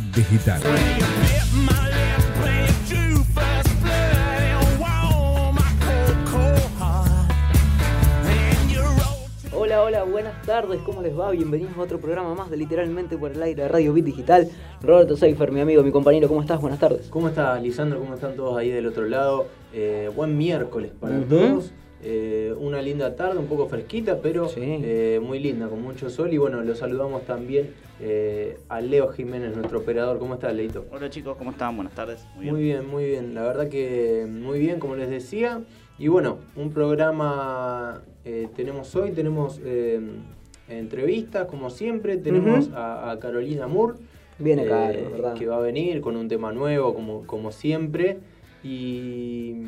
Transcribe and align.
Digital. 0.00 0.62
Hola, 9.54 9.82
hola, 9.82 10.02
buenas 10.04 10.40
tardes, 10.42 10.80
¿cómo 10.80 11.02
les 11.02 11.18
va? 11.18 11.30
Bienvenidos 11.30 11.76
a 11.76 11.80
otro 11.80 12.00
programa 12.00 12.34
más 12.34 12.50
de 12.50 12.56
Literalmente 12.56 13.18
por 13.18 13.32
el 13.32 13.42
aire 13.42 13.64
de 13.64 13.68
Radio 13.68 13.92
Bit 13.92 14.06
Digital. 14.06 14.48
Roberto 14.80 15.16
Seifer, 15.16 15.52
mi 15.52 15.60
amigo, 15.60 15.82
mi 15.82 15.92
compañero, 15.92 16.26
¿cómo 16.26 16.40
estás? 16.40 16.60
Buenas 16.60 16.80
tardes. 16.80 17.08
¿Cómo 17.10 17.28
estás, 17.28 17.62
Lisandro? 17.62 18.00
¿Cómo 18.00 18.14
están 18.14 18.34
todos 18.34 18.56
ahí 18.56 18.70
del 18.70 18.86
otro 18.86 19.06
lado? 19.06 19.46
Eh, 19.74 20.10
buen 20.16 20.38
miércoles 20.38 20.92
para 20.98 21.20
todos. 21.20 21.70
Eh, 22.04 22.52
una 22.58 22.82
linda 22.82 23.14
tarde, 23.14 23.38
un 23.38 23.46
poco 23.46 23.68
fresquita, 23.68 24.18
pero 24.20 24.48
Sí. 24.48 24.60
eh, 24.60 25.20
muy 25.22 25.38
linda, 25.38 25.68
con 25.68 25.80
mucho 25.82 26.10
sol. 26.10 26.32
Y 26.32 26.38
bueno, 26.38 26.60
lo 26.62 26.74
saludamos 26.74 27.24
también 27.24 27.70
eh, 28.00 28.58
a 28.68 28.80
Leo 28.80 29.08
Jiménez, 29.08 29.54
nuestro 29.56 29.78
operador. 29.78 30.18
¿Cómo 30.18 30.34
estás, 30.34 30.52
Leito? 30.54 30.84
Hola 30.90 31.10
chicos, 31.10 31.36
¿cómo 31.36 31.52
están? 31.52 31.76
Buenas 31.76 31.94
tardes. 31.94 32.26
Muy 32.36 32.60
bien, 32.62 32.86
muy 32.88 33.04
bien. 33.06 33.34
La 33.34 33.42
verdad 33.42 33.68
que 33.68 34.26
muy 34.28 34.58
bien, 34.58 34.80
como 34.80 34.96
les 34.96 35.08
decía. 35.10 35.60
Y 35.98 36.08
bueno, 36.08 36.38
un 36.56 36.72
programa 36.72 38.02
eh, 38.24 38.48
tenemos 38.56 38.96
hoy, 38.96 39.12
tenemos 39.12 39.60
eh, 39.64 40.00
entrevistas, 40.68 41.46
como 41.46 41.70
siempre. 41.70 42.16
Tenemos 42.16 42.70
a, 42.74 43.12
a 43.12 43.18
Carolina 43.20 43.68
Moore. 43.68 43.98
Viene 44.40 44.64
eh, 44.64 44.68
caro, 44.68 45.10
¿verdad? 45.12 45.34
Que 45.34 45.46
va 45.46 45.58
a 45.58 45.60
venir 45.60 46.00
con 46.00 46.16
un 46.16 46.26
tema 46.26 46.52
nuevo, 46.52 46.94
como, 46.94 47.24
como 47.26 47.52
siempre. 47.52 48.18
Y, 48.64 49.62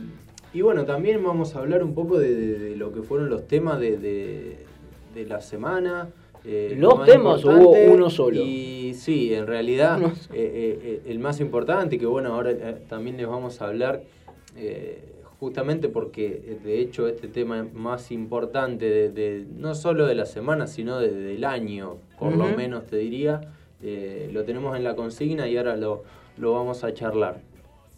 y 0.55 0.63
bueno, 0.63 0.85
también 0.85 1.23
vamos 1.23 1.55
a 1.57 1.59
hablar 1.59 1.83
un 1.83 1.95
poco 1.95 2.19
de, 2.19 2.35
de- 2.35 2.59
de 2.59 2.77
lo 2.77 2.93
que 2.93 3.03
fueron 3.03 3.29
los 3.29 3.47
temas 3.47 3.79
de, 3.81 3.99
de- 3.99 4.57
la 5.29 5.41
semana. 5.41 6.09
eh, 6.45 6.75
¿Los 6.77 6.95
temas 7.07 7.45
hubo 7.45 7.73
uno 7.93 8.11
solo? 8.11 8.41
Y 8.43 8.95
sí, 8.95 9.33
en 9.35 9.47
realidad 9.47 9.99
eh, 10.03 10.13
eh, 10.33 10.79
eh, 10.83 11.03
el 11.07 11.19
más 11.21 11.41
importante, 11.41 11.99
que 11.99 12.07
bueno, 12.07 12.35
ahora 12.35 12.51
eh, 12.51 12.77
también 12.89 13.17
les 13.17 13.27
vamos 13.27 13.61
a 13.63 13.67
hablar, 13.69 14.03
eh, 14.57 14.99
justamente 15.41 15.89
porque 15.89 16.59
de 16.65 16.81
hecho 16.81 17.07
este 17.09 17.29
tema 17.29 17.67
más 17.75 18.11
importante, 18.11 18.87
de, 18.91 19.11
de- 19.11 19.45
no 19.57 19.75
solo 19.75 20.07
de 20.07 20.15
la 20.17 20.27
semana, 20.27 20.67
sino 20.67 20.99
de- 20.99 21.13
del 21.13 21.45
año, 21.45 21.97
por 22.19 22.33
lo 22.37 22.45
menos 22.57 22.87
te 22.87 22.97
diría, 22.97 23.41
eh, 23.83 24.31
lo 24.33 24.45
tenemos 24.45 24.77
en 24.77 24.83
la 24.85 24.95
consigna 24.97 25.47
y 25.49 25.57
ahora 25.57 25.77
lo, 25.77 26.03
lo 26.39 26.53
vamos 26.53 26.83
a 26.85 26.93
charlar. 26.93 27.41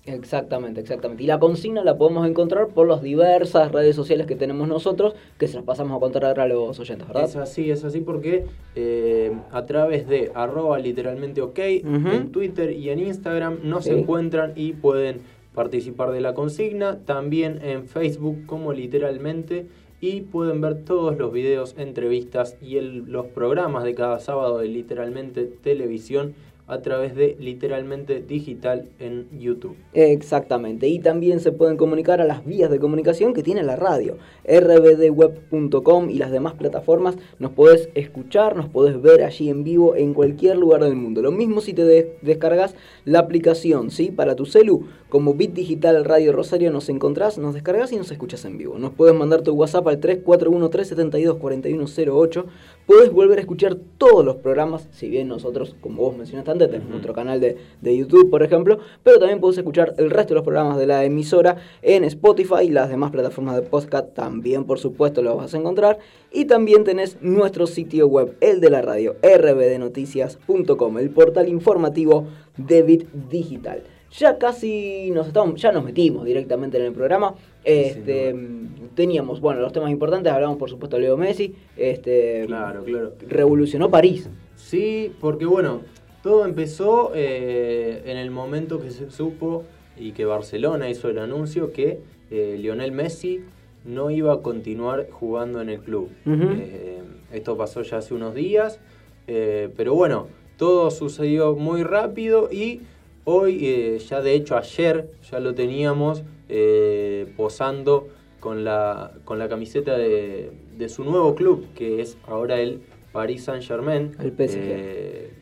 Exactamente, 0.07 0.81
exactamente. 0.81 1.25
Y 1.25 1.27
la 1.27 1.39
consigna 1.41 1.83
la 1.83 1.99
podemos 1.99 2.27
encontrar 2.29 2.69
por 2.69 2.87
las 2.87 3.03
diversas 3.03 3.73
redes 3.73 3.97
sociales 3.97 4.27
que 4.27 4.37
tenemos 4.37 4.69
nosotros, 4.69 5.15
que 5.39 5.49
se 5.49 5.57
las 5.57 5.65
pasamos 5.65 5.97
a 5.97 6.01
contar 6.01 6.25
a 6.39 6.47
los 6.47 6.79
oyentes, 6.79 7.09
¿verdad? 7.09 7.25
Es 7.25 7.37
así, 7.37 7.71
es 7.71 7.85
así 7.85 8.01
porque 8.01 8.45
eh, 8.77 9.33
a 9.51 9.67
través 9.67 10.07
de 10.09 10.31
arroba 10.35 10.79
literalmente 10.79 11.43
ok 11.43 11.59
en 11.59 12.31
Twitter 12.31 12.71
y 12.73 12.91
en 12.91 13.01
Instagram 13.01 13.59
nos 13.65 13.85
Sí. 13.85 13.91
encuentran 13.91 14.53
y 14.57 14.73
pueden 14.75 15.21
participar 15.55 16.13
de 16.13 16.21
la 16.21 16.35
consigna. 16.35 16.99
También 17.05 17.61
en 17.65 17.87
Facebook 17.87 18.47
como 18.47 18.73
literalmente 18.73 19.67
y 20.01 20.21
pueden 20.21 20.61
ver 20.61 20.85
todos 20.85 21.17
los 21.17 21.33
videos, 21.33 21.75
entrevistas 21.79 22.57
y 22.61 22.77
el- 22.77 23.05
los 23.11 23.27
programas 23.27 23.83
de 23.83 23.95
cada 23.95 24.19
sábado 24.21 24.59
de 24.59 24.69
literalmente 24.69 25.45
televisión 25.45 26.35
a 26.69 26.83
través 26.83 27.15
de 27.15 27.37
literalmente 27.39 28.21
digital 28.23 28.89
en 28.99 29.29
YouTube. 29.39 29.77
Exactamente, 29.95 30.89
y 30.89 30.99
también 30.99 31.39
se 31.41 31.53
pueden 31.53 31.77
comunicar 31.77 32.21
a 32.21 32.25
las 32.25 32.45
vías 32.45 32.69
de 32.71 32.81
comunicación 32.81 33.35
que 33.35 33.43
tiene 33.45 33.63
la 33.63 33.77
radio, 33.77 34.17
rbdweb.com 34.45 36.11
y 36.11 36.15
las 36.19 36.31
demás 36.33 36.55
plataformas, 36.55 37.17
nos 37.39 37.53
podés 37.53 37.89
escuchar, 37.95 38.57
nos 38.57 38.69
podés 38.69 39.01
ver 39.01 39.23
allí 39.23 39.49
en 39.49 39.63
vivo 39.65 39.95
en 39.95 40.13
cualquier 40.15 40.57
lugar 40.57 40.83
del 40.83 40.97
mundo. 40.97 41.23
Lo 41.23 41.31
mismo 41.31 41.61
si 41.61 41.73
te 41.73 41.85
de- 41.85 42.17
descargas 42.23 42.75
la 43.05 43.21
aplicación, 43.21 43.91
¿sí? 43.91 44.11
Para 44.11 44.35
tu 44.35 44.45
celu, 44.47 44.87
como 45.09 45.35
Bit 45.35 45.53
Digital 45.53 46.05
Radio 46.05 46.33
Rosario 46.33 46.73
nos 46.73 46.89
encontrás, 46.89 47.39
nos 47.39 47.55
descargas 47.55 47.93
y 47.93 47.97
nos 47.97 48.11
escuchas 48.11 48.45
en 48.45 48.59
vivo. 48.59 48.77
Nos 48.79 48.93
puedes 48.93 49.15
mandar 49.15 49.43
tu 49.43 49.53
WhatsApp 49.55 49.87
al 49.87 50.01
3413724108, 50.01 52.45
puedes 52.87 53.13
volver 53.13 53.39
a 53.39 53.43
escuchar 53.43 53.77
todos 53.99 54.25
los 54.25 54.35
programas, 54.37 54.89
si 54.93 55.09
bien 55.09 55.29
nosotros, 55.29 55.77
como 55.81 56.03
vos 56.03 56.17
mencionaste 56.17 56.56
tenemos 56.65 56.85
Ujú. 56.85 56.93
nuestro 56.93 57.13
canal 57.13 57.41
de, 57.41 57.57
de 57.81 57.97
YouTube, 57.97 58.31
por 58.31 58.43
ejemplo, 58.43 58.79
pero 59.03 59.19
también 59.19 59.39
puedes 59.41 59.59
escuchar 59.59 59.95
el 59.99 60.11
resto 60.11 60.31
de 60.35 60.37
los 60.37 60.45
programas 60.45 60.79
de 60.79 60.87
la 60.87 61.05
emisora 61.05 61.57
en 61.83 62.05
Spotify 62.05 62.65
y 62.65 62.69
las 62.71 62.89
demás 62.89 63.11
plataformas 63.11 63.57
de 63.57 63.63
podcast 63.63 64.15
también, 64.15 64.65
por 64.65 64.79
supuesto, 64.79 65.23
lo 65.23 65.37
vas 65.37 65.55
a 65.55 65.59
encontrar. 65.59 65.99
Y 66.33 66.47
también 66.47 66.85
tenés 66.85 67.19
nuestro 67.21 67.67
sitio 67.67 68.07
web, 68.09 68.37
el 68.41 68.61
de 68.61 68.71
la 68.71 68.83
radio, 68.83 69.17
rbdnoticias.com, 69.23 70.99
el 70.99 71.11
portal 71.11 71.49
informativo 71.49 72.27
de 72.57 72.83
Bit 72.83 73.09
Digital. 73.31 73.83
Ya 74.19 74.39
casi 74.39 75.11
nos 75.13 75.27
estamos, 75.27 75.61
ya 75.61 75.73
nos 75.73 75.85
metimos 75.85 76.25
directamente 76.25 76.79
en 76.79 76.85
el 76.85 76.93
programa. 76.93 77.35
Este, 77.65 78.35
teníamos, 78.95 79.41
bueno, 79.41 79.61
los 79.61 79.73
temas 79.73 79.91
importantes, 79.91 80.33
hablamos 80.33 80.57
por 80.57 80.71
supuesto 80.71 80.97
de 80.97 81.03
Leo 81.03 81.17
Messi, 81.17 81.55
este, 81.77 82.45
Claro, 82.47 82.85
claro. 82.85 83.13
revolucionó 83.29 83.91
París. 83.91 84.29
Sí, 84.55 85.13
porque 85.21 85.45
bueno, 85.45 85.81
todo 86.27 86.45
empezó 86.45 87.13
eh, 87.15 88.03
en 88.05 88.17
el 88.17 88.33
momento 88.33 88.81
que 88.81 88.91
se 88.91 89.13
supo 89.13 89.63
y 89.97 90.11
que 90.11 90.25
Barcelona 90.25 90.91
hizo 90.91 91.09
el 91.09 91.21
anuncio 91.21 91.73
que 91.73 92.01
eh, 92.33 92.57
Lionel 92.59 92.91
Messi 92.91 93.43
no 93.85 94.11
iba 94.11 94.33
a 94.33 94.39
continuar 94.39 95.07
jugando 95.09 95.61
en 95.61 95.69
el 95.69 95.79
club. 95.79 96.11
Eh, 96.27 97.01
esto 97.31 97.57
pasó 97.57 97.83
ya 97.83 97.99
hace 97.99 98.13
unos 98.13 98.35
días, 98.35 98.81
pero 99.25 99.95
bueno, 99.95 100.27
todo 100.57 100.91
sucedió 100.91 101.55
muy 101.55 101.85
rápido 101.85 102.49
y 102.51 102.81
hoy, 103.23 103.97
ya 104.01 104.21
de 104.21 104.35
hecho 104.35 104.57
ayer, 104.57 105.09
ya 105.31 105.39
lo 105.39 105.55
teníamos 105.55 106.25
posando 107.37 108.09
con 108.41 108.65
la, 108.65 109.13
con 109.25 109.39
la 109.39 109.49
camiseta 109.49 109.97
de, 109.97 110.51
de 110.77 110.89
su 110.89 111.05
nuevo 111.05 111.37
club, 111.37 111.69
que 111.77 112.01
es 112.01 112.19
ahora 112.27 112.59
el 112.59 112.81
Paris 113.13 113.45
Saint 113.45 113.63
Germain. 113.63 114.11
El 114.19 114.33
PSG. 114.33 115.36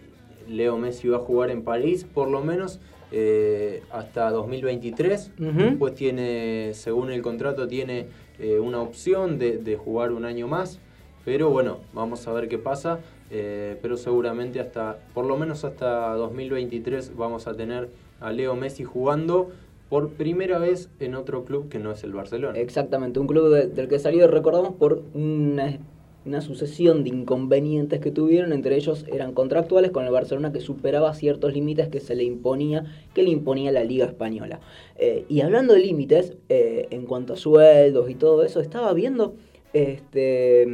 Leo 0.49 0.77
Messi 0.79 1.09
va 1.09 1.17
a 1.19 1.21
jugar 1.21 1.51
en 1.51 1.63
París 1.63 2.05
por 2.13 2.29
lo 2.31 2.43
menos 2.43 2.81
eh, 3.13 3.83
hasta 3.91 4.31
2023. 4.31 5.31
Ujú. 5.39 5.51
Después 5.59 5.95
tiene, 5.95 6.73
según 6.75 7.11
el 7.11 7.23
contrato, 7.23 7.69
tiene 7.69 8.07
eh, 8.39 8.59
una 8.59 8.81
opción 8.81 9.39
de, 9.39 9.59
de 9.59 9.77
jugar 9.77 10.13
un 10.13 10.25
año 10.25 10.49
más. 10.49 10.81
Pero 11.25 11.49
bueno, 11.51 11.79
vamos 11.95 12.27
a 12.29 12.33
ver 12.33 12.49
qué 12.49 12.59
pasa. 12.59 13.01
eh, 13.31 13.79
pero 13.83 13.97
seguramente 13.97 14.61
hasta, 14.61 14.99
por 15.15 15.25
lo 15.27 15.37
menos 15.37 15.65
hasta 15.65 16.15
2023 16.15 17.17
vamos 17.17 17.47
a 17.47 17.55
tener 17.55 17.89
a 18.21 18.31
Leo 18.33 18.55
Messi 18.55 18.85
jugando 18.85 19.51
por 19.89 20.11
primera 20.11 20.59
vez 20.59 20.89
en 21.01 21.15
otro 21.15 21.45
club 21.45 21.69
que 21.69 21.79
no 21.79 21.91
es 21.93 22.05
el 22.05 22.13
Barcelona. 22.13 22.59
Exactamente, 22.59 23.21
un 23.21 23.27
club 23.27 23.49
de- 23.53 23.67
del 23.69 23.89
que 23.89 23.99
salió, 23.99 24.27
recordamos, 24.29 24.73
por 24.75 25.03
una, 25.15 25.79
una 26.27 26.41
sucesión 26.41 27.05
de 27.05 27.11
inconvenientes 27.11 28.01
que 28.01 28.11
tuvieron, 28.11 28.53
entre 28.53 28.77
ellos 28.77 29.05
eran 29.13 29.33
contractuales 29.33 29.91
con 29.91 30.05
el 30.05 30.11
Barcelona 30.11 30.53
que 30.53 30.61
superaba 30.61 31.13
ciertos 31.15 31.53
límites 31.53 31.89
que 31.89 32.01
se 32.01 32.15
le 32.15 32.25
imponía, 32.25 32.85
que 33.13 33.23
le 33.23 33.31
imponía 33.31 33.73
la 33.73 33.85
Liga 33.85 34.07
Española. 34.07 34.61
Eh, 34.97 35.25
y 35.29 35.43
hablando 35.43 35.75
de 35.75 35.81
límites, 35.81 36.35
eh, 36.49 36.87
en 36.91 37.07
cuanto 37.07 37.35
a 37.35 37.37
sueldos 37.37 38.09
y 38.09 38.15
todo 38.15 38.43
eso, 38.43 38.61
estaba 38.61 38.93
viendo, 38.95 39.35
este, 39.75 40.67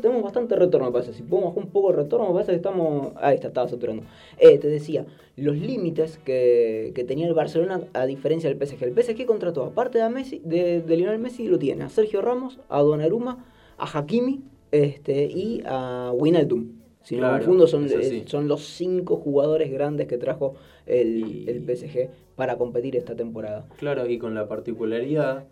tenemos 0.00 0.22
bastante 0.22 0.54
retorno, 0.54 0.86
me 0.86 0.92
parece. 0.92 1.12
Si 1.12 1.22
podemos 1.22 1.56
un 1.56 1.66
poco 1.66 1.90
el 1.90 1.96
retorno, 1.96 2.28
me 2.28 2.32
parece 2.32 2.52
que 2.52 2.56
estamos, 2.56 3.12
ahí 3.16 3.34
está, 3.34 3.48
estaba 3.48 3.68
saturando. 3.68 4.04
Eh, 4.38 4.56
te 4.58 4.68
decía, 4.68 5.04
los 5.36 5.56
límites 5.56 6.18
que, 6.18 6.92
que 6.94 7.04
tenía 7.04 7.26
el 7.26 7.34
Barcelona 7.34 7.82
a 7.92 8.06
diferencia 8.06 8.48
del 8.48 8.56
PSG. 8.56 8.84
El 8.84 8.94
PSG 8.94 9.26
contrató, 9.26 9.64
aparte 9.64 9.98
de, 9.98 10.08
Messi, 10.08 10.40
de, 10.44 10.80
de 10.80 10.96
Lionel 10.96 11.18
Messi, 11.18 11.48
lo 11.48 11.58
tiene 11.58 11.84
a 11.84 11.88
Sergio 11.88 12.22
Ramos, 12.22 12.60
a 12.68 12.80
Donnarumma, 12.80 13.44
a 13.76 13.98
Hakimi 13.98 14.42
este, 14.72 15.24
y 15.24 15.62
a 15.66 16.12
Wijnaldum. 16.14 16.72
Si 17.02 17.16
no 17.16 17.22
me 17.32 17.38
confundo, 17.38 17.66
son, 17.66 17.88
son 18.26 18.46
los 18.46 18.62
cinco 18.64 19.16
jugadores 19.16 19.70
grandes 19.72 20.06
que 20.06 20.18
trajo 20.18 20.54
el, 20.86 21.16
Y- 21.18 21.44
el 21.48 21.62
PSG 21.64 22.10
para 22.36 22.56
competir 22.58 22.94
esta 22.96 23.16
temporada. 23.16 23.66
Claro, 23.78 24.06
y 24.06 24.18
con 24.18 24.34
la 24.34 24.46
particularidad 24.48 25.44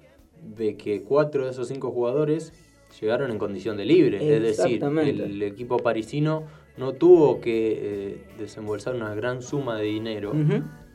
de 0.56 0.76
que 0.76 1.02
cuatro 1.02 1.44
de 1.46 1.50
esos 1.50 1.68
cinco 1.68 1.90
jugadores 1.90 2.52
llegaron 3.00 3.30
en 3.30 3.38
condición 3.38 3.76
de 3.76 3.84
libre. 3.86 4.18
Es 4.36 4.42
decir, 4.42 4.82
el 4.84 5.42
equipo 5.42 5.78
parisino 5.78 6.44
no 6.76 6.92
tuvo 6.92 7.40
que 7.40 7.78
eh, 7.80 8.22
desembolsar 8.38 8.94
una 8.94 9.14
gran 9.14 9.42
suma 9.42 9.76
de 9.78 9.84
dinero 9.84 10.32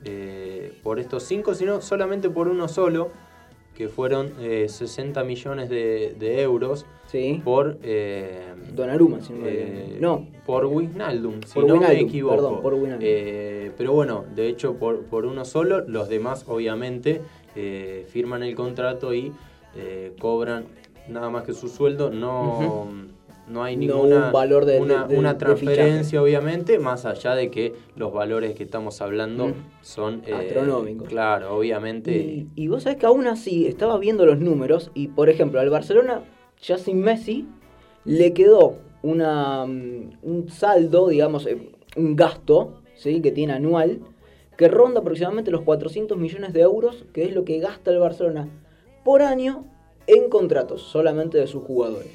eh, 0.06 0.72
por 0.84 1.00
estos 1.00 1.24
cinco, 1.24 1.56
sino 1.56 1.82
solamente 1.82 2.30
por 2.30 2.48
uno 2.48 2.68
solo, 2.68 3.12
que 3.76 3.90
fueron 3.90 4.32
eh, 4.40 4.68
60 4.70 5.24
millones 5.24 5.70
de, 5.70 6.16
de 6.20 6.42
euros 6.42 6.86
Sí. 7.08 7.42
por... 7.44 7.78
eh, 7.84 8.54
Donnarumma, 8.74 9.22
si 9.22 9.34
no 9.34 9.40
me 9.40 9.50
eh, 9.52 9.98
No, 10.00 10.28
por 10.46 10.66
Wijnaldum, 10.66 11.42
si 11.46 11.54
Por 11.54 11.68
no 11.68 11.76
me 11.78 12.00
equivoco. 12.00 12.36
perdón, 12.36 12.62
por 12.62 12.74
Wijnaldum. 12.74 13.00
Eh, 13.08 13.72
pero 13.78 13.94
bueno, 13.94 14.26
de 14.36 14.48
hecho, 14.48 14.76
por, 14.76 15.02
por 15.04 15.26
uno 15.26 15.46
solo, 15.46 15.82
los 15.88 16.08
demás 16.10 16.46
obviamente 16.48 17.22
eh, 17.56 18.06
firman 18.10 18.42
el 18.44 18.56
contrato 18.56 19.14
y 19.14 19.32
eh, 19.76 20.14
cobran 20.20 20.66
nada 21.08 21.30
más 21.30 21.44
que 21.44 21.54
su 21.54 21.68
sueldo, 21.68 22.10
no, 22.10 22.86
no 23.48 23.64
hay 23.64 23.76
ninguna 23.76 24.32
valor 24.32 24.66
de, 24.66 24.80
una, 24.80 25.38
transferencia, 25.38 26.22
obviamente, 26.22 26.80
más 26.80 27.06
allá 27.06 27.36
de 27.36 27.52
que 27.52 27.74
los 27.96 28.14
valores 28.14 28.56
que 28.56 28.64
estamos 28.64 29.02
hablando 29.02 29.50
mm. 29.50 29.54
son 29.82 30.24
eh, 30.26 30.34
astronómicos. 30.34 31.08
Claro, 31.08 31.58
obviamente. 31.58 32.12
Y, 32.12 32.48
y, 32.56 32.68
vos 32.68 32.84
sabés 32.84 33.00
que 33.00 33.06
aún 33.06 33.28
así 33.28 33.68
estaba 33.68 33.98
viendo 33.98 34.26
los 34.26 34.40
números 34.40 34.92
y, 34.94 35.10
por 35.10 35.30
ejemplo, 35.30 35.60
al 35.60 35.70
Barcelona, 35.70 36.22
ya 36.62 36.78
sin 36.78 37.02
Messi, 37.02 37.48
le 38.06 38.34
quedó 38.34 38.78
una, 39.02 39.66
mm, 39.66 40.20
un 40.22 40.50
saldo, 40.50 41.10
digamos, 41.10 41.46
eh, 41.46 41.58
un 41.96 42.16
gasto 42.16 42.82
¿sí? 42.96 43.22
que 43.22 43.32
tiene 43.32 43.54
anual 43.54 44.00
que 44.58 44.68
ronda 44.68 45.02
aproximadamente 45.02 45.52
los 45.52 45.62
400 45.62 46.18
millones 46.18 46.54
de 46.54 46.62
euros, 46.62 47.06
que 47.14 47.24
es 47.26 47.34
lo 47.34 47.44
que 47.44 47.60
gasta 47.60 47.92
el 47.92 48.00
Barcelona 48.00 48.50
por 49.04 49.22
año 49.22 49.66
en 50.08 50.30
contratos 50.30 50.84
solamente 50.84 51.38
de 51.38 51.48
sus 51.48 51.64
jugadores. 51.64 52.12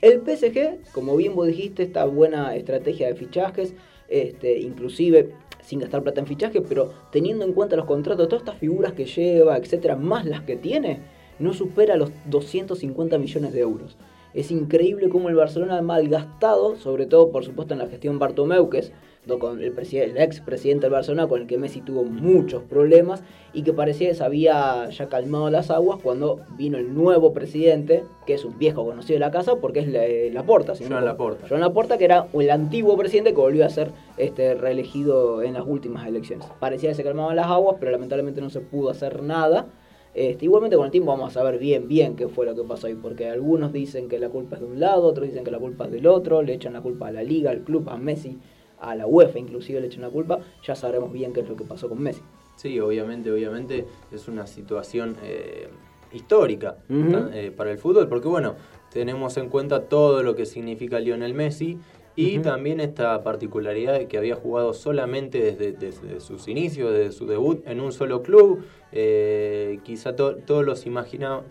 El 0.00 0.20
PSG, 0.20 0.92
como 0.92 1.16
bien 1.16 1.34
vos 1.34 1.48
dijiste, 1.48 1.82
esta 1.82 2.04
buena 2.04 2.54
estrategia 2.54 3.08
de 3.08 3.14
fichajes, 3.16 3.74
este, 4.08 4.58
inclusive 4.60 5.32
sin 5.60 5.80
gastar 5.80 6.02
plata 6.02 6.20
en 6.20 6.26
fichajes, 6.26 6.62
pero 6.68 6.92
teniendo 7.10 7.44
en 7.44 7.52
cuenta 7.52 7.74
los 7.74 7.84
contratos, 7.84 8.28
todas 8.28 8.42
estas 8.42 8.58
figuras 8.58 8.92
que 8.92 9.06
lleva, 9.06 9.56
etcétera, 9.56 9.96
más 9.96 10.24
las 10.24 10.42
que 10.42 10.56
tiene, 10.56 11.00
no 11.40 11.52
supera 11.52 11.96
los 11.96 12.10
250 12.26 13.18
millones 13.18 13.52
de 13.52 13.60
euros. 13.60 13.96
Es 14.34 14.50
increíble 14.52 15.08
cómo 15.08 15.30
el 15.30 15.34
Barcelona 15.34 15.78
ha 15.78 15.82
malgastado, 15.82 16.76
sobre 16.76 17.06
todo 17.06 17.30
por 17.32 17.44
supuesto 17.44 17.74
en 17.74 17.80
la 17.80 17.88
gestión 17.88 18.20
Bartomeu, 18.20 18.70
que 18.70 18.78
es 18.78 18.92
con 19.38 19.60
el, 19.60 19.74
el 19.76 20.16
ex 20.16 20.40
presidente 20.40 20.82
del 20.86 20.92
Barcelona, 20.92 21.26
con 21.26 21.42
el 21.42 21.46
que 21.46 21.58
Messi 21.58 21.80
tuvo 21.80 22.04
muchos 22.04 22.62
problemas 22.62 23.22
y 23.52 23.62
que 23.62 23.72
parecía 23.72 24.08
que 24.08 24.14
se 24.14 24.24
había 24.24 24.88
ya 24.88 25.08
calmado 25.08 25.50
las 25.50 25.70
aguas 25.70 25.98
cuando 26.02 26.40
vino 26.56 26.78
el 26.78 26.94
nuevo 26.94 27.32
presidente, 27.32 28.04
que 28.26 28.34
es 28.34 28.44
un 28.44 28.58
viejo 28.58 28.84
conocido 28.84 29.16
de 29.16 29.20
la 29.20 29.30
casa, 29.30 29.56
porque 29.56 29.80
es 29.80 29.88
la, 29.88 30.06
eh, 30.06 30.30
Laporta. 30.32 30.74
Joan 30.76 31.04
Laporta. 31.04 31.46
Joan 31.48 31.60
Laporta, 31.60 31.98
que 31.98 32.04
era 32.04 32.28
el 32.32 32.50
antiguo 32.50 32.96
presidente 32.96 33.30
que 33.30 33.40
volvió 33.40 33.66
a 33.66 33.70
ser 33.70 33.90
este, 34.16 34.54
reelegido 34.54 35.42
en 35.42 35.54
las 35.54 35.66
últimas 35.66 36.06
elecciones. 36.06 36.46
Parecía 36.60 36.90
que 36.90 36.94
se 36.94 37.04
calmaban 37.04 37.36
las 37.36 37.46
aguas, 37.46 37.76
pero 37.80 37.92
lamentablemente 37.92 38.40
no 38.40 38.50
se 38.50 38.60
pudo 38.60 38.90
hacer 38.90 39.22
nada. 39.22 39.66
Este, 40.14 40.46
igualmente 40.46 40.76
con 40.76 40.86
el 40.86 40.90
tiempo 40.90 41.10
vamos 41.10 41.30
a 41.30 41.34
saber 41.34 41.58
bien, 41.58 41.86
bien 41.86 42.16
qué 42.16 42.28
fue 42.28 42.46
lo 42.46 42.54
que 42.54 42.62
pasó 42.62 42.86
ahí, 42.86 42.94
porque 42.94 43.28
algunos 43.28 43.72
dicen 43.72 44.08
que 44.08 44.18
la 44.18 44.30
culpa 44.30 44.56
es 44.56 44.62
de 44.62 44.66
un 44.66 44.80
lado, 44.80 45.02
otros 45.04 45.28
dicen 45.28 45.44
que 45.44 45.50
la 45.50 45.58
culpa 45.58 45.84
es 45.84 45.92
del 45.92 46.06
otro, 46.06 46.42
le 46.42 46.54
echan 46.54 46.72
la 46.72 46.80
culpa 46.80 47.08
a 47.08 47.12
la 47.12 47.22
liga, 47.22 47.50
al 47.50 47.60
club, 47.60 47.88
a 47.88 47.96
Messi 47.96 48.38
a 48.80 48.94
la 48.94 49.06
UEFA 49.06 49.38
inclusive 49.38 49.80
le 49.80 49.86
echan 49.86 50.02
la 50.02 50.10
culpa, 50.10 50.40
ya 50.62 50.74
sabremos 50.74 51.12
bien 51.12 51.32
qué 51.32 51.40
es 51.40 51.48
lo 51.48 51.56
que 51.56 51.64
pasó 51.64 51.88
con 51.88 52.02
Messi. 52.02 52.22
Sí, 52.56 52.78
obviamente, 52.80 53.30
obviamente 53.30 53.86
es 54.10 54.26
una 54.26 54.46
situación 54.46 55.16
eh, 55.22 55.68
histórica 56.12 56.78
eh, 56.88 57.52
para 57.56 57.70
el 57.70 57.78
fútbol, 57.78 58.08
porque 58.08 58.28
bueno, 58.28 58.56
tenemos 58.90 59.36
en 59.36 59.48
cuenta 59.48 59.84
todo 59.84 60.22
lo 60.22 60.34
que 60.34 60.46
significa 60.46 60.98
Lionel 60.98 61.34
Messi 61.34 61.78
y 62.16 62.40
también 62.40 62.80
esta 62.80 63.22
particularidad 63.22 63.96
de 63.96 64.08
que 64.08 64.18
había 64.18 64.34
jugado 64.34 64.74
solamente 64.74 65.52
desde, 65.52 66.20
sus 66.20 66.48
inicios, 66.48 66.92
desde 66.92 67.12
su 67.12 67.26
debut 67.26 67.64
en 67.64 67.80
un 67.80 67.92
solo 67.92 68.24
club. 68.24 68.64
Eh, 68.90 69.78
quizá 69.84 70.16
todos 70.16 70.64
los 70.64 70.84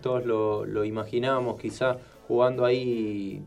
todos 0.02 0.26
lo, 0.26 0.66
lo 0.66 0.84
imaginábamos 0.84 1.58
quizá 1.58 1.96
jugando 2.26 2.66
ahí 2.66 3.42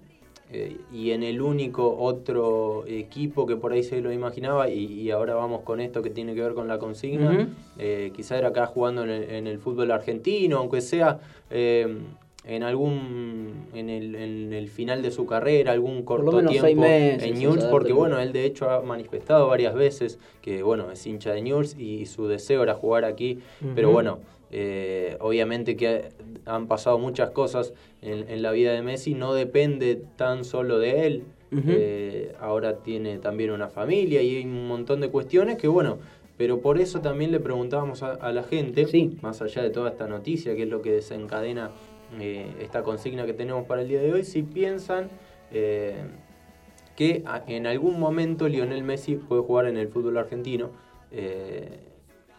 eh, 0.53 0.75
y 0.91 1.11
en 1.11 1.23
el 1.23 1.41
único 1.41 1.97
otro 1.97 2.83
equipo 2.85 3.45
que 3.45 3.55
por 3.55 3.71
ahí 3.71 3.83
se 3.83 4.01
lo 4.01 4.11
imaginaba, 4.11 4.69
y, 4.69 5.09
ahora 5.09 5.33
vamos 5.33 5.61
con 5.61 5.79
esto 5.79 6.01
que 6.01 6.09
tiene 6.09 6.35
que 6.35 6.41
ver 6.41 6.53
con 6.53 6.67
la 6.67 6.77
consigna, 6.77 7.47
eh, 7.79 8.11
quizá 8.13 8.37
era 8.37 8.49
acá 8.49 8.65
jugando 8.65 9.05
en 9.05 9.47
el, 9.47 9.59
fútbol 9.59 9.91
argentino, 9.91 10.57
aunque 10.57 10.81
sea 10.81 11.19
eh, 11.49 11.99
en 12.43 12.63
algún 12.63 13.67
en 13.73 13.89
el, 13.89 14.67
final 14.67 15.01
de 15.01 15.11
su 15.11 15.25
carrera, 15.25 15.71
algún 15.71 16.03
corto 16.03 16.45
tiempo 16.45 16.83
en 16.85 17.39
News, 17.39 17.63
porque 17.65 17.93
bueno, 17.93 18.19
él 18.19 18.33
de 18.33 18.45
hecho 18.45 18.69
ha 18.69 18.81
manifestado 18.81 19.47
varias 19.47 19.73
veces 19.73 20.19
que 20.41 20.63
bueno, 20.63 20.91
es 20.91 21.05
hincha 21.07 21.31
de 21.31 21.43
News 21.43 21.77
y, 21.77 22.07
su 22.07 22.27
deseo 22.27 22.63
era 22.63 22.73
jugar 22.73 23.05
aquí, 23.05 23.39
pero 23.73 23.91
bueno, 23.91 24.19
eh, 24.53 25.15
obviamente 25.21 25.77
que 25.77 26.09
han 26.45 26.67
pasado 26.67 26.99
muchas 26.99 27.29
cosas 27.29 27.73
en, 28.01 28.41
la 28.41 28.51
vida 28.51 28.73
de 28.73 28.81
Messi, 28.81 29.13
no 29.13 29.33
depende 29.33 30.01
tan 30.17 30.43
solo 30.43 30.77
de 30.79 31.07
él. 31.07 31.23
Eh, 31.53 32.33
ahora 32.39 32.77
tiene 32.77 33.17
también 33.17 33.51
una 33.51 33.67
familia 33.67 34.21
y 34.21 34.37
hay 34.37 34.45
un 34.45 34.67
montón 34.67 35.01
de 35.01 35.09
cuestiones 35.09 35.57
que, 35.57 35.67
bueno, 35.67 35.99
pero 36.37 36.61
por 36.61 36.79
eso 36.79 37.01
también 37.01 37.31
le 37.31 37.41
preguntábamos 37.41 38.03
a, 38.03 38.31
la 38.31 38.43
gente, 38.43 38.87
más 39.21 39.41
allá 39.41 39.61
de 39.61 39.69
toda 39.69 39.89
esta 39.89 40.07
noticia, 40.07 40.55
que 40.55 40.63
es 40.63 40.69
lo 40.69 40.81
que 40.81 40.91
desencadena 40.91 41.71
eh, 42.19 42.47
esta 42.61 42.83
consigna 42.83 43.25
que 43.25 43.33
tenemos 43.33 43.65
para 43.67 43.81
el 43.81 43.89
día 43.89 44.01
de 44.01 44.13
hoy, 44.13 44.23
si 44.23 44.43
piensan 44.43 45.09
que 45.51 47.23
en 47.47 47.67
algún 47.67 47.99
momento 47.99 48.47
Lionel 48.47 48.83
Messi 48.83 49.15
puede 49.15 49.41
jugar 49.41 49.65
en 49.65 49.75
el 49.75 49.89
fútbol 49.89 50.17
argentino 50.17 50.69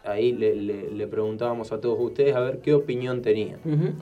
ahí 0.05 0.33
le, 0.33 1.07
preguntábamos 1.07 1.73
a 1.73 1.81
todos 1.81 1.99
ustedes 2.01 2.35
a 2.35 2.41
ver 2.41 2.59
qué 2.59 2.75
opinión 2.75 3.23
tenían. 3.23 3.61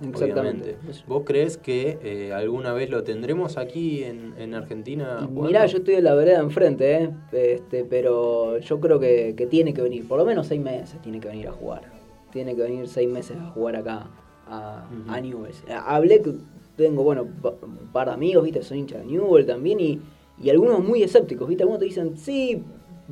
exactamente. 0.09 0.77
¿Vos 1.07 1.23
crees 1.25 1.57
que 1.57 1.99
eh, 2.03 2.33
alguna 2.33 2.73
vez 2.73 2.91
lo 2.91 3.03
tendremos 3.03 3.57
aquí 3.57 4.05
en, 4.05 4.55
Argentina? 4.55 5.29
Mirá, 5.31 5.67
yo 5.67 5.79
estoy 5.79 5.95
en 5.95 6.05
la 6.05 6.15
vereda 6.15 6.41
enfrente, 6.41 7.03
¿eh? 7.03 7.11
este, 7.33 7.85
pero 7.85 8.59
yo 8.59 8.81
creo 8.81 8.99
que, 8.99 9.35
tiene 9.51 9.75
que 9.75 9.83
venir, 9.83 10.07
por 10.07 10.19
lo 10.19 10.25
menos 10.25 10.47
seis 10.47 10.61
meses 10.61 11.01
tiene 11.03 11.21
que 11.21 11.29
venir 11.29 11.49
a 11.49 11.53
jugar. 11.53 11.83
Tiene 12.33 12.55
que 12.55 12.63
venir 12.63 12.87
seis 12.89 13.09
meses 13.09 13.37
a 13.37 13.51
jugar 13.51 13.77
acá 13.77 14.07
a, 14.47 15.21
Newell's. 15.21 15.65
Hablé 15.69 16.23
que 16.23 16.35
tengo, 16.77 17.03
bueno, 17.03 17.23
un 17.23 17.89
par 17.93 18.09
de 18.09 18.15
amigos, 18.15 18.45
¿viste? 18.45 18.63
Son 18.63 18.79
hinchas 18.79 19.01
de 19.01 19.07
Newell 19.07 19.45
también 19.45 19.81
y, 19.81 20.01
y 20.41 20.51
algunos 20.51 20.83
muy 20.83 21.03
escépticos, 21.03 21.49
¿viste? 21.49 21.65
Algunos 21.65 21.81
te 21.81 21.87
dicen, 21.87 22.17
sí, 22.17 22.63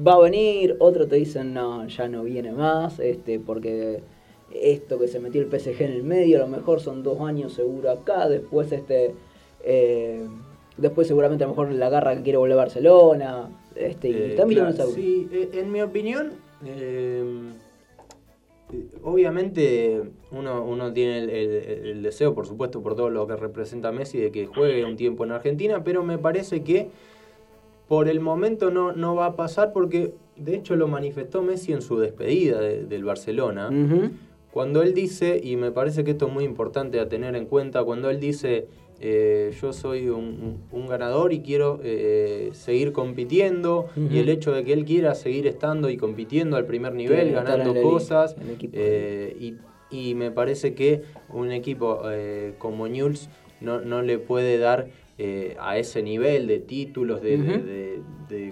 va 0.07 0.15
a 0.15 0.19
venir, 0.19 0.77
otros 0.79 1.09
te 1.09 1.17
dicen, 1.17 1.55
no, 1.55 1.87
ya 1.87 2.09
no 2.09 2.23
viene 2.25 2.53
más, 2.53 2.99
este, 3.01 3.41
porque 3.41 4.03
esto 4.53 4.99
que 4.99 5.09
se 5.09 5.21
metió 5.21 5.43
el 5.43 5.49
PSG 5.49 5.83
en 5.83 5.93
el 5.93 6.03
medio, 6.03 6.39
a 6.39 6.41
lo 6.41 6.49
mejor 6.49 6.81
son 6.81 7.03
dos 7.03 7.21
años 7.21 7.53
seguro 7.53 7.91
acá, 7.91 8.29
después 8.29 8.73
este 8.73 9.15
eh, 9.65 10.23
después 10.77 11.07
seguramente 11.07 11.45
a 11.45 11.49
lo 11.49 11.55
mejor 11.55 11.73
la 11.73 11.91
garra 11.91 12.17
que 12.17 12.23
quiere 12.23 12.39
volver 12.39 12.55
a 12.55 12.63
Barcelona, 12.63 13.51
este, 13.75 14.09
y 14.09 14.13
eh, 14.13 14.35
también 14.37 14.73
Sí, 14.95 15.29
eh, 15.33 15.51
en 15.55 15.73
mi 15.73 15.83
opinión, 15.83 16.33
obviamente 19.03 20.03
uno, 20.31 20.65
uno 20.65 20.93
tiene 20.93 21.19
el, 21.19 21.31
el, 21.31 22.03
deseo, 22.03 22.35
por 22.35 22.47
supuesto, 22.47 22.83
por 22.83 22.95
todo 22.95 23.11
lo 23.11 23.27
que 23.27 23.37
representa 23.37 23.93
Messi, 23.93 24.19
de 24.19 24.31
que 24.31 24.47
juegue 24.47 24.85
un 24.85 24.97
tiempo 24.97 25.25
en 25.25 25.33
Argentina, 25.33 25.83
pero 25.83 26.03
me 26.05 26.19
parece 26.19 26.63
que 26.63 26.91
por 27.89 28.09
el 28.09 28.21
momento 28.21 28.71
no, 28.71 28.93
no 28.93 29.15
va 29.15 29.27
a 29.27 29.37
pasar 29.37 29.73
porque 29.73 30.13
de 30.37 30.55
hecho 30.55 30.77
lo 30.77 30.89
manifestó 30.89 31.43
Messi 31.43 31.73
en 31.73 31.83
su 31.83 31.99
despedida 31.99 32.61
del 32.61 33.05
Barcelona. 33.05 33.71
Cuando 34.53 34.83
él 34.83 34.95
dice, 34.95 35.41
y 35.43 35.57
me 35.57 35.71
parece 35.71 36.05
que 36.05 36.13
esto 36.13 36.27
es 36.27 36.33
muy 36.33 36.45
importante 36.45 37.01
a 37.01 37.09
tener 37.09 37.37
en 37.37 37.47
cuenta, 37.47 37.85
cuando 37.85 38.09
él 38.11 38.19
dice, 38.19 38.67
eh, 39.01 39.55
yo 39.61 39.73
soy 39.73 40.09
un, 40.09 40.87
ganador 40.89 41.33
y 41.33 41.41
quiero 41.41 41.81
eh, 41.83 42.51
seguir 42.53 42.93
compitiendo, 42.93 43.89
y 43.97 44.19
el 44.19 44.29
hecho 44.29 44.53
de 44.53 44.65
que 44.65 44.73
él 44.73 44.85
quiera 44.85 45.15
seguir 45.15 45.47
estando 45.47 45.91
y 45.91 45.97
compitiendo 45.97 46.57
al 46.57 46.65
primer 46.67 46.95
nivel, 46.95 47.33
ganando 47.33 47.81
cosas, 47.83 48.37
eh, 48.73 49.55
y, 49.91 50.15
me 50.15 50.31
parece 50.31 50.75
que 50.75 51.03
un 51.29 51.53
equipo 51.53 52.03
como 52.59 52.89
Newell's 52.89 53.29
no, 53.61 53.81
no 53.81 54.03
le 54.03 54.19
puede 54.19 54.59
dar 54.59 54.89
eh, 55.21 55.57
a 55.59 55.77
ese 55.79 56.01
nivel 56.03 56.47
de 56.47 56.61
títulos, 56.61 57.21
de, 57.21 58.03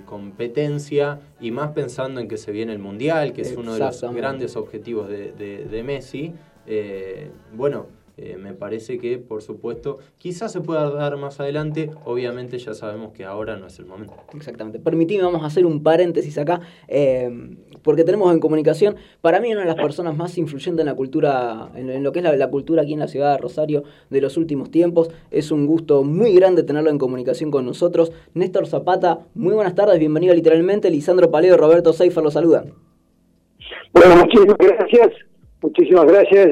competencia, 0.05 1.21
y 1.41 1.51
más 1.51 1.71
pensando 1.73 2.21
en 2.21 2.29
que 2.29 2.37
se 2.37 2.51
viene 2.51 2.73
el 2.73 2.79
Mundial, 2.81 3.33
que 3.33 3.43
es 3.43 3.57
uno 3.57 3.75
de 3.75 3.79
los 3.79 4.03
grandes 4.15 4.57
objetivos 4.57 5.09
de, 5.09 5.83
Messi. 5.85 6.35
Eh, 6.67 7.31
bueno, 7.55 7.87
eh, 8.19 8.39
me 8.39 8.55
parece 8.55 8.97
que, 8.97 9.19
por 9.19 9.43
supuesto, 9.43 9.99
quizás 10.17 10.51
se 10.51 10.63
pueda 10.63 10.91
dar 10.91 11.19
más 11.19 11.39
adelante. 11.39 11.91
Obviamente 12.05 12.59
ya 12.59 12.73
sabemos 12.73 13.13
que 13.13 13.25
ahora 13.25 13.57
no 13.59 13.67
es 13.67 13.79
el 13.79 13.85
momento. 13.85 14.15
Exactamente. 14.35 14.79
Permitime, 14.79 15.23
vamos 15.23 15.43
a 15.43 15.47
hacer 15.47 15.67
un 15.67 15.83
paréntesis 15.83 16.39
acá, 16.39 16.61
eh, 16.89 17.31
porque 17.87 18.03
tenemos 18.03 18.33
en 18.33 18.41
comunicación, 18.41 18.97
para 19.21 19.39
mí 19.39 19.53
una 19.53 19.61
de 19.61 19.69
las 19.69 19.77
personas 19.77 20.17
más 20.17 20.37
influyentes 20.39 20.81
en 20.81 20.87
la 20.87 20.97
cultura, 20.97 21.71
en, 21.77 22.03
lo 22.03 22.11
que 22.11 22.19
es 22.19 22.25
la, 22.25 22.51
cultura 22.51 22.83
aquí 22.83 22.95
en 22.95 22.99
la 22.99 23.07
ciudad 23.07 23.37
de 23.37 23.39
Rosario 23.39 23.85
de 24.11 24.21
los 24.21 24.37
últimos 24.37 24.73
tiempos. 24.73 25.09
Es 25.31 25.53
un 25.53 25.67
gusto 25.67 26.03
muy 26.03 26.35
grande 26.35 26.65
tenerlo 26.65 26.91
en 26.91 26.99
comunicación 26.99 27.53
con 27.53 27.65
nosotros. 27.65 28.13
Néstor 28.35 28.67
Zapata, 28.67 29.21
muy 29.37 29.55
buenas 29.55 29.77
tardes, 29.77 30.01
bienvenido 30.01 30.35
literalmente. 30.35 30.91
Lisandro 30.91 31.31
Paleo, 31.31 31.57
Roberto 31.57 31.93
Seifer 31.93 32.25
lo 32.25 32.33
saludan. 32.33 32.73
Bueno, 33.93 34.17
muchísimas 34.17 34.57
gracias. 34.59 35.13
Muchísimas 35.63 36.07
gracias. 36.07 36.49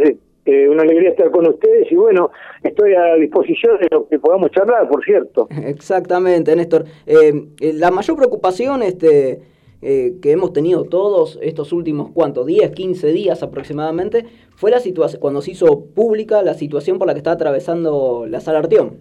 Eh, 0.47 0.69
una 0.69 0.83
alegría 0.83 1.11
estar 1.11 1.31
con 1.33 1.49
ustedes 1.49 1.91
y 1.91 1.97
bueno, 1.97 2.31
estoy 2.63 2.93
a 2.95 3.15
disposición 3.15 3.79
de 3.81 3.89
lo 3.91 4.07
que 4.07 4.21
podamos 4.21 4.53
charlar, 4.53 4.89
por 4.89 5.03
cierto. 5.03 5.49
Exactamente, 5.67 6.55
Néstor. 6.55 6.85
Eh, 7.07 7.33
eh, 7.61 7.73
la 7.73 7.91
mayor 7.91 8.17
preocupación 8.17 8.85
este, 8.85 9.41
que 9.85 10.33
hemos 10.33 10.53
tenido 10.53 10.85
todos 10.85 11.39
estos 11.43 11.73
últimos, 11.73 12.11
¿cuántos? 12.13 12.47
10, 12.47 12.71
15 12.71 13.09
días 13.09 13.43
aproximadamente, 13.43 14.25
fue 14.57 14.71
la 14.71 14.81
situación, 14.81 15.21
cuando 15.21 15.43
se 15.43 15.51
hizo 15.51 15.87
pública 15.95 16.43
la 16.43 16.55
situación 16.55 16.99
por 16.99 17.07
la 17.07 17.13
que 17.13 17.19
está 17.19 17.33
atravesando 17.33 18.25
la 18.27 18.41
sala 18.41 18.61
Arteón. 18.61 18.99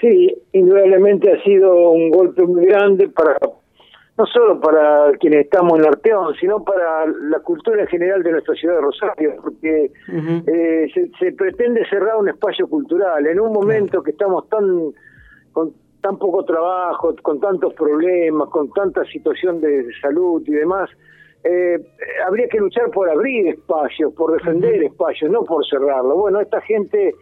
Sí, 0.00 0.34
indudablemente 0.52 1.32
ha 1.32 1.42
sido 1.42 1.90
un 1.90 2.10
golpe 2.10 2.42
muy 2.44 2.66
grande 2.66 3.08
para 3.08 3.36
no 4.18 4.26
solo 4.26 4.60
para 4.60 5.12
quienes 5.20 5.44
estamos 5.44 5.78
en 5.78 5.86
Arteón, 5.86 6.34
sino 6.40 6.64
para 6.64 7.06
la 7.06 7.38
cultura 7.38 7.82
en 7.82 7.86
general 7.86 8.24
de 8.24 8.32
nuestra 8.32 8.54
ciudad 8.56 8.74
de 8.74 8.80
Rosario, 8.80 9.36
porque 9.40 9.92
eh, 10.46 11.10
se, 11.20 11.32
pretende 11.32 11.88
cerrar 11.88 12.16
un 12.16 12.28
espacio 12.28 12.68
cultural 12.68 13.24
en 13.24 13.38
un 13.38 13.52
momento 13.52 14.02
que 14.02 14.10
estamos 14.10 14.48
tan 14.48 14.92
con 15.52 15.72
tan 16.00 16.18
poco 16.18 16.44
trabajo, 16.44 17.14
con 17.22 17.40
tantos 17.40 17.74
problemas, 17.74 18.48
con 18.50 18.70
tanta 18.72 19.04
situación 19.04 19.60
de 19.60 19.86
salud 20.00 20.42
y 20.46 20.52
demás. 20.52 20.90
Eh, 21.44 21.78
habría 22.26 22.48
que 22.48 22.58
luchar 22.58 22.90
por 22.90 23.08
abrir 23.08 23.48
espacios, 23.48 24.12
por 24.14 24.32
defender 24.32 24.82
espacios, 24.82 25.30
no 25.30 25.44
por 25.44 25.66
cerrarlo. 25.66 26.16
Bueno, 26.16 26.40
esta 26.40 26.60
gente 26.62 27.14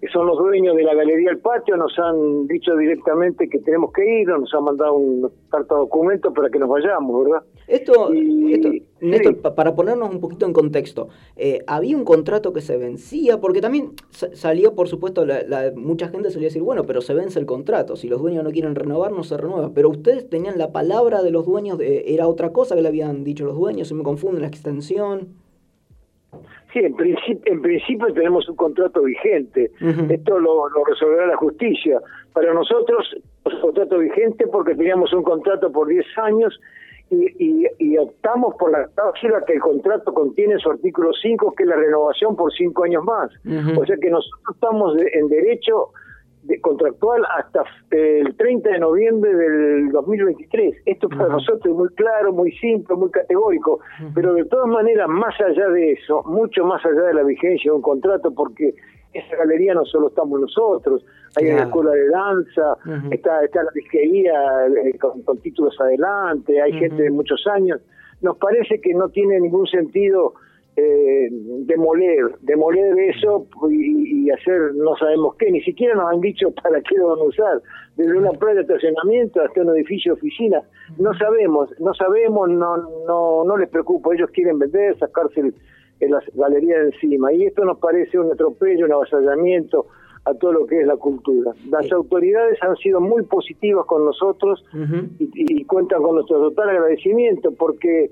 que 0.00 0.08
son 0.08 0.26
los 0.26 0.38
dueños 0.38 0.76
de 0.76 0.82
la 0.82 0.94
Galería 0.94 1.30
El 1.30 1.38
Patio, 1.38 1.76
nos 1.76 1.98
han 1.98 2.46
dicho 2.46 2.76
directamente 2.76 3.48
que 3.48 3.58
tenemos 3.60 3.92
que 3.92 4.20
ir, 4.20 4.28
nos 4.28 4.52
han 4.52 4.64
mandado 4.64 4.94
un 4.94 5.30
carta 5.50 5.74
documento 5.74 6.32
para 6.34 6.50
que 6.50 6.58
nos 6.58 6.68
vayamos, 6.68 7.24
¿verdad? 7.24 7.42
Esto, 7.66 8.10
para 9.54 9.74
ponernos 9.74 10.10
un 10.10 10.20
poquito 10.20 10.44
en 10.46 10.52
contexto, 10.52 11.08
eh, 11.36 11.64
había 11.66 11.96
un 11.96 12.04
contrato 12.04 12.52
que 12.52 12.60
se 12.60 12.76
vencía, 12.76 13.40
porque 13.40 13.60
también 13.60 13.92
salía, 14.10 14.70
por 14.72 14.88
supuesto, 14.88 15.24
la, 15.24 15.72
mucha 15.74 16.08
gente 16.08 16.30
solía 16.30 16.48
decir, 16.48 16.62
bueno, 16.62 16.84
pero 16.84 17.00
se 17.00 17.14
vence 17.14 17.38
el 17.38 17.46
contrato, 17.46 17.96
si 17.96 18.08
los 18.08 18.20
dueños 18.20 18.44
no 18.44 18.50
quieren 18.50 18.74
renovar, 18.74 19.12
no 19.12 19.24
se 19.24 19.36
renueva, 19.36 19.70
pero 19.74 19.88
ustedes 19.88 20.28
tenían 20.28 20.58
la 20.58 20.72
palabra 20.72 21.22
de 21.22 21.30
los 21.30 21.46
dueños, 21.46 21.78
era 21.80 22.28
otra 22.28 22.52
cosa 22.52 22.74
que 22.74 22.82
le 22.82 22.88
habían 22.88 23.24
dicho 23.24 23.44
los 23.46 23.56
dueños, 23.56 23.88
se 23.88 23.94
me 23.94 24.02
confunde 24.02 24.40
la 24.40 24.46
extensión. 24.46 25.45
Sí, 26.76 26.84
en 26.84 26.94
principio, 26.94 27.40
en 27.54 27.62
principio 27.62 28.12
tenemos 28.12 28.46
un 28.50 28.56
contrato 28.56 29.02
vigente. 29.02 29.70
Esto 30.10 30.38
lo, 30.38 30.68
resolverá 30.84 31.26
la 31.26 31.36
justicia. 31.36 31.98
Para 32.34 32.52
nosotros, 32.52 33.16
es 33.46 33.54
un 33.54 33.60
contrato 33.62 33.96
vigente 33.96 34.46
porque 34.46 34.74
teníamos 34.74 35.10
un 35.14 35.22
contrato 35.22 35.72
por 35.72 35.88
10 35.88 36.04
años 36.18 36.60
y, 37.08 37.66
y, 37.78 37.96
optamos 37.96 38.56
por 38.56 38.72
la 38.72 38.86
cláusula 38.88 39.42
que 39.46 39.54
el 39.54 39.60
contrato 39.60 40.12
contiene 40.12 40.54
en 40.54 40.58
su 40.58 40.70
artículo 40.70 41.12
5, 41.14 41.54
que 41.56 41.62
es 41.62 41.68
la 41.70 41.76
renovación 41.76 42.36
por 42.36 42.52
5 42.52 42.84
años 42.84 43.04
más. 43.04 43.30
O 43.78 43.86
sea 43.86 43.96
que 43.96 44.10
nosotros 44.10 44.42
estamos 44.52 44.96
en 45.14 45.28
derecho 45.28 45.92
de 46.46 46.60
contractual 46.60 47.22
hasta 47.36 47.62
eh, 47.90 48.22
el 48.24 48.36
30 48.36 48.70
de 48.70 48.78
noviembre 48.78 49.34
del 49.34 49.90
2023. 49.90 50.76
Esto 50.86 51.08
para 51.08 51.28
nosotros 51.28 51.66
es 51.66 51.72
muy 51.72 51.88
claro, 51.90 52.32
muy 52.32 52.52
simple, 52.52 52.96
muy 52.96 53.10
categórico, 53.10 53.80
pero 54.14 54.34
de 54.34 54.44
todas 54.44 54.68
maneras, 54.68 55.08
más 55.08 55.34
allá 55.40 55.68
de 55.68 55.92
eso, 55.92 56.22
mucho 56.24 56.64
más 56.64 56.84
allá 56.84 57.02
de 57.02 57.14
la 57.14 57.22
vigencia 57.22 57.70
de 57.70 57.76
un 57.76 57.82
contrato, 57.82 58.32
porque 58.32 58.74
esa 59.12 59.36
galería 59.36 59.74
no 59.74 59.84
solo 59.84 60.08
estamos 60.08 60.40
nosotros, 60.40 61.04
hay 61.36 61.50
una 61.50 61.64
escuela 61.64 61.90
de 61.90 62.08
danza, 62.08 62.76
está, 63.10 63.44
está 63.44 63.62
la 63.62 63.70
disquería 63.74 64.66
eh, 64.66 64.96
con, 64.98 65.38
títulos 65.38 65.74
adelante, 65.80 66.60
hay 66.60 66.72
gente 66.72 67.02
de 67.02 67.10
muchos 67.10 67.46
años. 67.46 67.80
Nos 68.20 68.36
parece 68.38 68.80
que 68.80 68.94
no 68.94 69.08
tiene 69.08 69.40
ningún 69.40 69.66
sentido 69.66 70.34
eh, 70.76 71.28
demoler, 71.30 72.36
demoler 72.42 72.98
eso 72.98 73.46
y, 73.70 74.30
hacer 74.30 74.74
no 74.74 74.94
sabemos 74.96 75.36
qué, 75.36 75.50
ni 75.50 75.62
siquiera 75.62 75.94
nos 75.94 76.12
han 76.12 76.20
dicho 76.20 76.50
para 76.62 76.80
qué 76.82 76.96
lo 76.96 77.10
van 77.10 77.20
a 77.20 77.22
usar, 77.22 77.62
desde 77.96 78.18
una 78.18 78.32
playa 78.32 78.56
de 78.56 78.60
estacionamiento 78.62 79.40
hasta 79.40 79.62
un 79.62 79.70
edificio 79.70 80.12
de 80.12 80.18
oficina, 80.18 80.62
no 80.98 81.14
sabemos, 81.14 81.70
no 81.80 81.94
sabemos, 81.94 82.50
no, 82.50 82.76
no, 83.06 83.44
no 83.44 83.56
les 83.56 83.70
preocupa, 83.70 84.14
ellos 84.14 84.30
quieren 84.32 84.58
vender, 84.58 84.98
sacarse 84.98 85.40
en 86.00 86.10
las 86.10 86.24
galerías 86.34 86.80
de 86.80 86.86
encima, 86.90 87.32
y 87.32 87.44
esto 87.44 87.64
nos 87.64 87.78
parece 87.78 88.18
un 88.18 88.30
atropello, 88.30 88.84
un 88.84 88.92
avasallamiento 88.92 89.86
a 90.26 90.34
todo 90.34 90.52
lo 90.52 90.66
que 90.66 90.80
es 90.80 90.86
la 90.86 90.96
cultura. 90.96 91.52
Las 91.70 91.90
autoridades 91.92 92.58
han 92.60 92.76
sido 92.76 93.00
muy 93.00 93.22
positivas 93.22 93.86
con 93.86 94.04
nosotros 94.04 94.62
y, 95.20 95.30
y 95.34 95.64
cuentan 95.64 96.02
con 96.02 96.16
nuestro 96.16 96.38
total 96.38 96.70
agradecimiento 96.70 97.52
porque 97.52 98.10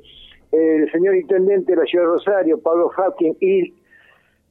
el 0.55 0.91
señor 0.93 1.17
intendente 1.17 1.73
de 1.73 1.79
la 1.79 1.85
ciudad 1.85 2.05
de 2.05 2.11
Rosario, 2.11 2.61
Pablo 2.61 2.89
Hawking, 2.91 3.35
y 3.41 3.75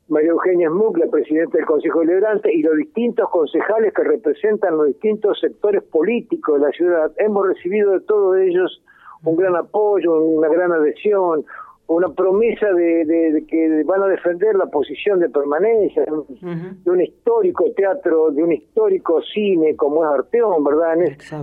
María 0.09 0.31
Eugenia 0.31 0.69
Smuck, 0.69 0.97
la 0.97 1.07
presidenta 1.07 1.57
del 1.57 1.65
Consejo 1.65 2.01
Deliberante, 2.01 2.53
y 2.53 2.61
los 2.61 2.75
distintos 2.75 3.29
concejales 3.29 3.93
que 3.93 4.03
representan 4.03 4.77
los 4.77 4.87
distintos 4.87 5.39
sectores 5.39 5.83
políticos 5.83 6.59
de 6.59 6.67
la 6.67 6.71
ciudad, 6.71 7.11
hemos 7.17 7.47
recibido 7.47 7.91
de 7.91 8.01
todos 8.01 8.37
ellos 8.37 8.81
un 9.23 9.37
gran 9.37 9.55
apoyo, 9.55 10.21
una 10.21 10.49
gran 10.49 10.73
adhesión, 10.73 11.45
una 11.87 12.09
promesa 12.09 12.71
de, 12.73 13.45
que 13.47 13.83
van 13.85 14.03
a 14.03 14.07
defender 14.07 14.55
la 14.55 14.65
posición 14.67 15.19
de 15.19 15.29
permanencia 15.29 16.05
de 16.05 16.91
un, 16.91 17.01
histórico 17.01 17.65
teatro, 17.75 18.31
de 18.31 18.43
un 18.43 18.51
histórico 18.51 19.21
cine 19.21 19.75
como 19.75 20.03
es 20.03 20.11
Arteón, 20.11 20.63
¿verdad? 20.63 20.95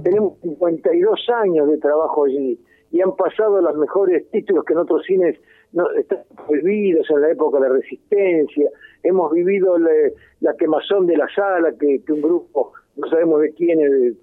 tenemos 0.02 0.38
52 0.42 1.28
años 1.42 1.68
de 1.68 1.78
trabajo 1.78 2.24
allí 2.24 2.58
y 2.90 3.00
han 3.00 3.14
pasado 3.16 3.60
los 3.60 3.76
mejores 3.76 4.28
títulos 4.30 4.64
que 4.64 4.72
en 4.72 4.80
otros 4.80 5.04
cines 5.04 5.38
no 5.72 5.90
están 5.92 6.20
prohibidos 6.46 7.08
en 7.10 7.20
la 7.20 7.30
época 7.30 7.58
de 7.58 7.68
la 7.68 7.74
resistencia. 7.74 8.70
Hemos 9.02 9.32
vivido 9.32 9.78
la, 9.78 10.54
quemazón 10.58 11.06
de 11.06 11.16
la 11.16 11.28
sala 11.34 11.72
que, 11.78 12.02
un 12.12 12.20
grupo, 12.20 12.72
no 12.96 13.08
sabemos 13.08 13.40
de 13.42 13.52
quiénes, 13.52 14.16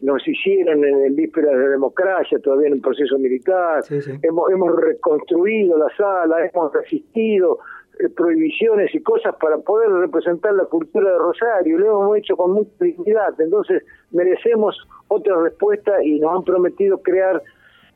nos 0.00 0.26
hicieron 0.26 0.84
en, 0.84 1.14
vísperas 1.14 1.52
de 1.52 1.64
la 1.64 1.68
democracia, 1.70 2.38
todavía 2.40 2.68
en 2.68 2.74
un 2.74 2.80
proceso 2.80 3.18
militar. 3.18 3.84
Hemos, 4.22 4.50
hemos 4.50 4.76
reconstruido 4.76 5.78
la 5.78 5.88
sala, 5.96 6.44
hemos 6.44 6.72
resistido 6.72 7.58
eh, 8.00 8.08
prohibiciones 8.08 8.92
y 8.94 9.00
cosas 9.00 9.34
para 9.40 9.58
poder 9.58 9.90
representar 9.90 10.54
la 10.54 10.64
cultura 10.64 11.12
de 11.12 11.18
Rosario. 11.18 11.78
Lo 11.78 12.02
hemos 12.02 12.18
hecho 12.18 12.36
con 12.36 12.52
mucha 12.52 12.70
dignidad. 12.80 13.38
Entonces 13.38 13.84
merecemos 14.10 14.76
otra 15.08 15.40
respuesta 15.40 16.02
y 16.02 16.18
nos 16.18 16.36
han 16.36 16.44
prometido 16.44 16.98
crear 17.02 17.42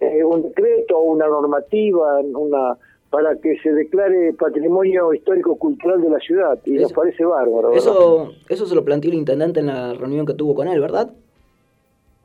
eh, 0.00 0.24
un 0.24 0.42
decreto 0.42 0.98
o 0.98 1.12
una 1.12 1.26
normativa 1.26 2.20
una 2.20 2.76
para 3.10 3.36
que 3.36 3.56
se 3.60 3.72
declare 3.72 4.34
patrimonio 4.34 5.14
histórico 5.14 5.56
cultural 5.56 6.02
de 6.02 6.10
la 6.10 6.18
ciudad 6.18 6.58
y 6.64 6.72
nos 6.72 6.92
parece 6.92 7.24
bárbaro. 7.24 7.72
Eso 7.72 8.32
eso 8.48 8.66
se 8.66 8.74
lo 8.74 8.84
planteó 8.84 9.10
el 9.10 9.16
intendente 9.16 9.60
en 9.60 9.66
la 9.66 9.94
reunión 9.94 10.26
que 10.26 10.34
tuvo 10.34 10.54
con 10.54 10.68
él, 10.68 10.80
¿verdad? 10.80 11.10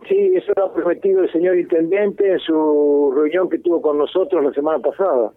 Sí, 0.08 0.34
eso 0.36 0.52
lo 0.56 0.66
ha 0.66 0.74
prometido 0.74 1.22
el 1.22 1.32
señor 1.32 1.58
intendente 1.58 2.32
en 2.32 2.40
su 2.40 3.14
reunión 3.16 3.50
que 3.50 3.60
tuvo 3.60 3.82
con 3.82 4.00
nosotros 4.00 4.44
la 4.44 4.52
semana 4.52 4.80
pasada. 4.80 5.32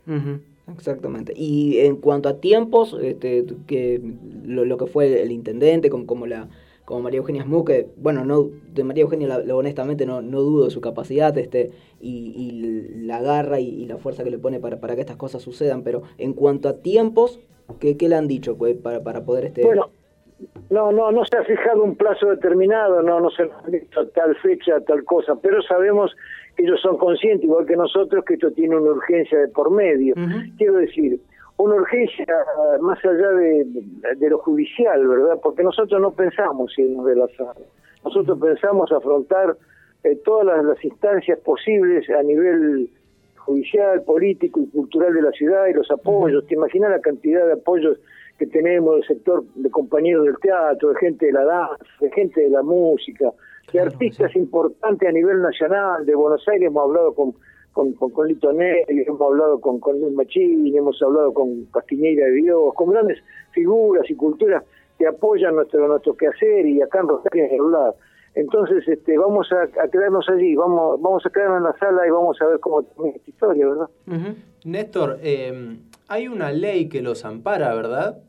Exactamente. 0.72 1.34
Y 1.36 1.78
en 1.80 1.96
cuanto 1.96 2.30
a 2.30 2.40
tiempos, 2.40 2.96
este, 3.02 3.44
que 3.66 4.00
lo, 4.46 4.76
que 4.78 4.86
fue 4.86 5.22
el 5.22 5.30
intendente, 5.30 5.90
como, 5.90 6.06
como 6.06 6.26
la 6.26 6.48
como 6.84 7.00
María 7.00 7.18
Eugenia 7.18 7.46
que, 7.66 7.88
bueno, 7.96 8.24
no, 8.24 8.48
de 8.72 8.84
María 8.84 9.02
Eugenia 9.02 9.38
honestamente 9.52 10.06
no, 10.06 10.20
no 10.20 10.40
dudo 10.40 10.64
de 10.64 10.70
su 10.70 10.80
capacidad 10.80 11.36
este, 11.38 11.70
y, 12.00 13.00
la 13.06 13.20
garra 13.20 13.60
y, 13.60 13.86
la 13.86 13.96
fuerza 13.96 14.24
que 14.24 14.30
le 14.30 14.38
pone 14.38 14.60
para, 14.60 14.80
para 14.80 14.94
que 14.94 15.00
estas 15.00 15.16
cosas 15.16 15.42
sucedan, 15.42 15.82
pero 15.82 16.02
en 16.18 16.34
cuanto 16.34 16.68
a 16.68 16.82
tiempos, 16.82 17.40
¿qué, 17.80 17.96
qué 17.96 18.08
le 18.08 18.16
han 18.16 18.28
dicho 18.28 18.56
pues, 18.56 18.76
para, 18.76 19.02
para 19.02 19.24
poder... 19.24 19.46
Este... 19.46 19.64
Bueno, 19.64 19.90
no, 20.70 20.92
no, 20.92 21.10
no 21.10 21.24
se 21.24 21.36
ha 21.36 21.44
fijado 21.44 21.82
un 21.82 21.96
plazo 21.96 22.26
determinado, 22.26 23.02
no, 23.02 23.20
no 23.20 23.30
se 23.30 23.44
ha 23.44 23.70
dicho 23.70 24.06
tal 24.08 24.36
fecha, 24.36 24.80
tal 24.80 25.04
cosa, 25.04 25.36
pero 25.36 25.62
sabemos 25.62 26.14
que 26.56 26.64
ellos 26.64 26.80
son 26.82 26.98
conscientes, 26.98 27.44
igual 27.44 27.66
que 27.66 27.76
nosotros, 27.76 28.24
que 28.24 28.34
esto 28.34 28.50
tiene 28.50 28.76
una 28.76 28.90
urgencia 28.90 29.38
de 29.38 29.48
por 29.48 29.70
medio. 29.70 30.14
Quiero 30.58 30.74
decir, 30.74 31.20
una 31.56 31.76
urgencia 31.76 32.26
más 32.80 32.98
allá 33.04 33.30
de, 33.30 34.28
lo 34.28 34.38
judicial, 34.38 35.06
¿verdad? 35.06 35.38
Porque 35.42 35.62
nosotros 35.62 36.00
no 36.00 36.10
pensamos 36.12 36.76
irnos 36.78 37.06
de 37.06 37.16
la 37.16 37.28
sala. 37.36 37.54
Nosotros 38.04 38.38
pensamos 38.38 38.90
afrontar 38.92 39.56
eh, 40.02 40.16
todas 40.24 40.64
las, 40.64 40.84
instancias 40.84 41.38
posibles 41.40 42.08
a 42.10 42.22
nivel 42.22 42.90
judicial, 43.36 44.02
político 44.02 44.60
y 44.60 44.66
cultural 44.68 45.14
de 45.14 45.22
la 45.22 45.30
ciudad 45.30 45.66
y 45.66 45.74
los 45.74 45.90
apoyos. 45.90 46.46
¿Te 46.46 46.54
imaginas 46.54 46.90
la 46.90 47.00
cantidad 47.00 47.46
de 47.46 47.52
apoyos 47.52 47.98
que 48.38 48.46
tenemos 48.46 48.96
del 48.96 49.04
sector 49.06 49.44
de 49.54 49.70
compañeros 49.70 50.24
del 50.24 50.38
teatro, 50.38 50.90
de 50.90 50.96
gente 50.96 51.26
de 51.26 51.32
la 51.32 51.44
danza, 51.44 51.84
de 52.00 52.10
gente 52.10 52.40
de 52.40 52.50
la 52.50 52.62
música, 52.62 53.30
de 53.72 53.80
artistas 53.80 54.34
importantes 54.34 55.08
a 55.08 55.12
nivel 55.12 55.40
nacional? 55.40 56.04
De 56.04 56.14
Buenos 56.14 56.46
Aires 56.48 56.66
hemos 56.66 56.84
hablado 56.84 57.14
con 57.14 57.34
con, 57.74 57.92
con, 57.92 58.10
con 58.10 58.28
Lito 58.28 58.50
hemos 58.52 59.20
hablado 59.20 59.60
con, 59.60 59.80
con 59.80 60.00
Luis 60.00 60.14
Machín, 60.14 60.74
hemos 60.74 61.02
hablado 61.02 61.34
con 61.34 61.66
Castiñeira 61.66 62.26
de 62.26 62.32
Dios, 62.32 62.72
con 62.74 62.90
grandes 62.90 63.18
figuras 63.50 64.08
y 64.08 64.14
culturas 64.14 64.62
que 64.96 65.06
apoyan 65.06 65.56
nuestro 65.56 65.86
nuestro 65.88 66.16
quehacer 66.16 66.66
y 66.66 66.80
acá 66.80 67.00
en 67.00 67.08
Rosario 67.08 67.44
en 67.50 67.72
lado. 67.72 67.96
Entonces, 68.36 68.86
este, 68.88 69.18
vamos 69.18 69.48
a, 69.52 69.88
quedarnos 69.88 70.28
allí, 70.28 70.54
vamos 70.54 71.00
vamos 71.02 71.26
a 71.26 71.30
quedarnos 71.30 71.58
en 71.58 71.64
la 71.64 71.78
sala 71.78 72.06
y 72.06 72.10
vamos 72.10 72.40
a 72.40 72.46
ver 72.46 72.60
cómo 72.60 72.82
termina 72.84 73.16
esta 73.16 73.30
historia, 73.30 73.68
¿verdad? 73.68 73.88
Néstor, 74.64 75.18
eh, 75.22 75.76
hay 76.08 76.28
una 76.28 76.52
ley 76.52 76.88
que 76.88 77.02
los 77.02 77.24
ampara, 77.24 77.74
¿verdad? 77.74 78.22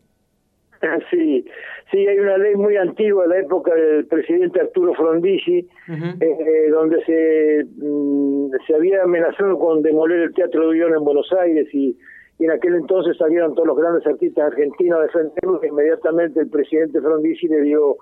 Sí, 1.10 1.46
sí, 1.92 2.08
hay 2.08 2.20
una 2.20 2.38
ley 2.38 2.56
muy 2.56 2.78
antigua 2.78 3.24
de 3.24 3.30
la 3.30 3.40
época 3.40 3.74
del 3.74 4.06
presidente 4.06 4.60
Arturo 4.60 4.94
Frondizi, 4.94 5.68
eh, 5.88 6.70
donde 6.72 7.04
se, 7.06 7.66
mm, 7.78 8.52
se 8.66 8.76
había 8.76 9.04
amenazado 9.04 9.58
con 9.60 9.82
demoler 9.82 10.22
el 10.22 10.34
Teatro 10.34 10.62
de 10.62 10.68
Ullón 10.68 10.94
en 10.96 11.04
Buenos 11.04 11.32
Aires 11.34 11.68
y, 11.74 11.98
en 12.38 12.52
aquel 12.52 12.76
entonces 12.76 13.16
salieron 13.18 13.56
todos 13.56 13.68
los 13.68 13.78
grandes 13.78 14.06
artistas 14.06 14.52
argentinos 14.52 15.00
a 15.00 15.04
defenderlo. 15.04 15.62
Inmediatamente 15.64 16.42
el 16.42 16.50
presidente 16.50 17.00
Frondizi 17.00 17.48
le 17.48 17.62
dio 17.62 17.96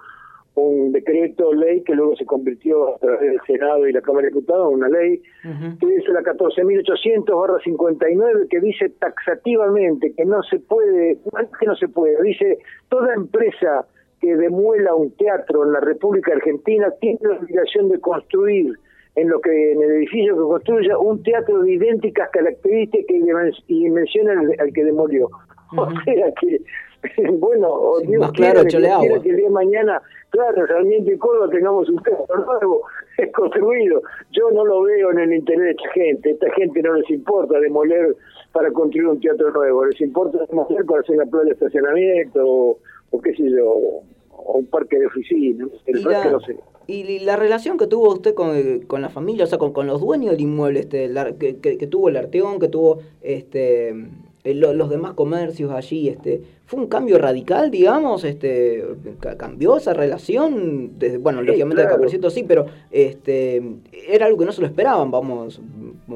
un 0.56 0.92
decreto 0.92 1.54
ley 1.54 1.82
que 1.82 1.96
luego 1.96 2.16
se 2.16 2.26
convirtió 2.26 2.96
a 2.96 3.00
través 3.00 3.22
del 3.22 3.40
Senado 3.48 3.88
y 3.88 3.92
la 3.92 4.02
Cámara 4.02 4.26
de 4.26 4.34
Diputados 4.34 4.70
en 4.70 4.76
una 4.78 4.90
ley, 4.90 5.20
que 5.80 5.88
dice 5.88 6.12
la 6.12 6.22
14.800-59, 6.22 8.50
que 8.50 8.60
dice 8.60 8.90
taxativamente 9.00 10.14
que 10.14 10.26
no 10.26 10.44
se 10.44 10.60
puede, 10.60 11.18
que 11.60 11.66
no 11.66 11.76
se 11.76 11.88
puede, 11.88 12.22
dice 12.22 12.60
toda 12.90 13.16
empresa 13.16 13.88
que 14.22 14.36
demuela 14.36 14.94
un 14.96 15.10
teatro 15.18 15.64
en 15.66 15.72
la 15.74 15.80
República 15.80 16.34
Argentina 16.34 16.94
tiene 17.02 17.18
la 17.24 17.40
obligación 17.40 17.90
de 17.90 18.00
construir 18.00 18.78
en 19.16 19.30
lo 19.30 19.40
que 19.42 19.74
en 19.74 19.82
el 19.82 19.92
edificio 19.92 20.36
que 20.36 20.42
construya 20.42 20.98
un 20.98 21.22
teatro 21.24 21.62
de 21.62 21.74
idénticas 21.74 22.30
características 22.32 23.06
y 23.68 23.84
dimensiones 23.84 24.60
al, 24.60 24.74
que 24.74 24.84
demolió. 24.84 25.30
O 25.76 25.90
sea 26.06 26.32
que, 26.40 26.62
bueno, 27.40 28.00
Dios 28.06 28.22
más 28.22 28.32
claro, 28.32 28.64
que, 28.64 28.70
que 28.70 28.78
el 28.78 29.36
día 29.36 29.46
de 29.46 29.50
mañana, 29.50 30.02
claro, 30.30 30.66
realmente 30.66 31.12
en 31.12 31.18
Córdoba 31.18 31.50
tengamos 31.50 31.90
un 31.90 32.02
teatro 32.02 32.46
nuevo, 32.46 32.82
es 33.18 33.32
construido. 33.32 34.02
Yo 34.32 34.52
no 34.52 34.66
lo 34.66 34.84
veo 34.84 35.12
en 35.12 35.20
el 35.20 35.34
interés 35.34 35.64
de 35.64 35.72
esta 35.72 35.90
gente. 35.92 36.32
Esta 36.32 36.52
gente 36.54 36.82
no 36.82 36.94
les 36.94 37.10
importa 37.10 37.60
demoler 37.60 38.16
para 38.52 38.72
construir 38.72 39.08
un 39.08 39.20
teatro 39.20 39.52
nuevo, 39.52 39.86
les 39.86 40.00
importa 40.02 40.46
demoler 40.46 40.86
para 40.86 41.02
hacer 41.02 41.16
una 41.16 41.26
plaza 41.26 41.46
de 41.46 41.52
estacionamiento 41.52 42.42
o, 42.46 42.78
o 43.12 43.22
qué 43.22 43.34
sé 43.36 43.50
yo, 43.50 44.04
o 44.36 44.54
un 44.54 44.66
parque 44.68 44.98
de 45.00 45.08
oficinas. 45.08 45.70
El 45.86 46.04
parque 46.04 46.30
no 46.30 46.40
sé. 46.40 46.58
Y 46.86 47.20
la 47.20 47.38
relación 47.38 47.78
que 47.78 47.88
tuvo 47.88 48.14
usted 48.14 48.34
con, 48.34 48.82
con 48.88 49.02
la 49.02 49.10
familia, 49.10 49.46
o 49.46 49.48
sea, 49.48 49.58
con, 49.58 49.72
con 49.72 49.88
los 49.88 50.02
dueños 50.02 50.32
del 50.32 50.42
inmueble, 50.42 50.82
este, 50.82 51.10
que, 51.40 51.78
que, 51.78 51.88
tuvo 51.88 52.10
el 52.10 52.18
Arteón, 52.18 52.60
que 52.60 52.68
tuvo 52.68 53.00
este 53.22 53.96
los 54.44 54.90
demás 54.90 55.14
comercios 55.14 55.72
allí, 55.72 56.10
este, 56.10 56.42
fue 56.66 56.82
un 56.82 56.88
cambio 56.88 57.18
radical, 57.18 57.72
digamos, 57.72 58.24
este, 58.24 58.84
cambió 59.38 59.78
esa 59.78 59.94
relación, 59.94 61.00
desde, 61.00 61.18
bueno, 61.18 61.42
lógicamente 61.42 61.84
claro. 61.84 62.04
el 62.04 62.32
sí, 62.32 62.44
pero 62.46 62.66
este, 62.92 63.62
era 64.08 64.26
algo 64.26 64.40
que 64.40 64.46
no 64.46 64.52
se 64.52 64.62
lo 64.62 64.68
esperaban, 64.68 65.12
vamos, 65.12 65.62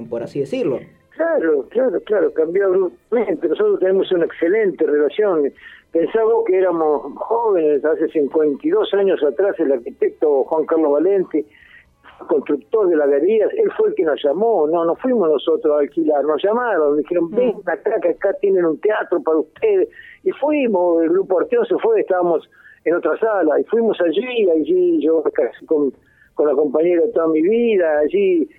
por 0.09 0.23
así 0.23 0.39
decirlo. 0.39 0.79
Claro, 1.17 1.65
claro, 1.69 1.99
claro, 2.01 2.31
cambió 2.31 2.65
abruptamente. 2.67 3.47
Nosotros 3.47 3.79
tenemos 3.79 4.11
una 4.11 4.25
excelente 4.25 4.85
relación. 4.85 5.51
Pensaba 5.91 6.31
que 6.45 6.57
éramos 6.59 7.11
jóvenes, 7.15 7.83
hace 7.83 8.07
52 8.09 8.93
años 8.93 9.23
atrás, 9.23 9.55
el 9.59 9.71
arquitecto 9.71 10.43
Juan 10.43 10.65
Carlos 10.67 10.91
Valente, 10.91 11.43
constructor 12.25 12.89
de 12.89 12.95
la 12.95 13.05
galería, 13.05 13.45
él 13.45 13.71
fue 13.77 13.89
el 13.89 13.95
que 13.95 14.03
nos 14.03 14.21
llamó, 14.23 14.67
no, 14.67 14.85
no 14.85 14.95
fuimos 14.95 15.29
nosotros 15.29 15.75
a 15.75 15.79
alquilar, 15.79 16.23
nos 16.23 16.41
llamaron, 16.43 16.97
dijeron, 16.97 17.25
mm. 17.25 17.35
ven 17.35 17.55
acá, 17.65 17.99
que 18.01 18.09
acá 18.09 18.33
tienen 18.41 18.65
un 18.65 18.79
teatro 18.79 19.21
para 19.21 19.37
ustedes. 19.37 19.89
Y 20.23 20.31
fuimos, 20.31 21.03
el 21.03 21.09
grupo 21.09 21.39
Arteón 21.39 21.65
se 21.65 21.77
fue, 21.77 22.01
estábamos 22.01 22.49
en 22.85 22.95
otra 22.95 23.17
sala, 23.19 23.59
y 23.59 23.63
fuimos 23.65 23.99
allí, 24.01 24.49
allí 24.49 25.01
yo 25.01 25.23
con, 25.67 25.93
con 26.33 26.47
la 26.47 26.53
compañera 26.53 27.03
de 27.03 27.11
toda 27.11 27.27
mi 27.27 27.41
vida, 27.41 27.99
allí 27.99 28.49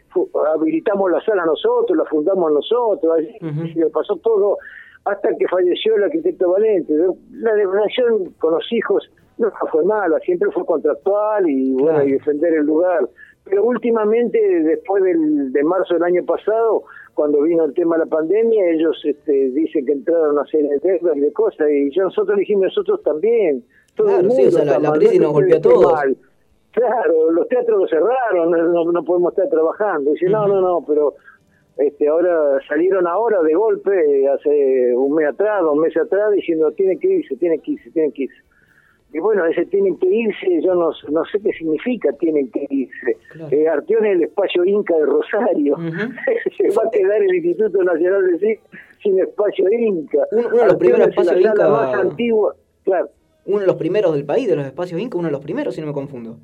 habilitamos 0.54 1.10
la 1.10 1.20
sala 1.22 1.44
nosotros, 1.46 1.96
la 1.96 2.04
fundamos 2.04 2.52
nosotros, 2.52 3.16
allí 3.16 3.82
uh 3.82 3.90
pasó 3.90 4.16
todo 4.16 4.58
hasta 5.04 5.34
que 5.36 5.48
falleció 5.48 5.96
el 5.96 6.04
arquitecto 6.04 6.50
Valente. 6.50 6.92
La 7.32 7.52
relación 7.52 8.32
con 8.38 8.54
los 8.54 8.72
hijos 8.72 9.08
no 9.38 9.50
fue 9.70 9.84
mala, 9.84 10.18
siempre 10.20 10.50
fue 10.50 10.66
contractual 10.66 11.48
y 11.48 11.72
bueno, 11.74 12.02
y 12.02 12.12
defender 12.12 12.54
el 12.54 12.66
lugar. 12.66 13.08
Pero 13.48 13.64
últimamente, 13.64 14.38
después 14.38 15.02
del, 15.02 15.52
de 15.52 15.62
marzo 15.64 15.94
del 15.94 16.02
año 16.02 16.24
pasado, 16.24 16.84
cuando 17.14 17.42
vino 17.42 17.64
el 17.64 17.74
tema 17.74 17.96
de 17.96 18.04
la 18.04 18.10
pandemia, 18.10 18.70
ellos 18.70 19.00
este, 19.04 19.50
dicen 19.50 19.86
que 19.86 19.92
entraron 19.92 20.38
a 20.38 20.42
hacer 20.42 20.62
de 20.62 20.78
deudas 20.78 21.16
y 21.16 21.20
de 21.20 21.32
cosas, 21.32 21.68
y 21.70 21.90
yo 21.90 22.04
nosotros 22.04 22.38
dijimos 22.38 22.64
nosotros 22.64 23.02
también. 23.02 23.64
Todo 23.96 24.06
claro, 24.06 24.30
sí, 24.30 24.46
o 24.46 24.50
sea, 24.50 24.78
la, 24.78 24.92
crisis 24.92 25.20
nos 25.20 25.32
golpeó 25.32 25.56
a 25.56 25.60
todos. 25.60 25.92
Claro, 26.72 27.32
los 27.32 27.48
teatros 27.48 27.80
lo 27.80 27.88
cerraron, 27.88 28.50
no, 28.50 28.92
no 28.92 29.04
podemos 29.04 29.32
estar 29.32 29.48
trabajando. 29.48 30.12
Dice, 30.12 30.26
no, 30.26 30.46
no, 30.46 30.60
no, 30.60 30.84
pero 30.86 31.14
este, 31.78 32.08
ahora 32.08 32.58
salieron 32.68 33.06
ahora 33.06 33.40
de 33.42 33.54
golpe, 33.54 34.28
hace 34.28 34.94
un 34.96 35.14
mes 35.14 35.28
atrás, 35.28 35.62
dos 35.62 35.76
meses 35.76 36.02
atrás, 36.02 36.32
diciendo 36.32 36.72
tienen 36.72 36.98
que 36.98 37.08
irse, 37.08 37.36
tienen 37.36 37.60
que 37.60 37.72
irse, 37.72 37.90
tienen 37.92 38.12
que 38.12 38.24
irse. 38.24 38.36
Y 39.12 39.20
bueno, 39.20 39.46
ese 39.46 39.64
tienen 39.66 39.96
que 39.98 40.06
irse, 40.06 40.60
yo 40.62 40.74
no, 40.74 40.90
no 41.10 41.24
sé 41.24 41.40
qué 41.40 41.50
significa 41.52 42.12
tienen 42.14 42.50
que 42.50 42.66
irse. 42.68 43.16
Eh, 43.50 43.66
Arteón 43.66 44.04
es 44.04 44.16
el 44.16 44.22
espacio 44.24 44.64
Inca 44.64 44.94
de 44.96 45.06
Rosario. 45.06 45.76
Se 46.56 46.68
va 46.76 46.82
a 46.86 46.90
quedar 46.90 47.22
el 47.22 47.34
Instituto 47.34 47.82
Nacional 47.82 48.26
de 48.26 48.38
Cine 48.38 48.60
sin 49.02 49.18
espacio 49.18 49.64
Inca. 49.70 50.18
Uno, 50.32 50.48
de 50.48 50.66
los 50.66 50.76
primeros 50.76 51.08
espacios 51.08 51.40
Inca. 51.40 51.68
más 51.70 51.94
antiguo, 51.94 52.52
claro. 52.84 53.08
Uno 53.46 53.60
de 53.60 53.66
los 53.66 53.76
primeros 53.76 54.14
del 54.14 54.26
país, 54.26 54.46
de 54.46 54.56
los 54.56 54.66
espacios 54.66 55.00
Inca, 55.00 55.16
uno 55.16 55.28
de 55.28 55.32
los 55.32 55.42
primeros, 55.42 55.74
si 55.74 55.80
no 55.80 55.86
me 55.86 55.94
confundo 55.94 56.36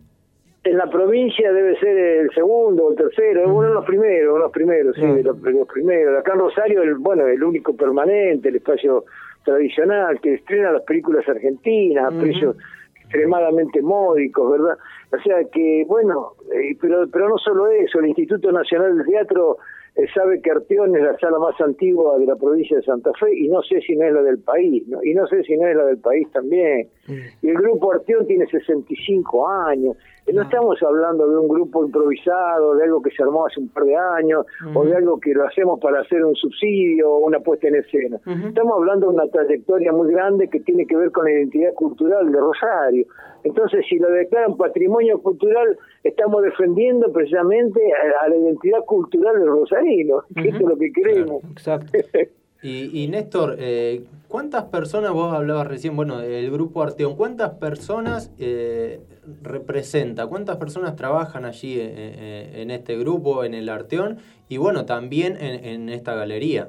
en 0.65 0.79
la 0.79 0.89
provincia 0.89 1.53
debe 1.53 1.79
ser 1.79 1.97
el 1.97 2.31
segundo 2.35 2.87
o 2.87 2.91
el 2.91 2.97
tercero, 2.97 3.55
uno 3.55 3.69
de 3.69 3.75
los 3.75 3.85
primeros, 3.85 4.29
uno 4.29 4.35
de 4.35 4.41
los 4.41 4.53
primeros, 4.53 4.97
sí, 4.97 5.03
de 5.03 5.23
los, 5.23 5.69
primeros. 5.69 6.19
Acá 6.19 6.33
en 6.33 6.39
Rosario, 6.39 6.83
el, 6.83 6.95
bueno, 6.95 7.27
el 7.27 7.43
único 7.45 7.77
permanente, 7.77 8.49
el 8.49 8.57
espacio 8.57 9.05
tradicional, 9.45 10.21
que 10.21 10.35
estrena 10.35 10.73
las 10.73 10.83
películas 10.83 11.29
argentinas 11.29 12.13
a 12.13 12.19
precios 12.19 12.57
extremadamente 12.97 13.83
módicos, 13.83 14.51
¿verdad? 14.51 14.79
O 15.13 15.23
sea 15.23 15.45
que, 15.53 15.85
bueno, 15.87 16.33
eh, 16.53 16.77
pero, 16.81 17.07
pero 17.13 17.29
no 17.29 17.39
solo 17.39 17.69
eso, 17.69 18.01
el 18.01 18.07
Instituto 18.07 18.51
Nacional 18.51 18.99
de 18.99 19.05
Teatro 19.05 19.59
eh, 19.97 20.07
sabe 20.13 20.43
que 20.43 20.51
Arteón 20.51 20.97
es 20.97 21.03
la 21.03 21.17
sala 21.19 21.39
más 21.39 21.61
antigua 21.61 22.19
de 22.19 22.27
la 22.27 22.35
provincia 22.35 22.77
de 22.77 22.83
Santa 22.83 23.13
Fe 23.21 23.33
y 23.33 23.49
no 23.49 23.63
sé 23.63 23.81
si 23.83 23.95
no 23.95 24.07
es 24.07 24.13
la 24.13 24.23
del 24.23 24.39
país, 24.39 24.87
¿no? 24.89 25.03
y 25.05 25.15
no 25.15 25.27
sé 25.29 25.45
si 25.45 25.57
no 25.57 25.69
es 25.69 25.77
la 25.77 25.85
del 25.85 25.99
país 25.99 26.29
también. 26.33 26.89
Y 27.09 27.49
el 27.49 27.55
grupo 27.55 27.93
Arteón 27.93 28.27
tiene 28.27 28.47
65 28.47 29.49
años. 29.49 29.97
No 30.33 30.41
ah. 30.41 30.45
estamos 30.45 30.83
hablando 30.83 31.29
de 31.29 31.37
un 31.37 31.49
grupo 31.49 31.85
improvisado, 31.85 32.75
de 32.77 32.85
algo 32.85 33.03
que 33.03 33.11
se 33.11 33.23
armó 33.23 33.47
hace 33.47 33.61
un 33.61 33.69
par 33.69 33.85
de 33.85 33.97
años, 33.97 34.47
o 34.75 34.85
de 34.85 34.97
algo 34.97 35.21
que 35.21 35.35
lo 35.35 35.47
hacemos 35.47 35.79
para 35.81 36.01
hacer 36.01 36.25
un 36.25 36.35
subsidio 36.35 37.11
o 37.11 37.27
una 37.27 37.41
puesta 37.41 37.69
en 37.69 37.77
escena. 37.77 38.19
Estamos 38.47 38.75
hablando 38.77 39.09
de 39.09 39.15
una 39.15 39.29
trayectoria 39.29 39.93
muy 39.93 40.11
grande 40.13 40.49
que 40.49 40.61
tiene 40.61 40.87
que 40.87 40.97
ver 40.97 41.11
con 41.11 41.25
la 41.25 41.33
identidad 41.33 41.75
cultural 41.75 42.31
de 42.33 42.39
Rosario. 42.39 43.07
Entonces, 43.45 43.85
si 43.89 43.99
lo 43.99 44.11
declaran 44.11 44.57
patrimonio 44.57 45.21
cultural, 45.21 45.79
estamos 46.03 46.43
defendiendo 46.43 47.13
precisamente 47.13 47.81
a, 48.23 48.29
la 48.29 48.37
identidad 48.37 48.81
cultural 48.87 49.39
de 49.39 49.47
Rosarino, 49.47 50.23
que 50.35 50.49
es 50.49 50.61
lo 50.61 50.77
que 50.77 50.91
queremos. 50.93 51.45
exacto. 51.53 51.99
y, 52.65 53.09
Néstor, 53.09 53.57
eh, 53.59 54.05
¿cuántas 54.29 54.65
personas, 54.65 55.13
vos 55.13 55.35
hablabas 55.35 55.67
recién, 55.67 55.95
bueno, 55.97 56.21
el 56.21 56.51
grupo 56.51 56.83
Arteón, 56.83 57.15
¿cuántas 57.17 57.51
personas 57.51 58.35
eh, 58.39 59.01
representa? 59.43 60.27
¿Cuántas 60.27 60.57
personas 60.57 60.97
trabajan 60.97 61.45
allí 61.45 61.77
eh, 61.79 62.53
en, 62.55 62.71
este 62.71 62.97
grupo, 62.97 63.45
en 63.45 63.53
el 63.53 63.69
Arteón, 63.69 64.19
y 64.49 64.57
bueno, 64.57 64.87
también 64.87 65.37
en, 65.37 65.65
en 65.65 65.89
esta 65.91 66.15
galería? 66.15 66.69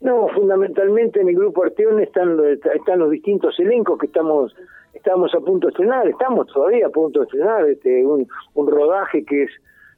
No, 0.00 0.28
fundamentalmente 0.28 1.20
en 1.20 1.28
el 1.28 1.36
grupo 1.36 1.62
Arteón 1.64 2.00
están, 2.00 2.38
están 2.74 2.98
los 2.98 3.10
distintos 3.10 3.58
elencos 3.60 3.98
que 3.98 4.06
estamos 4.06 4.54
estamos 4.94 5.34
a 5.34 5.40
punto 5.40 5.66
de 5.66 5.72
estrenar, 5.72 6.08
estamos 6.08 6.46
todavía 6.46 6.86
a 6.86 6.90
punto 6.90 7.20
de 7.20 7.26
estrenar 7.26 7.68
este, 7.68 8.06
un, 8.06 8.26
un 8.54 8.66
rodaje 8.66 9.24
que 9.24 9.42
es 9.42 9.50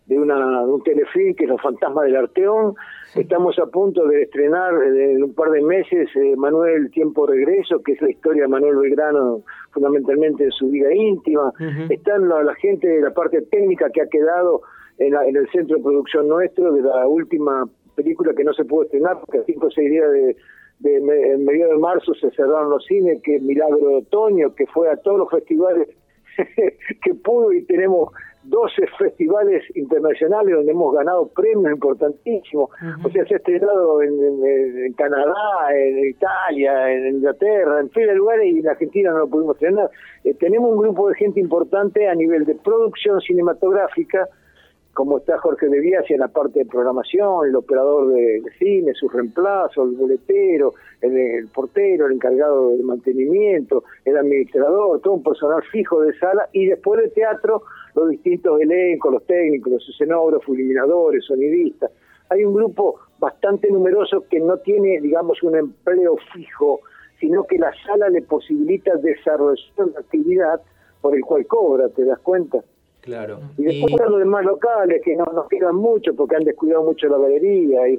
de, 0.07 0.19
una, 0.19 0.63
un 0.63 0.83
telefilm 0.83 1.35
que 1.35 1.45
es 1.45 1.51
Los 1.51 1.61
Fantasmas 1.61 2.05
del 2.05 2.17
Arteón. 2.17 2.75
Estamos 3.15 3.59
a 3.59 3.67
punto 3.67 4.07
de 4.07 4.23
estrenar 4.23 4.75
en 4.83 5.23
un 5.23 5.35
par 5.35 5.51
de 5.51 5.63
meses 5.63 6.09
eh, 6.17 6.35
Manuel 6.37 6.91
Tiempo 6.91 7.27
Regreso, 7.27 7.83
que 7.83 7.93
es 7.93 8.03
la 8.03 8.11
historia 8.11 8.43
de 8.43 8.49
Manuel 8.49 8.77
Belgrano 8.77 9.43
fundamentalmente 9.71 10.45
en 10.45 10.53
su 10.53 10.69
vida 10.69 10.93
íntima. 10.93 11.53
Están 11.89 12.29
la, 12.29 12.55
gente 12.57 12.89
de 12.89 13.01
la 13.01 13.15
parte 13.15 13.43
técnica 13.43 13.89
que 13.91 14.03
ha 14.03 14.09
quedado 14.09 14.63
en, 14.99 15.15
en 15.15 15.37
el 15.37 15.49
centro 15.51 15.77
de 15.77 15.83
producción 15.83 16.29
nuestro 16.29 16.73
de 16.73 16.83
la 16.83 17.07
última 17.07 17.67
película 17.95 18.35
que 18.35 18.45
no 18.45 18.53
se 18.53 18.65
pudo 18.65 18.85
estrenar 18.85 19.21
porque 19.21 19.39
a 19.39 19.45
cinco 19.45 19.69
o 19.69 19.71
seis 19.71 19.91
días 19.91 20.11
de, 20.11 20.37
de, 20.81 20.97
en 20.97 21.45
medio 21.45 21.69
de 21.69 21.79
marzo 21.79 22.13
se 22.15 22.31
cerraron 22.33 22.71
los 22.71 22.85
cines, 22.85 23.23
que 23.23 23.41
Milagro 23.41 23.79
de 23.79 23.97
Otoño, 23.97 24.55
que 24.55 24.67
fue 24.67 24.91
a 24.91 24.97
todos 24.97 25.19
los 25.19 25.31
festivales 25.31 25.89
que 27.03 27.15
pudo 27.15 27.53
y 27.53 27.63
tenemos 27.65 28.11
12 28.49 28.87
festivales 28.99 29.63
internacionales 29.75 30.55
donde 30.55 30.73
hemos 30.73 30.95
ganado 30.95 31.29
premios 31.29 31.73
importantísimos. 31.73 32.71
O 33.05 33.11
sea, 33.11 33.25
se 33.27 33.35
ha 33.35 33.37
estrenado 33.39 34.03
en, 34.03 34.93
Canadá, 34.95 35.35
en 35.75 36.09
Italia, 36.09 36.93
en 36.93 37.17
Inglaterra, 37.17 37.81
en 37.81 37.91
fin 37.91 38.07
de 38.07 38.15
lugares 38.15 38.47
y 38.47 38.59
en 38.61 38.69
Argentina 38.69 39.11
no 39.11 39.19
lo 39.19 39.29
pudimos 39.29 39.57
estrenar. 39.57 39.91
Eh, 40.25 40.35
tenemos 40.35 40.73
un 40.73 40.79
grupo 40.79 41.09
de 41.09 41.17
gente 41.17 41.41
importante 41.41 42.09
a 42.09 42.15
nivel 42.15 42.45
de 42.45 42.55
producción 42.55 43.21
cinematográfica, 43.21 44.29
como 44.97 45.19
está 45.19 45.37
Jorge 45.39 45.69
de 45.69 45.79
Biasi 45.79 46.15
en 46.15 46.21
la 46.21 46.29
parte 46.29 46.61
de 46.61 46.65
programación, 46.65 47.47
el 47.47 47.55
operador 47.55 48.15
de, 48.15 48.43
cine, 48.59 48.95
su 48.95 49.11
reemplazo, 49.11 49.85
el 49.85 49.91
boletero, 49.91 50.73
el, 51.03 51.49
portero, 51.49 52.07
el 52.07 52.15
encargado 52.15 52.71
de 52.71 52.83
mantenimiento, 52.83 53.85
el 54.07 54.17
administrador, 54.17 55.01
todo 55.03 55.15
un 55.15 55.23
personal 55.23 55.63
fijo 55.71 56.01
de 56.01 56.19
sala 56.19 56.49
y 56.53 56.67
después 56.67 57.03
de 57.03 57.11
teatro 57.11 57.63
los 57.97 58.11
distintos 58.11 58.61
elencos, 58.61 59.13
los 59.13 59.27
técnicos, 59.27 59.73
los 59.73 59.89
escenógrafos, 59.89 60.57
iluminadores, 60.57 61.25
sonidistas. 61.25 61.91
Hay 62.29 62.45
un 62.45 62.55
grupo 62.55 63.01
bastante 63.19 63.71
numeroso 63.71 64.25
que 64.29 64.39
no 64.39 64.59
tiene, 64.59 65.01
digamos, 65.01 65.43
un 65.43 65.57
empleo 65.57 66.17
fijo, 66.35 66.81
sino 67.19 67.45
que 67.45 67.59
la 67.59 67.73
sala 67.87 68.09
le 68.11 68.23
posibilita 68.23 68.97
desarrollar 68.97 69.59
una 69.79 70.01
actividad 70.01 70.61
por 71.01 71.17
el 71.17 71.23
cual 71.23 71.47
cobra, 71.47 71.89
¿te 71.89 72.05
das 72.05 72.19
cuenta? 72.19 72.63
Claro. 73.01 73.39
Y 73.57 73.63
después 73.63 73.95
los 74.11 74.19
demás 74.19 74.45
locales 74.45 75.01
que 75.05 75.15
no 75.17 75.25
nos 75.27 75.49
quedan 75.49 75.77
mucho 75.77 76.15
porque 76.15 76.37
han 76.37 76.45
descuidado 76.45 76.83
mucho 76.83 77.09
la 77.09 77.19
galería, 77.19 77.83
hay, 77.83 77.97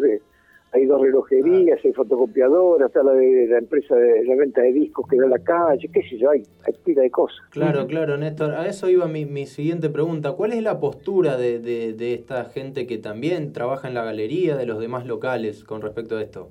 hay 0.74 0.86
dos 0.86 1.02
relojerías, 1.02 1.80
hay 1.84 1.94
fotocopiadoras, 1.94 2.88
está 2.88 3.04
la 3.04 3.14
de 3.14 3.48
la 3.48 3.58
empresa 3.60 3.96
de 3.96 4.26
la 4.26 4.36
venta 4.36 4.62
de 4.62 4.74
discos 4.74 5.08
que 5.08 5.18
da 5.18 5.28
la 5.28 5.40
calle, 5.40 5.90
qué 5.92 6.02
sé 6.04 6.18
yo, 6.18 6.30
hay, 6.30 6.44
hay 6.66 6.74
pila 6.84 7.02
de 7.04 7.12
cosas. 7.12 7.40
Claro, 7.52 7.88
claro, 7.88 8.18
Néstor. 8.18 8.54
A 8.54 8.68
eso 8.68 8.90
iba 8.90 9.08
mi, 9.08 9.26
mi 9.26 9.46
siguiente 9.46 9.90
pregunta. 9.90 10.34
¿Cuál 10.34 10.54
es 10.54 10.62
la 10.62 10.80
postura 10.80 11.38
de, 11.38 11.60
de, 11.60 11.94
de 11.94 12.14
esta 12.14 12.46
gente 12.46 12.86
que 12.86 12.98
también 12.98 13.54
trabaja 13.54 13.88
en 13.88 13.94
la 13.94 14.04
galería, 14.04 14.58
de 14.58 14.66
los 14.66 14.80
demás 14.80 15.06
locales 15.06 15.64
con 15.64 15.82
respecto 15.82 16.18
a 16.18 16.22
esto? 16.22 16.50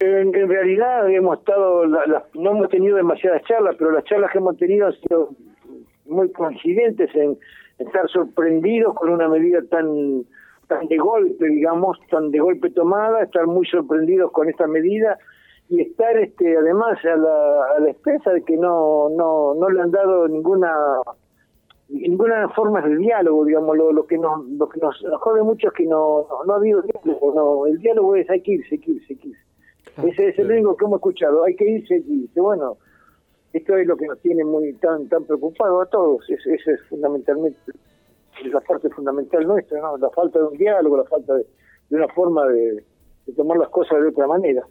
En, 0.00 0.32
realidad 0.32 1.10
hemos 1.10 1.38
estado, 1.40 1.84
no 1.86 2.50
hemos 2.50 2.70
tenido 2.70 2.96
demasiadas 2.96 3.42
charlas, 3.44 3.76
pero 3.78 3.90
las 3.90 4.04
charlas 4.04 4.32
que 4.32 4.38
hemos 4.38 4.56
tenido 4.56 4.86
han 4.86 4.94
sido 4.94 5.28
muy 6.06 6.32
coincidentes 6.32 7.14
en, 7.14 7.36
estar 7.80 8.08
sorprendidos 8.08 8.94
con 8.94 9.10
una 9.10 9.28
medida 9.28 9.60
tan 9.68 10.24
tan 10.70 10.86
de 10.86 10.98
golpe, 10.98 11.48
digamos, 11.48 11.98
tan 12.08 12.30
de 12.30 12.38
golpe 12.38 12.70
tomada, 12.70 13.24
estar 13.24 13.44
muy 13.48 13.66
sorprendidos 13.66 14.30
con 14.30 14.48
esta 14.48 14.68
medida 14.68 15.18
y 15.68 15.80
estar 15.80 16.16
este 16.16 16.56
además 16.56 16.96
a 17.04 17.16
la, 17.16 17.64
a 17.76 17.80
la 17.80 17.90
espesa 17.90 18.30
de 18.32 18.42
que 18.44 18.56
no 18.56 19.08
no 19.10 19.54
no 19.54 19.68
le 19.68 19.82
han 19.82 19.90
dado 19.90 20.28
ninguna 20.28 20.72
ninguna 21.88 22.48
forma 22.50 22.80
de 22.82 22.96
diálogo, 22.96 23.44
digamos, 23.44 23.76
lo, 23.76 23.92
lo 23.92 24.06
que 24.06 24.16
nos 24.16 24.46
lo 24.46 24.68
que 24.68 24.78
nos, 24.78 24.96
jode 25.18 25.42
mucho 25.42 25.68
es 25.68 25.74
que 25.74 25.86
no, 25.86 26.28
no, 26.46 26.52
ha 26.52 26.56
habido 26.56 26.82
diálogo, 26.82 27.34
no, 27.34 27.66
el 27.66 27.78
diálogo 27.78 28.14
es 28.14 28.30
hay 28.30 28.40
que 28.40 28.52
irse, 28.52 28.76
hay 28.76 28.78
que 28.78 28.92
irse, 28.92 29.06
hay 29.12 29.16
que 29.16 29.28
irse. 29.28 29.42
Ese 30.06 30.28
es 30.28 30.38
el 30.38 30.52
único 30.52 30.76
que 30.76 30.84
hemos 30.84 30.98
escuchado, 30.98 31.44
hay 31.44 31.56
que 31.56 31.68
irse, 31.68 31.94
hay 31.94 32.02
que 32.04 32.12
irse. 32.12 32.40
Bueno, 32.40 32.76
esto 33.52 33.76
es 33.76 33.88
lo 33.88 33.96
que 33.96 34.06
nos 34.06 34.20
tiene 34.20 34.44
muy 34.44 34.72
tan 34.74 35.08
tan 35.08 35.24
preocupados 35.24 35.88
a 35.88 35.90
todos, 35.90 36.30
ese, 36.30 36.54
es 36.54 36.80
fundamentalmente 36.88 37.58
la 38.44 38.60
parte 38.60 38.88
fundamental 38.90 39.46
nuestra, 39.46 39.80
¿no? 39.80 39.96
la 39.96 40.10
falta 40.10 40.38
de 40.38 40.46
un 40.46 40.56
diálogo, 40.56 40.96
la 40.96 41.04
falta 41.04 41.34
de, 41.34 41.46
una 41.90 42.08
forma 42.08 42.46
de, 42.48 42.84
tomar 43.36 43.58
las 43.58 43.68
cosas 43.68 44.00
de 44.00 44.08
otra 44.08 44.26
manera. 44.26 44.66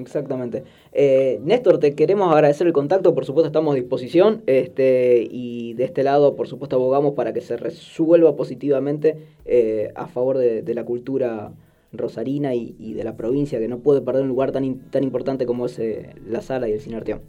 Exactamente. 0.00 0.64
Eh, 0.92 1.38
Néstor, 1.42 1.78
te 1.78 1.94
queremos 1.94 2.32
agradecer 2.32 2.66
el 2.66 2.72
contacto, 2.72 3.14
por 3.14 3.24
supuesto 3.24 3.48
estamos 3.48 3.72
a 3.72 3.76
disposición 3.76 4.42
este, 4.46 5.26
y 5.30 5.74
de 5.74 5.84
este 5.84 6.02
lado, 6.02 6.34
por 6.34 6.48
supuesto, 6.48 6.76
abogamos 6.76 7.14
para 7.14 7.32
que 7.32 7.40
se 7.40 7.56
resuelva 7.56 8.34
positivamente 8.34 9.16
eh, 9.44 9.92
a 9.94 10.06
favor 10.06 10.38
de, 10.38 10.74
la 10.74 10.84
cultura 10.84 11.52
rosarina 11.92 12.54
y, 12.54 12.94
de 12.94 13.04
la 13.04 13.16
provincia, 13.16 13.58
que 13.58 13.68
no 13.68 13.78
puede 13.78 14.00
perder 14.00 14.22
un 14.22 14.28
lugar 14.28 14.52
tan, 14.52 14.90
tan 14.90 15.04
importante 15.04 15.46
como 15.46 15.66
es 15.66 15.78
eh, 15.78 16.14
la 16.26 16.40
sala 16.40 16.68
y 16.68 16.72
el 16.72 16.80
cine 16.80 16.96
Arteón. 16.96 17.20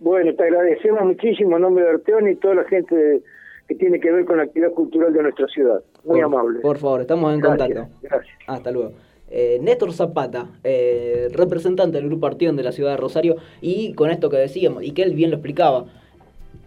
Bueno, 0.00 0.34
te 0.34 0.44
agradecemos 0.44 1.04
muchísimo 1.04 1.56
en 1.56 1.62
nombre 1.62 1.84
de 1.84 1.90
Arteón 1.90 2.28
y 2.28 2.36
toda 2.36 2.54
la 2.54 2.64
gente 2.64 3.22
que 3.68 3.74
tiene 3.74 4.00
que 4.00 4.10
ver 4.10 4.24
con 4.24 4.38
la 4.38 4.44
actividad 4.44 4.72
cultural 4.72 5.12
de 5.12 5.22
nuestra 5.22 5.46
ciudad. 5.48 5.82
Muy 6.04 6.20
amable. 6.20 6.60
Por 6.60 6.78
favor, 6.78 7.02
estamos 7.02 7.34
en 7.34 7.40
contacto. 7.40 7.86
Gracias. 8.02 8.36
Hasta 8.46 8.70
luego. 8.70 8.92
Eh, 9.30 9.58
Néstor 9.60 9.92
Zapata, 9.92 10.48
eh, 10.64 11.28
representante 11.32 11.98
del 11.98 12.08
Grupo 12.08 12.26
Arteón 12.26 12.56
de 12.56 12.62
la 12.62 12.72
ciudad 12.72 12.92
de 12.92 12.96
Rosario, 12.96 13.36
y 13.60 13.92
con 13.92 14.10
esto 14.10 14.30
que 14.30 14.38
decíamos, 14.38 14.82
y 14.84 14.92
que 14.92 15.02
él 15.02 15.14
bien 15.14 15.30
lo 15.30 15.36
explicaba, 15.36 15.84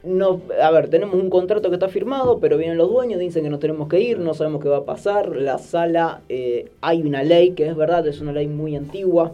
no, 0.03 0.41
a 0.61 0.69
ver, 0.69 0.89
tenemos 0.89 1.15
un 1.15 1.31
contrato 1.31 1.69
que 1.69 1.75
está 1.75 1.87
firmado, 1.87 2.39
pero 2.39 2.57
vienen 2.57 2.77
los 2.77 2.91
dueños, 2.91 3.19
dicen 3.19 3.43
que 3.43 3.49
nos 3.49 3.59
tenemos 3.59 3.87
que 3.87 3.99
ir, 3.99 4.19
no 4.19 4.35
sabemos 4.35 4.61
qué 4.61 4.69
va 4.69 4.77
a 4.77 4.85
pasar, 4.85 5.35
la 5.35 5.57
sala, 5.57 6.21
eh, 6.29 6.71
hay 6.81 7.01
una 7.01 7.23
ley 7.23 7.51
que 7.51 7.67
es 7.67 7.75
verdad, 7.75 8.07
es 8.07 8.21
una 8.21 8.31
ley 8.31 8.47
muy 8.47 8.75
antigua, 8.75 9.33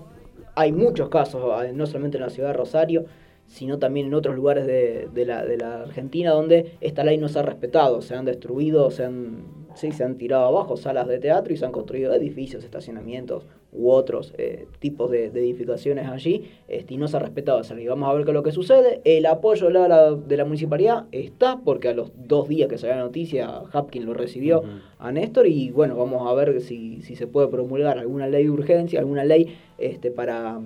hay 0.55 0.71
muchos 0.71 1.09
casos, 1.09 1.41
no 1.73 1.85
solamente 1.85 2.17
en 2.17 2.23
la 2.23 2.29
ciudad 2.29 2.49
de 2.49 2.53
Rosario, 2.53 3.05
sino 3.47 3.79
también 3.79 4.07
en 4.07 4.13
otros 4.13 4.35
lugares 4.35 4.67
de, 4.67 5.07
de, 5.13 5.25
la, 5.25 5.45
de 5.45 5.57
la 5.57 5.83
Argentina 5.83 6.31
donde 6.31 6.73
esta 6.81 7.03
ley 7.03 7.17
no 7.17 7.29
se 7.29 7.39
ha 7.39 7.43
respetado, 7.43 8.01
se 8.01 8.13
han 8.13 8.25
destruido, 8.25 8.91
se 8.91 9.05
han, 9.05 9.45
sí, 9.73 9.91
se 9.91 10.03
han 10.03 10.17
tirado 10.17 10.45
abajo 10.45 10.77
salas 10.77 11.07
de 11.07 11.19
teatro 11.19 11.53
y 11.53 11.57
se 11.57 11.65
han 11.65 11.71
construido 11.71 12.13
edificios, 12.13 12.63
estacionamientos 12.63 13.45
u 13.71 13.89
otros 13.89 14.33
eh, 14.37 14.67
tipos 14.79 15.11
de, 15.11 15.25
edificaciones 15.27 16.07
allí 16.07 16.49
este, 16.67 16.95
y 16.95 16.97
no 16.97 17.07
se 17.07 17.17
ha 17.17 17.19
respetado 17.19 17.61
esa 17.61 17.75
ley. 17.75 17.87
Vamos 17.87 18.09
a 18.09 18.13
ver 18.13 18.25
qué 18.25 18.31
es 18.31 18.35
lo 18.35 18.43
que 18.43 18.51
sucede. 18.51 19.01
El 19.03 19.25
apoyo 19.25 19.67
de 19.67 19.73
la, 19.73 20.11
de 20.11 20.37
la 20.37 20.45
municipalidad 20.45 21.05
está 21.11 21.59
porque 21.63 21.89
a 21.89 21.93
los 21.93 22.11
dos 22.15 22.47
días 22.47 22.69
que 22.69 22.77
salió 22.77 22.95
la 22.95 23.03
noticia, 23.03 23.61
Hapkin 23.71 24.05
lo 24.05 24.13
recibió 24.13 24.63
a 24.99 25.11
Néstor 25.11 25.47
y 25.47 25.71
bueno, 25.71 25.95
vamos 25.95 26.29
a 26.29 26.33
ver 26.33 26.59
si, 26.61 27.01
si 27.01 27.15
se 27.15 27.27
puede 27.27 27.47
promulgar 27.47 27.97
alguna 27.97 28.27
ley 28.27 28.43
de 28.43 28.49
urgencia, 28.49 28.99
alguna 28.99 29.23
ley 29.23 29.57
este, 29.77 30.11
para 30.11 30.59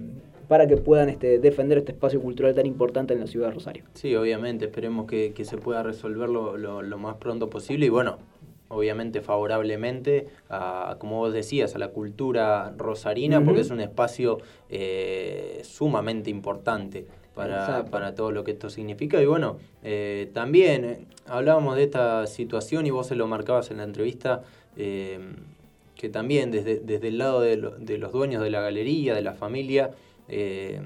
para 0.51 0.67
que 0.67 0.75
puedan 0.75 1.07
este, 1.07 1.39
defender 1.39 1.77
este 1.77 1.93
espacio 1.93 2.21
cultural 2.21 2.53
tan 2.53 2.65
importante 2.65 3.13
en 3.13 3.21
la 3.21 3.27
ciudad 3.27 3.47
de 3.47 3.53
Rosario. 3.53 3.85
Sí, 3.93 4.13
obviamente, 4.17 4.65
esperemos 4.65 5.07
que, 5.07 5.33
se 5.45 5.57
pueda 5.57 5.81
resolver 5.81 6.27
lo, 6.27 6.97
más 6.97 7.15
pronto 7.15 7.49
posible 7.49 7.85
y 7.85 7.89
bueno, 7.89 8.17
obviamente 8.67 9.21
favorablemente 9.21 10.27
a, 10.49 10.97
como 10.99 11.19
vos 11.19 11.31
decías, 11.31 11.73
a 11.75 11.79
la 11.79 11.87
cultura 11.91 12.73
rosarina, 12.77 13.41
porque 13.41 13.61
es 13.61 13.69
un 13.69 13.79
espacio 13.79 14.39
eh, 14.69 15.61
sumamente 15.63 16.29
importante 16.29 17.05
para, 17.33 17.85
para, 17.85 18.13
todo 18.13 18.33
lo 18.33 18.43
que 18.43 18.51
esto 18.51 18.69
significa. 18.69 19.21
Y 19.21 19.27
bueno, 19.27 19.55
eh, 19.83 20.31
también 20.33 20.83
eh, 20.83 21.05
hablábamos 21.27 21.77
de 21.77 21.83
esta 21.83 22.27
situación 22.27 22.85
y 22.85 22.89
vos 22.89 23.07
se 23.07 23.15
lo 23.15 23.25
marcabas 23.25 23.71
en 23.71 23.77
la 23.77 23.83
entrevista, 23.83 24.43
que 24.75 26.09
también 26.11 26.51
desde, 26.51 26.81
desde 26.81 27.07
el 27.07 27.19
lado 27.19 27.39
de, 27.39 27.55
de, 27.77 27.97
los 27.97 28.11
dueños 28.11 28.43
de 28.43 28.49
la 28.49 28.59
galería, 28.59 29.13
de 29.13 29.21
la 29.21 29.33
familia, 29.33 29.91
eh, 30.31 30.81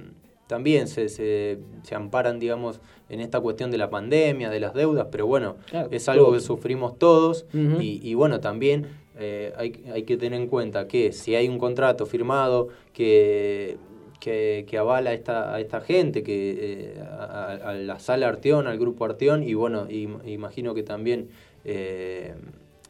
también 0.47 0.88
se, 0.88 1.10
se, 1.10 1.58
amparan, 1.95 2.39
digamos, 2.39 2.79
en 3.10 3.19
esta 3.19 3.39
cuestión 3.39 3.71
de 3.71 3.77
la 3.77 3.89
pandemia, 3.89 4.49
de 4.49 4.60
las 4.60 4.73
deudas, 4.73 5.08
pero 5.12 5.25
bueno, 5.25 5.55
es 5.89 6.08
algo 6.08 6.34
que 6.34 6.39
sufrimos 6.39 6.99
todos 6.99 7.45
y, 7.53 8.13
bueno, 8.13 8.39
también 8.41 8.88
eh, 9.17 9.53
hay, 9.58 9.84
hay, 9.91 10.03
que 10.03 10.17
tener 10.17 10.39
en 10.39 10.47
cuenta 10.47 10.88
que 10.88 11.13
si 11.13 11.34
hay 11.36 11.47
un 11.47 11.58
contrato 11.58 12.05
firmado 12.05 12.67
que, 12.93 13.77
que, 14.19 14.77
avala 14.77 15.12
a 15.12 15.13
esta, 15.13 15.55
a 15.55 15.60
esta 15.60 15.81
gente, 15.81 16.21
que 16.21 16.93
eh, 16.95 17.01
a, 17.01 17.73
la 17.73 17.97
sala 17.99 18.27
Arteón, 18.27 18.67
al 18.67 18.77
grupo 18.77 19.05
Arteón, 19.05 19.41
y 19.41 19.55
bueno, 19.55 19.88
imagino 19.89 20.75
que 20.75 20.84
también 20.84 21.29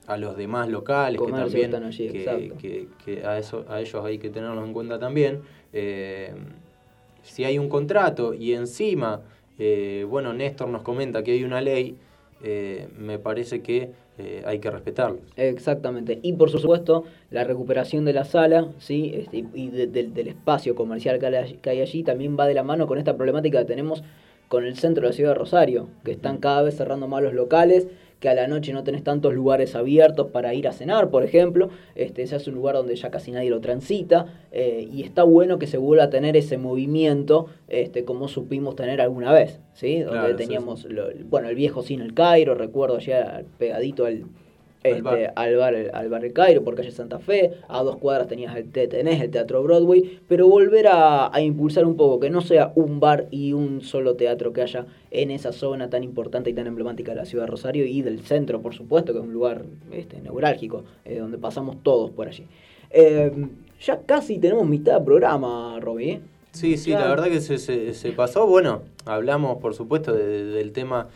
a 0.07 0.17
los 0.17 0.37
demás 0.37 0.69
locales 0.69 1.19
que 1.19 1.31
también 1.31 1.71
que, 3.03 3.25
a 3.25 3.37
eso 3.37 3.65
a 3.69 3.81
ellos 3.81 4.03
hay 4.05 4.17
que 4.17 4.29
tenerlos 4.29 4.63
en 4.65 4.73
cuenta 4.73 4.99
también 4.99 5.41
eh, 5.73 6.33
si 7.23 7.43
hay 7.43 7.57
un 7.57 7.69
contrato 7.69 8.33
y 8.33 8.53
encima 8.53 9.21
eh, 9.57 10.05
bueno 10.07 10.33
Néstor 10.33 10.69
nos 10.69 10.83
comenta 10.83 11.23
que 11.23 11.31
hay 11.31 11.43
una 11.43 11.61
ley 11.61 11.95
eh, 12.43 12.87
me 12.97 13.19
parece 13.19 13.61
que 13.61 14.05
hay 14.45 14.59
que 14.59 14.71
respetarlo. 14.71 15.17
Exactamente. 15.35 16.19
Y 16.21 16.31
por 16.33 16.49
supuesto 16.49 17.03
la 17.31 17.43
recuperación 17.43 18.05
de 18.05 18.13
la 18.13 18.23
sala 18.23 18.69
sí 18.79 19.11
este, 19.13 19.43
y 19.53 19.67
del 19.67 20.27
espacio 20.29 20.73
comercial 20.73 21.19
que 21.19 21.69
hay 21.69 21.81
allí 21.81 22.01
también 22.03 22.37
va 22.39 22.47
de 22.47 22.53
la 22.53 22.63
mano 22.63 22.87
con 22.87 22.97
esta 22.97 23.17
problemática 23.17 23.59
que 23.59 23.65
tenemos 23.65 24.03
con 24.47 24.65
el 24.65 24.77
centro 24.77 25.01
de 25.01 25.09
la 25.09 25.13
ciudad 25.13 25.31
de 25.31 25.39
Rosario 25.39 25.89
que 26.03 26.11
están 26.11 26.37
cada 26.37 26.61
vez 26.61 26.77
cerrando 26.77 27.07
más 27.07 27.23
los 27.23 27.33
locales 27.33 27.87
que 28.25 28.29
a 28.29 28.33
la 28.33 28.47
noche 28.47 28.73
no 28.73 28.83
tenés 28.83 29.03
tantos 29.03 29.35
lugares 29.35 29.75
abiertos 29.75 30.31
para 30.31 30.55
ir 30.55 30.67
a 30.67 30.71
cenar, 30.71 31.11
por 31.11 31.23
ejemplo. 31.23 31.69
Este, 31.93 32.23
ese 32.23 32.37
es 32.37 32.47
un 32.47 32.55
lugar 32.55 32.73
donde 32.73 32.95
ya 32.95 33.11
casi 33.11 33.31
nadie 33.31 33.51
lo 33.51 33.61
transita 33.61 34.25
eh, 34.51 34.89
y 34.91 35.03
está 35.03 35.21
bueno 35.21 35.59
que 35.59 35.67
se 35.67 35.77
vuelva 35.77 36.05
a 36.05 36.09
tener 36.09 36.35
ese 36.35 36.57
movimiento 36.57 37.45
este, 37.67 38.03
como 38.03 38.27
supimos 38.27 38.75
tener 38.75 38.99
alguna 38.99 39.31
vez, 39.31 39.59
¿sí? 39.73 39.99
Donde 39.99 40.33
teníamos, 40.33 40.87
bueno, 41.29 41.49
el 41.49 41.55
viejo 41.55 41.83
cine 41.83 42.03
El 42.03 42.15
Cairo, 42.15 42.55
recuerdo 42.55 42.97
ya 42.97 43.43
pegadito 43.59 44.05
al 44.05 44.23
este, 44.85 45.27
al, 45.35 45.55
bar. 45.55 45.75
al, 45.93 46.09
bar, 46.09 46.25
El 46.25 46.33
Cairo 46.33 46.63
por 46.63 46.75
calle 46.75 46.91
Santa 46.91 47.19
Fe, 47.19 47.53
a 47.67 47.81
dos 47.83 47.97
cuadras 47.97 48.27
tenías 48.27 48.55
el, 48.55 48.69
tenés 48.71 49.21
el 49.21 49.31
Teatro 49.31 49.63
Broadway, 49.63 50.19
pero 50.27 50.47
volver 50.47 50.87
a, 50.89 51.31
impulsar 51.41 51.85
un 51.85 51.95
poco, 51.95 52.19
que 52.19 52.29
no 52.29 52.41
sea 52.41 52.71
un 52.75 52.99
bar 52.99 53.27
y 53.31 53.53
un 53.53 53.81
solo 53.81 54.15
teatro 54.15 54.53
que 54.53 54.61
haya 54.61 54.85
en 55.11 55.31
esa 55.31 55.51
zona 55.51 55.89
tan 55.89 56.03
importante 56.03 56.49
y 56.49 56.53
tan 56.53 56.67
emblemática 56.67 57.11
de 57.11 57.17
la 57.17 57.25
ciudad 57.25 57.45
de 57.45 57.51
Rosario 57.51 57.85
y 57.85 58.01
del 58.01 58.21
centro, 58.21 58.61
por 58.61 58.73
supuesto, 58.73 59.13
que 59.13 59.19
es 59.19 59.25
un 59.25 59.33
lugar 59.33 59.63
este, 59.91 60.21
neurálgico, 60.21 60.83
eh, 61.03 61.19
donde 61.19 61.37
pasamos 61.37 61.77
todos 61.83 62.11
por 62.11 62.27
allí. 62.27 62.45
Eh, 62.91 63.31
ya 63.81 63.99
casi 64.01 64.37
tenemos 64.37 64.67
mitad 64.67 64.99
de 64.99 65.05
programa, 65.05 65.79
Robbie. 65.79 66.11
¿eh? 66.11 66.21
Sí, 66.51 66.77
sí, 66.77 66.91
la 66.91 67.07
verdad 67.07 67.25
que 67.25 67.41
se, 67.41 67.57
se, 67.93 68.11
pasó. 68.13 68.47
Bueno, 68.47 68.83
hablamos, 69.05 69.57
por 69.57 69.73
supuesto, 69.73 70.13
del 70.13 70.71
tema 70.71 71.09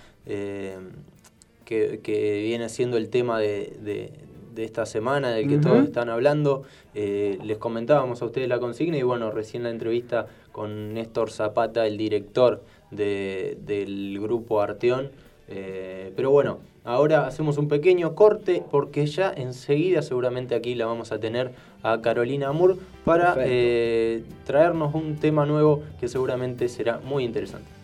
que, 1.69 2.41
viene 2.43 2.67
siendo 2.69 2.97
el 2.97 3.09
tema 3.09 3.39
de, 3.39 3.77
de, 3.81 4.63
esta 4.63 4.85
semana, 4.85 5.31
del 5.31 5.47
que 5.47 5.57
todos 5.57 5.85
están 5.85 6.09
hablando. 6.09 6.63
Eh, 6.93 7.37
les 7.45 7.57
comentábamos 7.57 8.21
a 8.21 8.25
ustedes 8.25 8.49
la 8.49 8.59
consigna 8.59 8.97
y 8.97 9.03
bueno, 9.03 9.31
recién 9.31 9.63
la 9.63 9.69
entrevista 9.69 10.27
con 10.51 10.93
Néstor 10.93 11.31
Zapata, 11.31 11.87
el 11.87 11.97
director 11.97 12.61
del 12.91 14.19
grupo 14.19 14.59
Arteón. 14.59 15.11
Eh, 15.47 16.11
pero 16.13 16.29
bueno, 16.29 16.59
ahora 16.83 17.25
hacemos 17.25 17.57
un 17.57 17.69
pequeño 17.69 18.15
corte 18.15 18.61
porque 18.69 19.05
ya 19.05 19.31
enseguida 19.33 20.01
seguramente 20.01 20.55
aquí 20.55 20.75
la 20.75 20.87
vamos 20.87 21.13
a 21.13 21.19
tener 21.21 21.51
a 21.81 22.01
Carolina 22.01 22.49
Amur 22.49 22.77
para 23.05 23.35
eh, 23.39 24.23
traernos 24.43 24.93
un 24.93 25.15
tema 25.15 25.45
nuevo 25.45 25.83
que 26.01 26.09
seguramente 26.09 26.67
será 26.67 26.99
muy 26.99 27.23
interesante. 27.23 27.78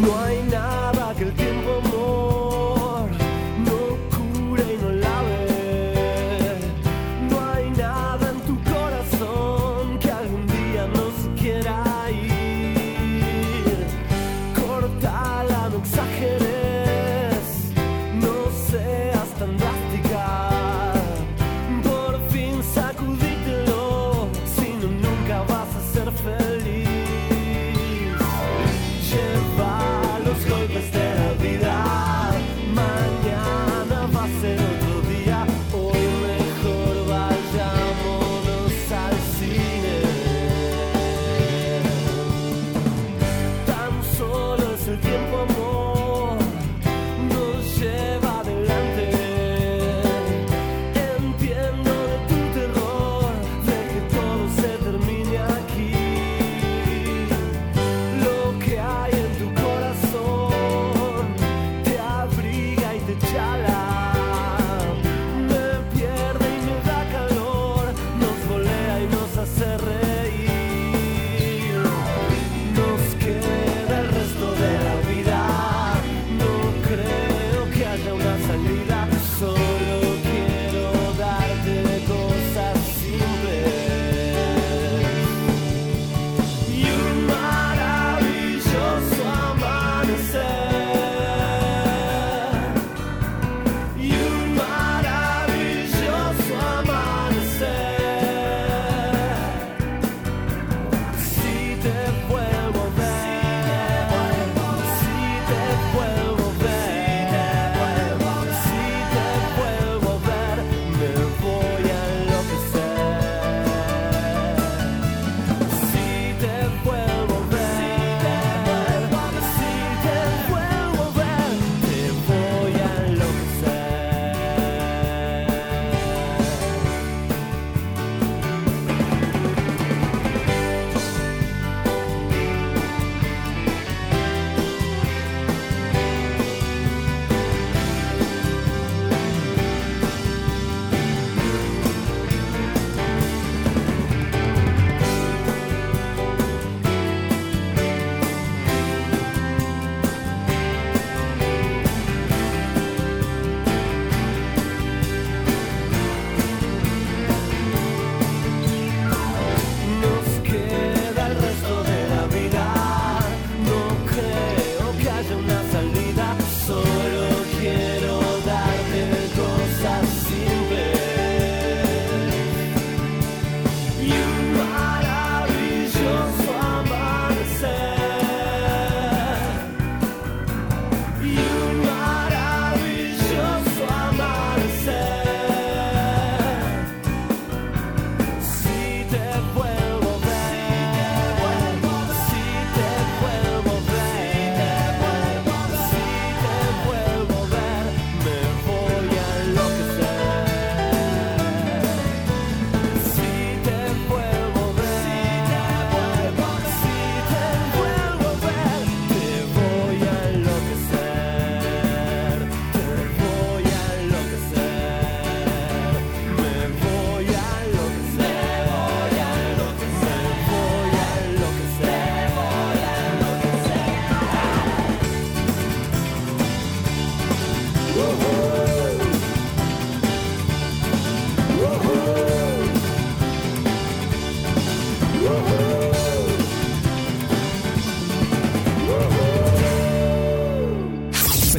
No 0.00 0.16
hay 0.20 0.42
nada. 0.44 0.77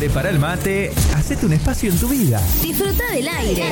Para 0.07 0.29
el 0.29 0.39
mate, 0.39 0.91
hacete 1.13 1.45
un 1.45 1.51
espacio 1.51 1.91
en 1.91 1.99
tu 1.99 2.07
vida. 2.07 2.41
Disfruta 2.62 3.12
del 3.12 3.27
aire. 3.27 3.63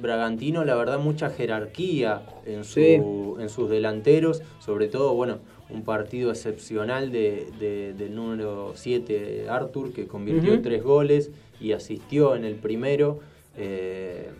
Bragantino, 0.00 0.64
la 0.64 0.74
verdad, 0.74 0.98
mucha 0.98 1.30
jerarquía 1.30 2.22
en, 2.46 2.64
su, 2.64 3.36
en 3.40 3.48
sus 3.48 3.68
delanteros, 3.68 4.42
sobre 4.58 4.88
todo, 4.88 5.14
bueno, 5.14 5.38
un 5.68 5.82
partido 5.82 6.30
excepcional 6.30 7.10
de, 7.10 7.94
del 7.96 8.14
número 8.14 8.72
7, 8.74 9.46
Arthur, 9.48 9.92
que 9.92 10.06
convirtió 10.06 10.60
tres 10.62 10.82
goles 10.82 11.30
y 11.60 11.72
asistió 11.72 12.36
en 12.36 12.44
el 12.44 12.54
primero. 12.54 13.20
Eh, 13.56 14.30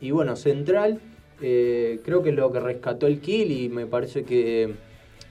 y 0.00 0.10
bueno, 0.10 0.36
Central, 0.36 1.00
eh, 1.40 2.00
creo 2.04 2.22
que 2.22 2.32
lo 2.32 2.52
que 2.52 2.60
rescató 2.60 3.06
el 3.06 3.20
kill 3.20 3.50
y 3.50 3.68
me 3.68 3.86
parece 3.86 4.24
que 4.24 4.74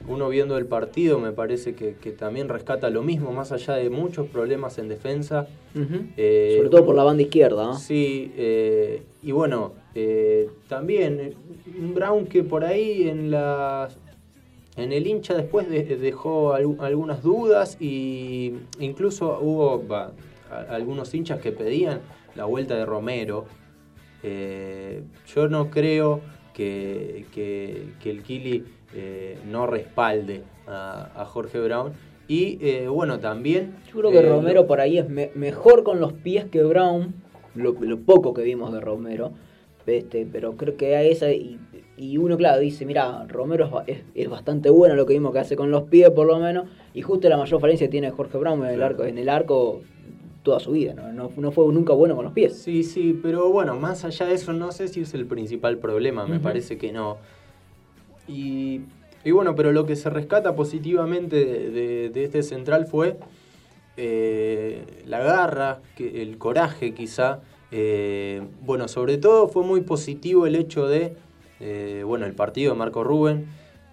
uno 0.06 0.28
viendo 0.28 0.58
el 0.58 0.66
partido 0.66 1.18
me 1.18 1.32
parece 1.32 1.74
que, 1.74 1.92
también 2.12 2.48
rescata 2.48 2.90
lo 2.90 3.02
mismo, 3.02 3.32
más 3.32 3.52
allá 3.52 3.74
de 3.74 3.90
muchos 3.90 4.28
problemas 4.28 4.78
en 4.78 4.88
defensa. 4.88 5.46
Eh, 6.16 6.54
Sobre 6.56 6.68
todo 6.68 6.84
por 6.84 6.94
la 6.94 7.04
banda 7.04 7.22
izquierda. 7.22 7.74
Sí, 7.74 8.32
y 9.22 9.32
bueno, 9.32 9.72
también 10.68 11.34
un 11.78 11.94
Brown 11.94 12.26
que 12.26 12.44
por 12.44 12.64
ahí 12.64 13.08
en 13.08 13.30
las 13.30 13.96
en 14.76 14.92
el 14.92 15.06
hincha 15.06 15.34
después 15.34 15.68
dejó 15.70 16.52
algunas 16.54 17.22
dudas 17.22 17.76
y 17.80 18.54
incluso 18.80 19.38
hubo 19.40 19.84
algunos 20.68 21.14
hinchas 21.14 21.40
que 21.40 21.52
pedían 21.52 22.00
la 22.34 22.44
vuelta 22.44 22.74
de 22.74 22.84
Romero. 22.84 23.46
Eh, 24.24 25.02
yo 25.26 25.48
no 25.48 25.70
creo 25.70 26.20
que, 26.52 27.26
el 28.04 28.22
Kili 28.22 28.64
eh, 28.94 29.38
no 29.46 29.66
respalde 29.66 30.42
a, 30.66 31.24
Jorge 31.26 31.60
Brown. 31.60 31.92
Y 32.26 32.58
eh, 32.66 32.88
bueno, 32.88 33.20
también... 33.20 33.76
Yo 33.92 34.00
creo 34.00 34.10
que 34.10 34.22
Romero 34.22 34.66
por 34.66 34.80
ahí 34.80 34.98
es 34.98 35.08
mejor 35.08 35.84
con 35.84 36.00
los 36.00 36.14
pies 36.14 36.46
que 36.46 36.62
Brown, 36.62 37.14
lo, 37.54 37.74
poco 38.00 38.34
que 38.34 38.42
vimos 38.42 38.72
de 38.72 38.80
Romero. 38.80 39.32
Este, 39.86 40.26
pero 40.30 40.56
creo 40.56 40.76
que 40.78 40.96
a 40.96 41.02
esa, 41.02 41.30
y 41.30 41.58
y 41.96 42.18
uno, 42.18 42.36
claro, 42.36 42.60
dice, 42.60 42.84
mira, 42.86 43.24
Romero 43.28 43.84
es, 43.86 44.28
bastante 44.28 44.68
bueno 44.68 44.96
lo 44.96 45.06
que 45.06 45.12
vimos 45.12 45.32
que 45.32 45.38
hace 45.38 45.54
con 45.54 45.70
los 45.70 45.84
pies, 45.84 46.10
por 46.10 46.26
lo 46.26 46.38
menos. 46.38 46.66
Y 46.92 47.02
justo 47.02 47.28
la 47.28 47.36
mayor 47.36 47.60
falencia 47.60 47.88
tiene 47.88 48.10
Jorge 48.10 48.36
Brown 48.38 48.64
en 48.64 48.74
el 48.74 48.82
arco, 48.82 49.04
en 49.04 49.18
el 49.18 49.28
arco 49.28 49.82
toda 50.44 50.60
su 50.60 50.72
vida, 50.72 50.94
¿no? 50.94 51.30
¿no? 51.36 51.50
fue 51.50 51.66
nunca 51.72 51.92
bueno 51.94 52.14
con 52.14 52.24
los 52.24 52.34
pies. 52.34 52.56
Sí, 52.56 52.84
sí, 52.84 53.18
pero 53.20 53.50
bueno, 53.50 53.74
más 53.76 54.04
allá 54.04 54.26
de 54.26 54.34
eso, 54.34 54.52
no 54.52 54.70
sé 54.70 54.86
si 54.86 55.00
es 55.00 55.14
el 55.14 55.26
principal 55.26 55.78
problema, 55.78 56.26
me 56.26 56.38
parece 56.38 56.78
que 56.78 56.92
no. 56.92 57.16
Y, 58.28 58.82
bueno, 59.32 59.56
pero 59.56 59.72
lo 59.72 59.86
que 59.86 59.96
se 59.96 60.10
rescata 60.10 60.54
positivamente 60.54 61.36
de, 61.36 62.24
este 62.24 62.42
central 62.42 62.86
fue 62.86 63.16
eh, 63.96 64.84
la 65.06 65.18
garra, 65.20 65.80
que, 65.96 66.22
el 66.22 66.38
coraje 66.38 66.94
quizá. 66.94 67.40
Eh, 67.72 68.42
bueno, 68.60 68.86
sobre 68.86 69.18
todo 69.18 69.48
fue 69.48 69.64
muy 69.64 69.80
positivo 69.80 70.46
el 70.46 70.54
hecho 70.54 70.86
de 70.86 71.16
eh, 71.58 72.02
bueno, 72.06 72.26
el 72.26 72.34
partido 72.34 72.72
de 72.72 72.78
Marco 72.78 73.02
Rubén. 73.02 73.46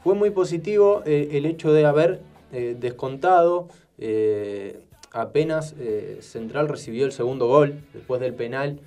Fue 0.03 0.15
muy 0.15 0.31
positivo 0.31 1.03
el 1.05 1.45
hecho 1.45 1.71
de 1.71 1.85
haber 1.85 2.21
eh, 2.51 2.75
apenas 5.11 5.75
Central 6.21 6.67
recibió 6.69 7.05
el 7.05 7.11
segundo 7.11 7.47
gol 7.47 7.75
después 7.93 8.21
del 8.21 8.33
penal. 8.33 8.79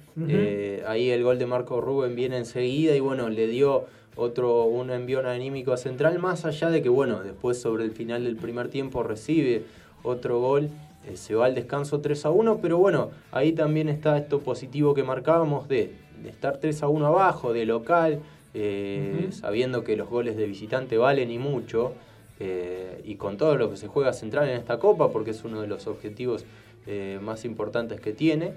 ahí 0.86 1.10
el 1.10 1.22
gol 1.22 1.38
de 1.38 1.46
Marco 1.46 1.80
Rubén 1.80 2.14
viene 2.16 2.38
enseguida 2.38 2.96
y 2.96 3.00
bueno, 3.00 3.28
le 3.28 3.46
dio 3.46 3.84
otro 4.16 4.64
un 4.64 4.90
envión 4.90 5.26
anímico 5.26 5.72
a 5.72 5.76
Central, 5.76 6.18
más 6.18 6.44
allá 6.44 6.70
de 6.70 6.82
que 6.82 6.88
bueno, 6.88 7.22
después 7.22 7.60
sobre 7.60 7.84
el 7.84 7.90
final 7.92 8.24
del 8.24 8.36
primer 8.36 8.68
tiempo 8.68 9.02
recibe 9.02 9.64
otro 10.02 10.40
gol. 10.40 10.70
se 11.14 11.34
va 11.34 11.46
al 11.46 11.54
descanso 11.54 12.00
3 12.00 12.26
a 12.26 12.30
1, 12.30 12.58
pero 12.62 12.78
bueno, 12.78 13.10
ahí 13.32 13.52
también 13.52 13.88
está 13.88 14.16
esto 14.16 14.40
positivo 14.40 14.94
que 14.94 15.02
marcábamos 15.02 15.68
de, 15.68 15.94
de 16.22 16.30
estar 16.30 16.58
3 16.58 16.82
a 16.82 16.88
1 16.88 17.06
abajo, 17.06 17.52
de 17.52 17.66
local, 17.66 18.20
eh, 18.54 19.28
sabiendo 19.30 19.82
que 19.82 19.96
los 19.96 20.08
goles 20.08 20.36
de 20.36 20.46
visitante 20.46 20.96
valen 20.96 21.30
y 21.30 21.38
mucho, 21.38 21.92
eh, 22.40 23.00
y 23.04 23.16
con 23.16 23.36
todo 23.36 23.56
lo 23.56 23.70
que 23.70 23.76
se 23.76 23.86
juega 23.86 24.12
central 24.12 24.48
en 24.48 24.56
esta 24.56 24.78
copa, 24.78 25.10
porque 25.10 25.30
es 25.30 25.44
uno 25.44 25.60
de 25.60 25.66
los 25.66 25.86
objetivos 25.86 26.44
eh, 26.86 27.18
más 27.22 27.44
importantes 27.44 28.00
que 28.00 28.12
tiene. 28.12 28.52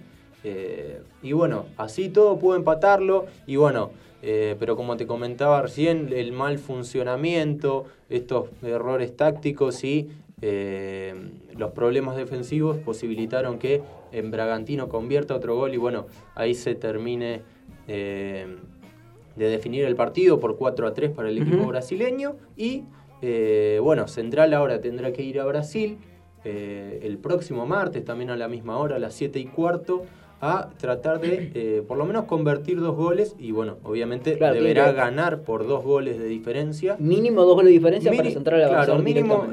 y 1.21 1.33
bueno, 1.33 1.65
así 1.75 2.09
todo 2.09 2.39
pudo 2.39 2.55
empatarlo, 2.55 3.25
y 3.45 3.57
bueno, 3.57 3.91
pero 4.21 4.77
como 4.77 4.95
te 4.95 5.05
comentaba 5.05 5.61
recién, 5.61 6.09
el 6.13 6.31
mal 6.31 6.57
funcionamiento, 6.57 7.85
estos 8.09 8.49
errores 8.63 9.15
tácticos 9.17 9.83
y 9.83 10.09
los 11.57 11.71
problemas 11.71 12.15
defensivos 12.15 12.77
posibilitaron 12.77 13.59
que 13.59 13.81
en 14.13 14.31
Bragantino 14.31 14.87
convierta 14.87 15.35
otro 15.35 15.55
gol 15.57 15.73
y 15.73 15.77
bueno, 15.77 16.05
ahí 16.35 16.53
se 16.53 16.75
termine 16.75 17.41
de 19.37 19.49
definir 19.49 19.85
el 19.85 19.95
partido 19.95 20.39
por 20.39 20.57
4 20.57 20.87
a 20.87 20.93
3 20.93 21.11
para 21.11 21.29
el 21.29 21.37
equipo 21.37 21.67
brasileño. 21.67 22.35
Y 22.55 22.83
eh, 23.21 23.79
bueno, 23.81 24.07
Central 24.07 24.53
ahora 24.53 24.79
tendrá 24.81 25.11
que 25.11 25.23
ir 25.23 25.39
a 25.39 25.45
Brasil 25.45 25.97
eh, 26.43 26.99
el 27.03 27.17
próximo 27.17 27.65
martes, 27.65 28.05
también 28.05 28.29
a 28.29 28.37
la 28.37 28.47
misma 28.47 28.77
hora, 28.77 28.97
a 28.97 28.99
las 28.99 29.13
7 29.15 29.39
y 29.39 29.45
cuarto, 29.45 30.03
a 30.39 30.69
tratar 30.77 31.19
de 31.19 31.51
eh, 31.55 31.83
por 31.87 31.97
lo 31.97 32.05
menos 32.05 32.25
convertir 32.25 32.79
dos 32.79 32.95
goles 32.95 33.35
y 33.39 33.51
bueno, 33.51 33.77
obviamente 33.83 34.35
deberá 34.35 34.91
ganar 34.91 35.41
por 35.41 35.67
dos 35.67 35.83
goles 35.83 36.19
de 36.19 36.25
diferencia. 36.25 36.95
Mínimo 36.99 37.43
dos 37.43 37.55
goles 37.55 37.69
de 37.69 37.73
diferencia 37.73 38.11
para 38.11 38.29
Central 38.29 38.63
a 38.63 38.69
Claro, 38.69 38.99
mínimo, 38.99 39.47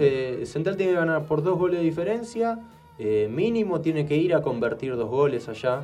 Central 0.44 0.77
tiene 0.77 0.92
que 0.92 0.98
ganar 0.98 1.24
por 1.24 1.42
dos 1.42 1.59
goles 1.59 1.79
de 1.81 1.85
diferencia. 1.85 2.59
Eh, 2.96 3.28
mínimo 3.28 3.80
tiene 3.80 4.07
que 4.07 4.16
ir 4.16 4.35
a 4.35 4.42
convertir 4.42 4.94
dos 4.94 5.11
goles 5.11 5.48
allá. 5.48 5.83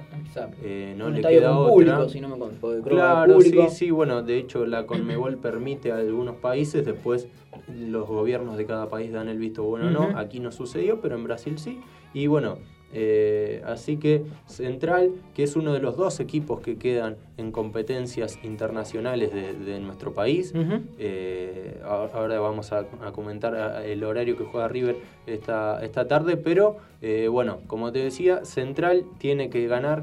Eh, 0.62 0.94
no 0.96 1.10
le 1.10 1.20
queda 1.20 1.58
otra. 1.58 1.72
Público, 1.72 2.08
si 2.08 2.20
no 2.20 2.28
me 2.28 2.82
claro, 2.82 3.40
sí, 3.40 3.58
sí, 3.70 3.90
bueno, 3.90 4.22
de 4.22 4.38
hecho 4.38 4.64
la 4.64 4.86
Conmebol 4.86 5.38
permite 5.38 5.90
a 5.90 5.96
algunos 5.96 6.36
países, 6.36 6.86
después 6.86 7.26
los 7.66 8.06
gobiernos 8.06 8.56
de 8.56 8.64
cada 8.64 8.88
país 8.88 9.12
dan 9.12 9.28
el 9.28 9.38
visto 9.38 9.64
bueno 9.64 9.88
o 9.88 9.90
no. 9.90 10.18
Aquí 10.18 10.38
no 10.38 10.52
sucedió, 10.52 11.00
pero 11.00 11.16
en 11.16 11.24
Brasil 11.24 11.58
sí. 11.58 11.80
Y 12.14 12.28
bueno, 12.28 12.58
eh, 12.92 13.62
así 13.66 13.98
que 13.98 14.24
Central, 14.46 15.12
que 15.34 15.44
es 15.44 15.54
uno 15.54 15.72
de 15.72 15.80
los 15.80 15.96
dos 15.96 16.18
equipos 16.18 16.60
que 16.60 16.76
quedan 16.76 17.16
en 17.36 17.52
competencias 17.52 18.38
internacionales 18.42 19.32
de, 19.32 19.80
nuestro 19.80 20.12
país, 20.12 20.52
eh, 20.98 21.80
ahora 21.84 22.40
vamos 22.40 22.72
a, 22.72 22.84
comentar 23.12 23.82
el 23.84 24.04
horario 24.04 24.36
que 24.36 24.44
juega 24.44 24.68
River 24.68 24.96
esta, 25.26 25.82
esta 25.84 26.08
tarde, 26.08 26.36
pero 26.36 26.76
eh, 27.00 27.28
bueno, 27.28 27.60
como 27.66 27.92
te 27.92 28.00
decía, 28.00 28.44
Central 28.44 29.04
tiene 29.18 29.50
que 29.50 29.66
ganar 29.66 30.02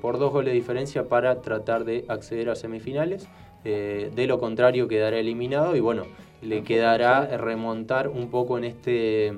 por 0.00 0.18
dos 0.18 0.32
goles 0.32 0.52
de 0.52 0.56
diferencia 0.56 1.06
para 1.06 1.40
tratar 1.40 1.84
de 1.84 2.04
acceder 2.08 2.50
a 2.50 2.56
semifinales, 2.56 3.28
de 3.62 4.26
lo 4.26 4.40
contrario 4.40 4.88
quedará 4.88 5.20
eliminado 5.20 5.76
y 5.76 5.80
bueno, 5.80 6.06
le 6.42 6.64
quedará 6.64 7.36
remontar 7.36 8.08
un 8.08 8.28
poco 8.28 8.58
en 8.58 8.64
este 8.64 9.34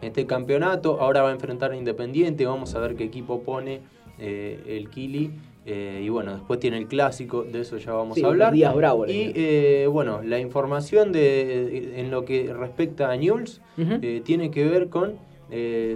este 0.00 0.26
campeonato. 0.26 1.00
Ahora 1.00 1.22
va 1.22 1.30
a 1.30 1.32
enfrentar 1.32 1.72
a 1.72 1.76
Independiente, 1.76 2.46
vamos 2.46 2.74
a 2.74 2.80
ver 2.80 2.96
qué 2.96 3.04
equipo 3.04 3.42
pone 3.42 3.80
eh, 4.18 4.62
el 4.66 4.88
Kili. 4.88 5.32
Eh, 5.68 6.02
y 6.04 6.08
bueno, 6.10 6.34
después 6.34 6.60
tiene 6.60 6.78
el 6.78 6.86
clásico, 6.86 7.42
de 7.42 7.62
eso 7.62 7.76
ya 7.78 7.92
vamos 7.92 8.22
a 8.22 8.26
hablar. 8.26 8.52
Días 8.52 8.72
Bravo, 8.74 9.04
y 9.06 9.32
eh, 9.34 9.88
bueno, 9.90 10.22
la 10.22 10.38
información 10.38 11.10
de, 11.10 12.00
en 12.00 12.12
lo 12.12 12.24
que 12.24 12.54
respecta 12.54 13.10
a 13.10 13.16
News 13.16 13.60
tiene 14.24 14.52
que 14.52 14.64
ver 14.64 14.88
con, 14.90 15.14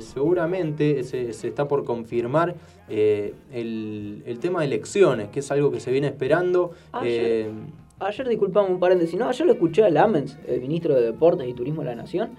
seguramente 0.01 1.05
se, 1.05 1.31
está 1.31 1.69
por 1.69 1.85
confirmar 1.85 2.57
el, 2.89 4.39
tema 4.41 4.59
de 4.61 4.67
elecciones, 4.67 5.29
que 5.29 5.39
es 5.39 5.49
algo 5.53 5.71
que 5.71 5.79
se 5.79 5.93
viene 5.93 6.09
esperando. 6.09 6.73
Ayer, 6.91 7.53
ayer 8.01 8.29
disculpame 8.29 8.71
un 8.71 8.81
paréntesis, 8.81 9.17
no, 9.17 9.29
ayer 9.29 9.47
lo 9.47 9.53
escuché 9.53 9.85
a 9.85 9.91
Lamens, 9.91 10.37
el 10.49 10.63
ministro 10.63 10.97
de 10.97 11.03
Deportes 11.03 11.47
y 11.47 11.55
Turismo 11.55 11.83
de 11.83 11.91
la 11.91 11.95
Nación, 11.95 12.31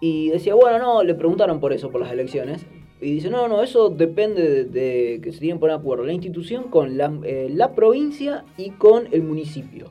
y 0.00 0.30
decía, 0.30 0.54
bueno, 0.54 0.78
no, 0.78 1.02
le 1.02 1.14
preguntaron 1.14 1.60
por 1.60 1.72
eso, 1.72 1.90
por 1.90 2.00
las 2.00 2.10
elecciones. 2.10 2.64
Y 3.00 3.12
dice, 3.12 3.30
no, 3.30 3.48
no, 3.48 3.62
eso 3.62 3.90
depende 3.90 4.64
de, 4.64 5.20
que 5.22 5.32
se 5.32 5.40
tienen 5.40 5.58
por 5.58 5.70
acuerdo 5.70 6.04
la 6.04 6.12
institución 6.12 6.64
con 6.64 6.98
la, 6.98 7.12
eh, 7.24 7.48
la, 7.50 7.72
provincia 7.72 8.44
y 8.56 8.70
con 8.70 9.08
el 9.12 9.22
municipio. 9.22 9.90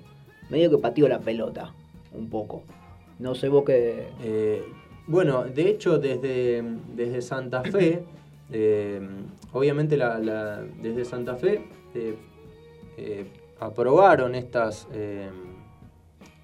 Medio 0.49 0.70
que 0.70 0.78
pateó 0.78 1.07
la 1.07 1.20
pelota, 1.20 1.74
un 2.14 2.30
poco. 2.30 2.64
No 3.20 3.36
sé 3.36 3.49
vos 3.49 3.64
qué... 3.66 4.07
Eh, 4.24 4.64
bueno, 5.07 5.43
de 5.43 5.70
hecho, 5.70 5.97
desde, 5.97 6.64
desde 6.95 7.22
Santa 7.22 7.64
Fe, 7.64 8.03
eh, 8.51 9.01
obviamente 9.53 9.97
la, 9.97 10.64
desde 10.82 11.05
Santa 11.05 11.36
Fe 11.36 11.62
aprobaron 13.60 14.36
estas, 14.36 14.88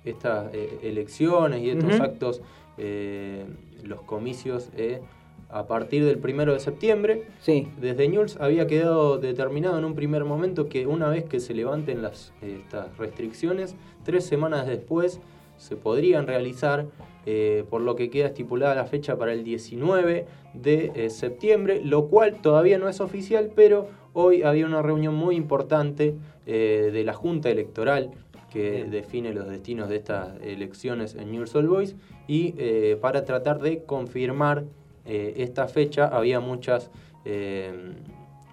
estas 0.06 0.54
elecciones 0.82 1.62
y 1.62 1.70
estos 1.70 2.00
actos 2.00 2.42
eh, 2.78 3.46
los 3.84 4.02
comicios, 4.02 4.70
eh, 4.76 5.02
a 5.50 5.68
partir 5.68 6.04
del 6.04 6.18
primero 6.18 6.54
de 6.54 6.60
septiembre. 6.60 7.28
Sí. 7.40 7.68
Desde 7.80 8.10
News 8.10 8.38
había 8.40 8.68
quedado 8.68 9.20
determinado 9.20 9.78
en 9.78 9.86
un 9.86 9.96
primer 9.96 10.26
momento 10.26 10.68
que 10.68 10.88
una 10.88 11.08
vez 11.08 11.24
que 11.24 11.40
se 11.40 11.54
levanten 11.54 12.02
las, 12.02 12.34
estas 12.42 12.98
restricciones, 12.98 13.76
tres 14.04 14.26
semanas 14.26 14.66
después 14.66 15.22
se 15.58 15.76
podrían 15.76 16.28
realizar, 16.28 16.88
eh, 17.26 17.64
por 17.70 17.82
lo 17.82 17.96
que 17.96 18.10
queda 18.10 18.28
estipulada 18.28 18.76
la 18.76 18.86
fecha 18.86 19.18
para 19.18 19.32
el 19.34 19.44
19 19.44 20.26
de 20.54 20.92
eh, 20.96 21.10
septiembre, 21.10 21.82
lo 21.84 22.08
cual 22.08 22.42
todavía 22.42 22.78
no 22.78 22.90
es 22.90 23.00
oficial, 23.00 23.52
pero 23.56 23.88
hoy 24.14 24.44
había 24.44 24.66
una 24.66 24.82
reunión 24.82 25.16
muy 25.16 25.36
importante 25.36 26.16
eh, 26.46 26.90
de 26.92 27.04
la 27.04 27.14
Junta 27.14 27.50
Electoral 27.50 28.12
que 28.56 28.86
define 28.86 29.34
los 29.34 29.50
destinos 29.50 29.90
de 29.90 29.98
estas 29.98 30.42
elecciones 30.42 31.16
en 31.16 31.32
News 31.32 31.54
All 31.56 31.68
Boys. 31.68 31.96
Y 32.26 32.54
para 33.02 33.26
tratar 33.26 33.60
de 33.60 33.84
confirmar 33.84 34.64
esta 35.04 35.68
fecha 35.68 36.08
había 36.08 36.40
muchas 36.40 36.90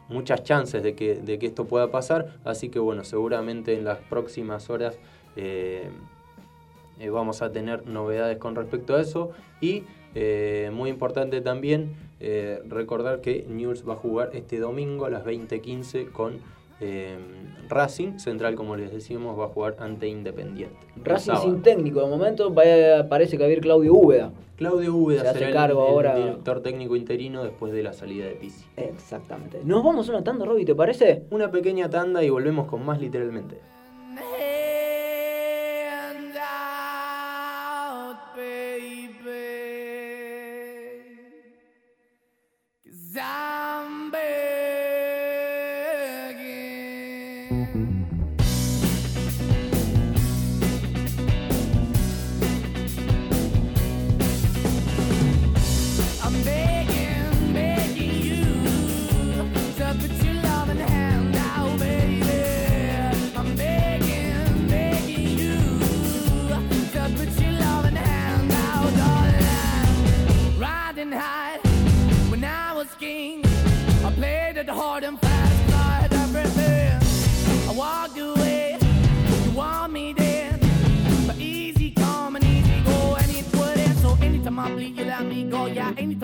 muchas 0.08 0.42
chances 0.42 0.82
de 0.82 0.94
que, 0.94 1.14
de 1.14 1.38
que, 1.38 1.46
esto 1.46 1.66
pueda 1.66 1.90
pasar, 1.90 2.38
así 2.44 2.68
que 2.68 2.78
bueno, 2.78 3.04
seguramente 3.04 3.72
en 3.72 3.84
las 3.84 3.98
próximas 3.98 4.68
horas 4.68 4.98
eh, 5.36 5.88
vamos 7.10 7.42
a 7.42 7.50
tener 7.50 7.86
novedades 7.86 8.38
con 8.38 8.54
respecto 8.54 8.94
a 8.94 9.00
eso. 9.00 9.32
Y 9.60 9.84
eh, 10.14 10.70
muy 10.72 10.90
importante 10.90 11.40
también 11.40 11.94
eh, 12.20 12.60
recordar 12.68 13.20
que 13.20 13.44
News 13.48 13.88
va 13.88 13.94
a 13.94 13.96
jugar 13.96 14.30
este 14.34 14.58
domingo 14.58 15.06
a 15.06 15.10
las 15.10 15.24
20.15 15.24 16.12
con 16.12 16.38
Racing. 17.68 18.18
Central, 18.18 18.54
como 18.54 18.76
les 18.76 18.92
decimos, 18.92 19.38
va 19.38 19.46
a 19.46 19.48
jugar 19.48 19.76
ante 19.78 20.06
Independiente. 20.08 20.76
Racing 20.96 21.36
sin 21.36 21.62
técnico. 21.62 22.00
De 22.00 22.06
momento 22.06 22.52
parece 22.54 23.36
que 23.36 23.42
va 23.42 23.48
a 23.48 23.52
ir 23.52 23.60
Claudio 23.60 23.94
Úbeda. 23.94 24.32
Claudio 24.56 24.94
Úbeda 24.94 25.32
será 25.32 25.50
cargo 25.50 25.84
el, 25.84 25.92
ahora. 25.92 26.14
director 26.14 26.60
técnico 26.60 26.94
interino 26.94 27.42
después 27.42 27.72
de 27.72 27.82
la 27.82 27.92
salida 27.92 28.26
de 28.26 28.32
Pizzi. 28.32 28.64
Exactamente. 28.76 29.60
Nos 29.64 29.82
vamos 29.82 30.08
una 30.08 30.22
tanda, 30.22 30.44
Robbie, 30.44 30.64
¿te 30.64 30.74
parece? 30.74 31.24
Una 31.30 31.50
pequeña 31.50 31.88
tanda 31.90 32.22
y 32.22 32.30
volvemos 32.30 32.68
con 32.68 32.84
más 32.84 33.00
literalmente. 33.00 33.58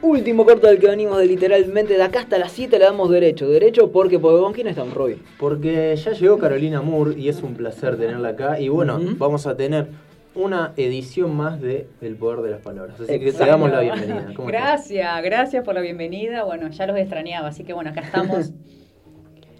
Último 0.00 0.44
corto 0.44 0.68
del 0.68 0.78
que 0.78 0.86
venimos 0.86 1.18
de 1.18 1.26
literalmente 1.26 1.94
de 1.94 2.02
acá 2.02 2.20
hasta 2.20 2.38
las 2.38 2.52
7 2.52 2.78
le 2.78 2.84
damos 2.84 3.10
derecho. 3.10 3.48
Derecho 3.48 3.90
porque, 3.90 4.20
¿con 4.20 4.52
quién 4.52 4.68
estamos, 4.68 4.94
Roy? 4.94 5.20
Porque 5.38 5.96
ya 5.96 6.12
llegó 6.12 6.38
Carolina 6.38 6.80
Moore 6.82 7.18
y 7.18 7.28
es 7.28 7.42
un 7.42 7.54
placer 7.54 7.96
tenerla 7.96 8.30
acá. 8.30 8.60
Y 8.60 8.68
bueno, 8.68 9.00
vamos 9.16 9.46
a 9.46 9.56
tener 9.56 9.88
una 10.36 10.72
edición 10.76 11.36
más 11.36 11.60
de 11.60 11.88
El 12.00 12.14
Poder 12.14 12.42
de 12.42 12.50
las 12.50 12.60
Palabras. 12.60 13.00
Así 13.00 13.18
que 13.18 13.32
te 13.32 13.44
damos 13.44 13.70
la 13.72 13.80
bienvenida. 13.80 14.32
gracias, 14.46 15.22
gracias 15.22 15.64
por 15.64 15.74
la 15.74 15.80
bienvenida. 15.80 16.44
Bueno, 16.44 16.68
ya 16.70 16.86
los 16.86 16.96
extrañaba, 16.96 17.48
así 17.48 17.64
que 17.64 17.72
bueno, 17.72 17.90
acá 17.90 18.02
estamos 18.02 18.52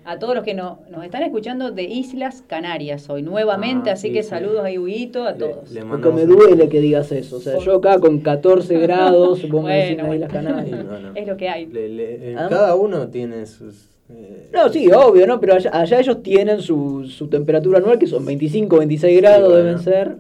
a 0.09 0.19
todos 0.19 0.35
los 0.35 0.43
que 0.43 0.55
nos 0.55 0.79
están 1.05 1.23
escuchando 1.23 1.71
de 1.71 1.83
Islas 1.83 2.43
Canarias 2.47 3.11
hoy 3.11 3.21
nuevamente, 3.23 3.91
ah, 3.91 3.93
así 3.93 4.11
que 4.11 4.23
saludos 4.23 4.65
a 4.65 4.71
Huguito, 4.71 5.25
a 5.25 5.35
todos. 5.35 5.69
Porque 5.87 6.09
me 6.11 6.25
duele 6.25 6.71
que 6.71 6.81
digas 6.81 7.13
eso, 7.13 7.37
o 7.37 7.41
sea, 7.41 7.59
yo 7.59 7.77
acá 7.77 8.01
con 8.01 8.21
14 8.21 8.79
grados, 8.81 9.47
vos 9.51 9.65
me 9.65 9.93
Islas 9.93 10.33
Canarias. 10.33 10.81
Es 11.15 11.27
lo 11.27 11.37
que 11.37 11.51
hay. 11.51 11.69
Eh, 11.75 12.35
cada 12.49 12.75
uno 12.75 13.09
tiene 13.09 13.45
sus... 13.45 13.91
Eh, 14.09 14.49
no, 14.51 14.71
sí, 14.71 14.91
obvio, 14.91 15.27
¿no? 15.27 15.39
Pero 15.41 15.57
allá, 15.71 16.01
ellos 16.01 16.23
tienen 16.23 16.63
su, 16.63 17.05
su, 17.05 17.29
temperatura 17.29 17.77
anual, 17.77 17.99
que 17.99 18.07
son 18.07 18.25
25, 18.25 18.79
26 18.79 19.21
grados, 19.21 19.55
deben 19.55 19.79
ser 19.79 20.17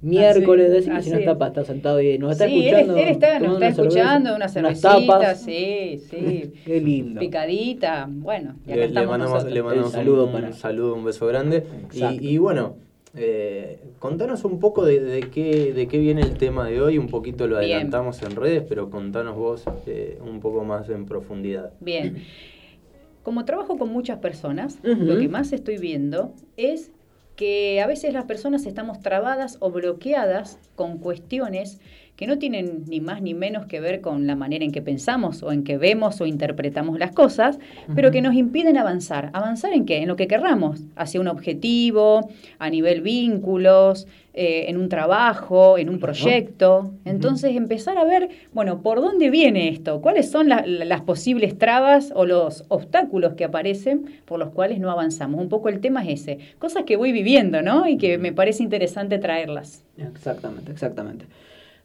miércoles, 0.00 0.88
así, 0.88 1.10
si 1.10 1.10
no 1.10 1.18
está, 1.18 1.46
está 1.46 1.64
sentado 1.64 2.00
y 2.00 2.18
nos 2.18 2.32
está 2.32 2.46
escuchando. 2.46 2.96
Él, 2.96 3.08
está, 3.08 3.38
nos 3.40 3.54
está 3.54 3.68
escuchando, 3.68 4.36
una 4.36 4.48
cervecita, 4.48 5.34
sí, 5.34 6.00
sí. 6.10 6.52
Qué 6.64 6.80
lindo. 6.80 7.20
Picadita, 7.20 8.06
bueno. 8.08 8.56
Y 8.66 8.74
le, 8.74 8.88
le, 8.88 9.06
mandamos, 9.06 9.44
le 9.44 9.62
mandamos 9.62 9.88
un, 9.88 9.92
saludo, 9.92 10.26
un, 10.26 10.52
saludo, 10.52 10.94
un 10.94 11.04
beso 11.04 11.26
grande. 11.26 11.64
Y, 11.92 12.34
y, 12.34 12.38
bueno, 12.38 12.76
eh, 13.14 13.80
contanos 13.98 14.44
un 14.44 14.60
poco 14.60 14.84
de, 14.84 15.00
de, 15.00 15.20
qué, 15.30 15.72
de 15.72 15.88
qué 15.88 15.98
viene 15.98 16.20
el 16.20 16.36
tema 16.36 16.66
de 16.66 16.82
hoy, 16.82 16.98
un 16.98 17.08
poquito 17.08 17.46
lo 17.46 17.56
adelantamos 17.56 18.22
en 18.22 18.36
redes, 18.36 18.62
pero 18.68 18.90
contanos 18.90 19.36
vos 19.36 19.64
eh, 19.86 20.18
un 20.20 20.40
poco 20.40 20.64
más 20.64 20.88
en 20.90 21.06
profundidad. 21.06 21.72
Bien. 21.80 22.22
Como 23.22 23.44
trabajo 23.44 23.76
con 23.76 23.88
muchas 23.88 24.18
personas, 24.18 24.78
lo 24.84 25.18
que 25.18 25.28
más 25.28 25.52
estoy 25.52 25.78
viendo 25.78 26.32
es 26.56 26.92
que 27.36 27.80
a 27.80 27.86
veces 27.86 28.12
las 28.12 28.24
personas 28.24 28.66
estamos 28.66 29.00
trabadas 29.00 29.58
o 29.60 29.70
bloqueadas 29.70 30.58
con 30.74 30.98
cuestiones 30.98 31.78
que 32.16 32.26
no 32.26 32.38
tienen 32.38 32.84
ni 32.88 33.00
más 33.00 33.20
ni 33.20 33.34
menos 33.34 33.66
que 33.66 33.78
ver 33.78 34.00
con 34.00 34.26
la 34.26 34.36
manera 34.36 34.64
en 34.64 34.72
que 34.72 34.80
pensamos 34.82 35.42
o 35.42 35.52
en 35.52 35.64
que 35.64 35.76
vemos 35.76 36.20
o 36.20 36.26
interpretamos 36.26 36.98
las 36.98 37.12
cosas, 37.12 37.58
pero 37.94 38.10
que 38.10 38.22
nos 38.22 38.34
impiden 38.34 38.78
avanzar. 38.78 39.28
¿Avanzar 39.34 39.72
en 39.74 39.84
qué? 39.84 39.98
En 39.98 40.08
lo 40.08 40.16
que 40.16 40.26
querramos, 40.26 40.80
hacia 40.96 41.20
un 41.20 41.28
objetivo, 41.28 42.28
a 42.58 42.70
nivel 42.70 43.02
vínculos, 43.02 44.06
eh, 44.32 44.66
en 44.68 44.76
un 44.76 44.88
trabajo, 44.88 45.78
en 45.78 45.88
un 45.88 45.98
proyecto. 45.98 46.92
Entonces 47.04 47.54
empezar 47.56 47.96
a 47.98 48.04
ver, 48.04 48.28
bueno, 48.52 48.80
¿por 48.82 49.00
dónde 49.00 49.30
viene 49.30 49.68
esto? 49.68 50.00
¿Cuáles 50.02 50.30
son 50.30 50.48
la- 50.48 50.64
las 50.66 51.00
posibles 51.02 51.58
trabas 51.58 52.12
o 52.14 52.24
los 52.26 52.64
obstáculos 52.68 53.34
que 53.34 53.44
aparecen 53.44 54.06
por 54.26 54.38
los 54.38 54.50
cuales 54.50 54.78
no 54.78 54.90
avanzamos? 54.90 55.40
Un 55.40 55.48
poco 55.48 55.68
el 55.68 55.80
tema 55.80 56.02
es 56.04 56.20
ese. 56.22 56.38
Cosas 56.58 56.84
que 56.84 56.96
voy 56.96 57.12
viviendo, 57.12 57.62
¿no? 57.62 57.86
Y 57.88 57.96
que 57.98 58.18
me 58.18 58.32
parece 58.32 58.62
interesante 58.62 59.18
traerlas. 59.18 59.84
Exactamente, 59.98 60.70
exactamente. 60.72 61.24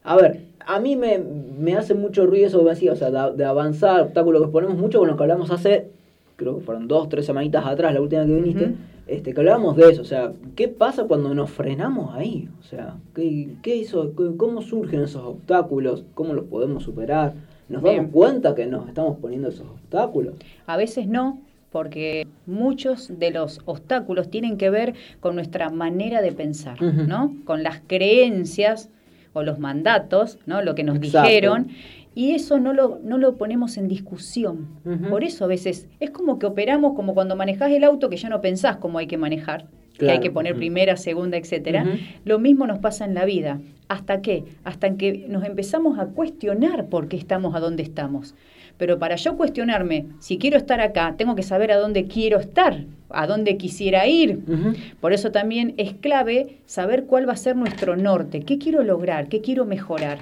A 0.03 0.15
ver, 0.15 0.41
a 0.65 0.79
mí 0.79 0.95
me, 0.95 1.19
me 1.19 1.75
hace 1.75 1.93
mucho 1.93 2.25
ruido 2.25 2.47
eso 2.47 2.65
que 2.65 2.89
o 2.89 2.95
sea, 2.95 3.11
de, 3.11 3.37
de 3.37 3.45
avanzar, 3.45 4.01
obstáculos 4.01 4.41
que 4.43 4.47
ponemos 4.49 4.77
mucho 4.77 4.99
con 4.99 5.07
lo 5.07 5.15
que 5.15 5.23
hablamos 5.23 5.51
hace, 5.51 5.89
creo 6.35 6.57
que 6.57 6.65
fueron 6.65 6.87
dos, 6.87 7.09
tres 7.09 7.25
semanitas 7.25 7.65
atrás, 7.65 7.93
la 7.93 8.01
última 8.01 8.25
que 8.25 8.33
viniste, 8.33 8.73
este, 9.07 9.33
que 9.33 9.39
hablábamos 9.39 9.75
de 9.75 9.89
eso, 9.89 10.01
o 10.01 10.05
sea, 10.05 10.33
¿qué 10.55 10.67
pasa 10.67 11.05
cuando 11.05 11.33
nos 11.33 11.49
frenamos 11.51 12.15
ahí? 12.15 12.49
O 12.59 12.63
sea, 12.63 12.95
¿qué, 13.13 13.49
qué 13.61 13.75
hizo, 13.75 14.13
¿cómo 14.37 14.61
surgen 14.61 15.01
esos 15.01 15.23
obstáculos? 15.23 16.05
¿Cómo 16.13 16.33
los 16.33 16.45
podemos 16.45 16.83
superar? 16.83 17.33
¿Nos 17.69 17.83
damos 17.83 18.11
cuenta 18.11 18.55
que 18.55 18.65
nos 18.65 18.87
estamos 18.87 19.17
poniendo 19.19 19.49
esos 19.49 19.67
obstáculos? 19.67 20.35
A 20.65 20.77
veces 20.77 21.07
no, 21.07 21.39
porque 21.71 22.27
muchos 22.45 23.17
de 23.17 23.31
los 23.31 23.61
obstáculos 23.65 24.29
tienen 24.29 24.57
que 24.57 24.69
ver 24.69 24.93
con 25.19 25.35
nuestra 25.35 25.69
manera 25.69 26.21
de 26.21 26.31
pensar. 26.33 26.81
¿no? 26.81 27.33
Con 27.45 27.63
las 27.63 27.81
creencias 27.87 28.89
o 29.33 29.43
los 29.43 29.59
mandatos, 29.59 30.39
¿no? 30.45 30.61
Lo 30.61 30.75
que 30.75 30.83
nos 30.83 30.97
Exacto. 30.97 31.27
dijeron. 31.27 31.67
Y 32.13 32.31
eso 32.31 32.59
no 32.59 32.73
lo, 32.73 32.99
no 33.03 33.17
lo 33.17 33.37
ponemos 33.37 33.77
en 33.77 33.87
discusión. 33.87 34.67
Por 35.09 35.23
eso 35.23 35.45
a 35.45 35.47
veces 35.47 35.87
es 36.01 36.09
como 36.09 36.39
que 36.39 36.45
operamos 36.45 36.93
como 36.93 37.13
cuando 37.13 37.37
manejás 37.37 37.71
el 37.71 37.85
auto 37.85 38.09
que 38.09 38.17
ya 38.17 38.27
no 38.27 38.41
pensás 38.41 38.77
cómo 38.77 38.97
hay 38.97 39.07
que 39.07 39.17
manejar, 39.17 39.67
que 39.97 40.11
hay 40.11 40.19
que 40.19 40.29
poner 40.29 40.55
primera, 40.55 40.97
segunda, 40.97 41.37
etcétera. 41.37 41.85
Lo 42.25 42.37
mismo 42.37 42.67
nos 42.67 42.79
pasa 42.79 43.05
en 43.05 43.13
la 43.13 43.23
vida. 43.23 43.61
¿Hasta 43.87 44.21
qué? 44.21 44.43
Hasta 44.65 44.95
que 44.97 45.25
nos 45.29 45.45
empezamos 45.45 45.99
a 45.99 46.07
cuestionar 46.07 46.87
por 46.87 47.07
qué 47.07 47.15
estamos 47.15 47.55
a 47.55 47.61
donde 47.61 47.83
estamos. 47.83 48.35
Pero 48.81 48.97
para 48.97 49.15
yo 49.15 49.37
cuestionarme, 49.37 50.07
si 50.17 50.39
quiero 50.39 50.57
estar 50.57 50.81
acá, 50.81 51.13
tengo 51.15 51.35
que 51.35 51.43
saber 51.43 51.71
a 51.71 51.77
dónde 51.77 52.07
quiero 52.07 52.39
estar, 52.39 52.85
a 53.11 53.27
dónde 53.27 53.55
quisiera 53.55 54.07
ir. 54.07 54.39
Por 54.99 55.13
eso 55.13 55.31
también 55.31 55.75
es 55.77 55.93
clave 55.93 56.57
saber 56.65 57.03
cuál 57.03 57.29
va 57.29 57.33
a 57.33 57.35
ser 57.35 57.55
nuestro 57.55 57.95
norte, 57.95 58.39
qué 58.39 58.57
quiero 58.57 58.81
lograr, 58.81 59.29
qué 59.29 59.39
quiero 59.39 59.65
mejorar. 59.65 60.17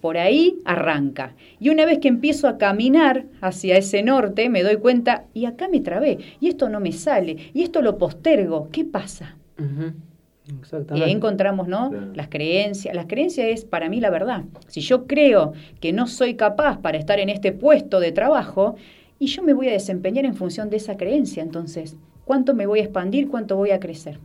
Por 0.00 0.18
ahí 0.18 0.58
arranca. 0.64 1.36
Y 1.60 1.68
una 1.68 1.86
vez 1.86 2.00
que 2.00 2.08
empiezo 2.08 2.48
a 2.48 2.58
caminar 2.58 3.26
hacia 3.40 3.76
ese 3.76 4.02
norte, 4.02 4.48
me 4.48 4.64
doy 4.64 4.78
cuenta, 4.78 5.26
y 5.32 5.44
acá 5.44 5.68
me 5.68 5.78
trabé, 5.78 6.18
y 6.40 6.48
esto 6.48 6.68
no 6.68 6.80
me 6.80 6.90
sale, 6.90 7.36
y 7.54 7.62
esto 7.62 7.82
lo 7.82 7.98
postergo, 7.98 8.68
¿qué 8.72 8.84
pasa? 8.84 9.36
Exactamente. 10.60 11.04
ahí 11.04 11.12
encontramos, 11.12 11.68
¿no? 11.68 11.90
Las 12.14 12.28
creencias. 12.28 12.94
Las 12.94 13.06
creencias 13.06 13.46
es 13.48 13.64
para 13.64 13.88
mí 13.88 14.00
la 14.00 14.10
verdad. 14.10 14.44
Si 14.66 14.80
yo 14.80 15.06
creo 15.06 15.52
que 15.80 15.92
no 15.92 16.06
soy 16.06 16.34
capaz 16.34 16.80
para 16.80 16.98
estar 16.98 17.20
en 17.20 17.28
este 17.28 17.52
puesto 17.52 18.00
de 18.00 18.12
trabajo, 18.12 18.76
y 19.18 19.26
yo 19.26 19.42
me 19.42 19.54
voy 19.54 19.68
a 19.68 19.72
desempeñar 19.72 20.24
en 20.24 20.34
función 20.34 20.68
de 20.68 20.78
esa 20.78 20.96
creencia, 20.96 21.42
entonces, 21.42 21.96
¿cuánto 22.24 22.54
me 22.54 22.66
voy 22.66 22.80
a 22.80 22.82
expandir? 22.82 23.28
¿Cuánto 23.28 23.56
voy 23.56 23.70
a 23.70 23.78
crecer? 23.78 24.18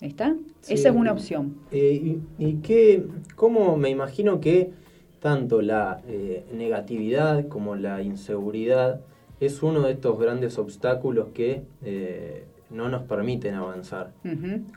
¿Está? 0.00 0.36
Sí. 0.60 0.74
Esa 0.74 0.90
es 0.90 0.94
una 0.94 1.12
opción. 1.12 1.56
Eh, 1.70 2.18
y, 2.38 2.44
y 2.44 2.54
qué, 2.56 3.04
cómo 3.34 3.76
me 3.78 3.88
imagino 3.88 4.40
que 4.40 4.72
tanto 5.20 5.62
la 5.62 6.02
eh, 6.08 6.44
negatividad 6.52 7.46
como 7.46 7.76
la 7.76 8.02
inseguridad 8.02 9.00
es 9.40 9.62
uno 9.62 9.82
de 9.82 9.92
estos 9.92 10.18
grandes 10.18 10.58
obstáculos 10.58 11.28
que 11.32 11.62
eh, 11.84 12.44
no 12.72 12.88
nos 12.88 13.02
permiten 13.02 13.54
avanzar. 13.54 14.12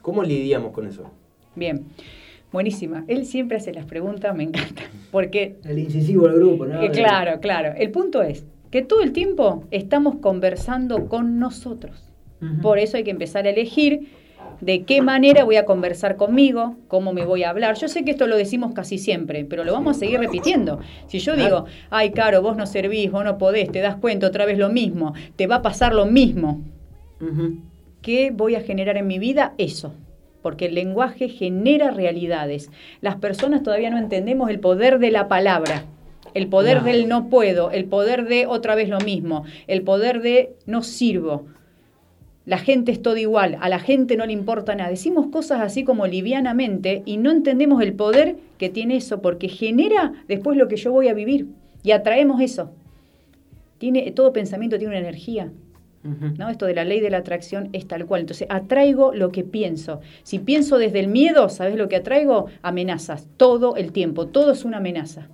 ¿Cómo 0.02 0.24
lidiamos 0.24 0.72
con 0.72 0.88
eso? 0.88 1.10
Bien. 1.56 1.86
Buenísima. 2.52 3.04
Él 3.08 3.26
siempre 3.26 3.58
hace 3.58 3.74
las 3.74 3.86
preguntas, 3.86 4.36
me 4.36 4.43
encanta. 4.43 4.84
Porque 5.12 5.58
El 5.64 5.80
incisivo 5.80 6.28
del 6.28 6.38
grupo, 6.38 6.66
¿no? 6.66 6.82
Eh, 6.82 6.91
claro, 6.91 7.39
claro. 7.39 7.74
El 7.78 7.91
punto 7.91 8.22
es 8.22 8.46
que 8.72 8.82
todo 8.82 9.02
el 9.02 9.12
tiempo 9.12 9.66
estamos 9.72 10.18
conversando 10.18 11.08
con 11.08 11.39
nosotros. 11.39 12.12
Por 12.62 12.78
eso 12.78 12.98
hay 12.98 13.04
que 13.04 13.12
empezar 13.12 13.48
a 13.48 13.50
elegir 13.50 14.08
de 14.62 14.84
qué 14.84 15.02
manera 15.02 15.43
voy 15.43 15.56
a 15.56 15.66
conversar 15.66 16.16
conmigo, 16.16 16.76
cómo 16.88 17.12
me 17.12 17.26
voy 17.26 17.43
a 17.43 17.50
hablar. 17.50 17.76
Yo 17.76 17.88
sé 17.88 18.06
que 18.06 18.12
esto 18.12 18.28
lo 18.28 18.38
decimos 18.38 18.74
casi 18.74 19.00
siempre, 19.00 19.46
pero 19.46 19.64
lo 19.64 19.74
vamos 19.74 19.98
a 19.98 20.00
seguir 20.00 20.20
repitiendo. 20.20 20.80
Si 21.08 21.20
yo 21.20 21.36
digo, 21.36 21.66
ay, 21.89 22.12
Caro, 22.12 22.41
vos 22.41 22.56
no 22.56 22.68
servís, 22.68 23.12
vos 23.12 23.24
no 23.26 23.38
podés, 23.38 23.72
te 23.72 23.80
das 23.80 23.96
cuenta 23.96 24.28
otra 24.28 24.46
vez 24.46 24.60
lo 24.60 24.70
mismo, 24.70 25.14
te 25.36 25.48
va 25.48 25.56
a 25.56 25.62
pasar 25.62 25.96
lo 25.96 26.06
mismo. 26.06 26.62
¿Qué 28.06 28.30
voy 28.30 28.53
a 28.53 28.62
generar 28.62 28.97
en 28.97 29.08
mi 29.08 29.18
vida? 29.18 29.56
Eso. 29.58 29.95
Porque 30.43 30.68
el 30.68 30.76
lenguaje 30.76 31.28
genera 31.28 31.89
realidades. 31.89 32.70
Las 33.01 33.16
personas 33.16 33.64
todavía 33.64 33.89
no 33.89 33.97
entendemos 33.97 34.51
el 34.51 34.60
poder 34.60 34.99
de 34.99 35.10
la 35.10 35.28
palabra. 35.28 35.86
El 36.36 36.45
poder 36.45 36.84
del 36.84 37.08
no 37.08 37.30
puedo, 37.32 37.72
el 37.72 37.86
poder 37.86 38.28
de 38.28 38.45
otra 38.45 38.76
vez 38.76 38.89
lo 38.89 38.99
mismo, 38.99 39.43
el 39.66 39.82
poder 39.82 40.22
de 40.22 40.53
no 40.68 40.84
sirvo. 40.84 41.47
La 42.45 42.60
gente 42.60 42.91
es 42.91 43.01
todo 43.01 43.18
igual, 43.18 43.58
a 43.60 43.70
la 43.70 43.80
gente 43.80 44.18
no 44.18 44.28
le 44.28 44.34
importa 44.34 44.76
nada. 44.76 44.91
Decimos 44.91 45.26
cosas 45.32 45.62
así 45.62 45.84
como 45.84 46.06
livianamente 46.06 47.01
y 47.08 47.18
no 47.18 47.32
entendemos 47.32 47.82
el 47.82 47.93
poder 47.93 48.36
que 48.60 48.70
tiene 48.70 48.97
eso, 48.97 49.20
porque 49.20 49.49
genera 49.49 50.14
después 50.28 50.60
lo 50.60 50.68
que 50.68 50.78
yo 50.78 50.91
voy 50.91 51.08
a 51.08 51.16
vivir 51.16 51.47
y 51.82 51.89
atraemos 51.89 52.39
eso. 52.39 52.70
Tiene, 53.80 54.12
todo 54.12 54.32
pensamiento 54.32 54.78
tiene 54.78 54.91
una 54.91 54.99
energía. 54.99 55.51
¿No? 56.38 56.49
Esto 56.49 56.66
de 56.66 56.76
la 56.76 56.86
ley 56.86 56.99
de 56.99 57.10
la 57.10 57.18
atracción 57.18 57.70
es 57.74 57.88
tal 57.88 58.06
cual. 58.06 58.22
Entonces, 58.22 58.47
atraigo 58.49 59.14
lo 59.14 59.32
que 59.32 59.43
pienso. 59.43 60.01
Si 60.24 60.39
pienso 60.39 60.78
desde 60.78 60.99
el 60.99 61.08
miedo, 61.08 61.49
¿sabes 61.49 61.76
lo 61.76 61.89
que 61.89 61.95
atraigo? 61.97 62.47
Amenazas. 62.62 63.28
Todo 63.38 63.76
el 63.76 63.91
tiempo. 63.91 64.28
Todo 64.28 64.51
es 64.51 64.66
una 64.66 64.78
amenaza. 64.78 65.28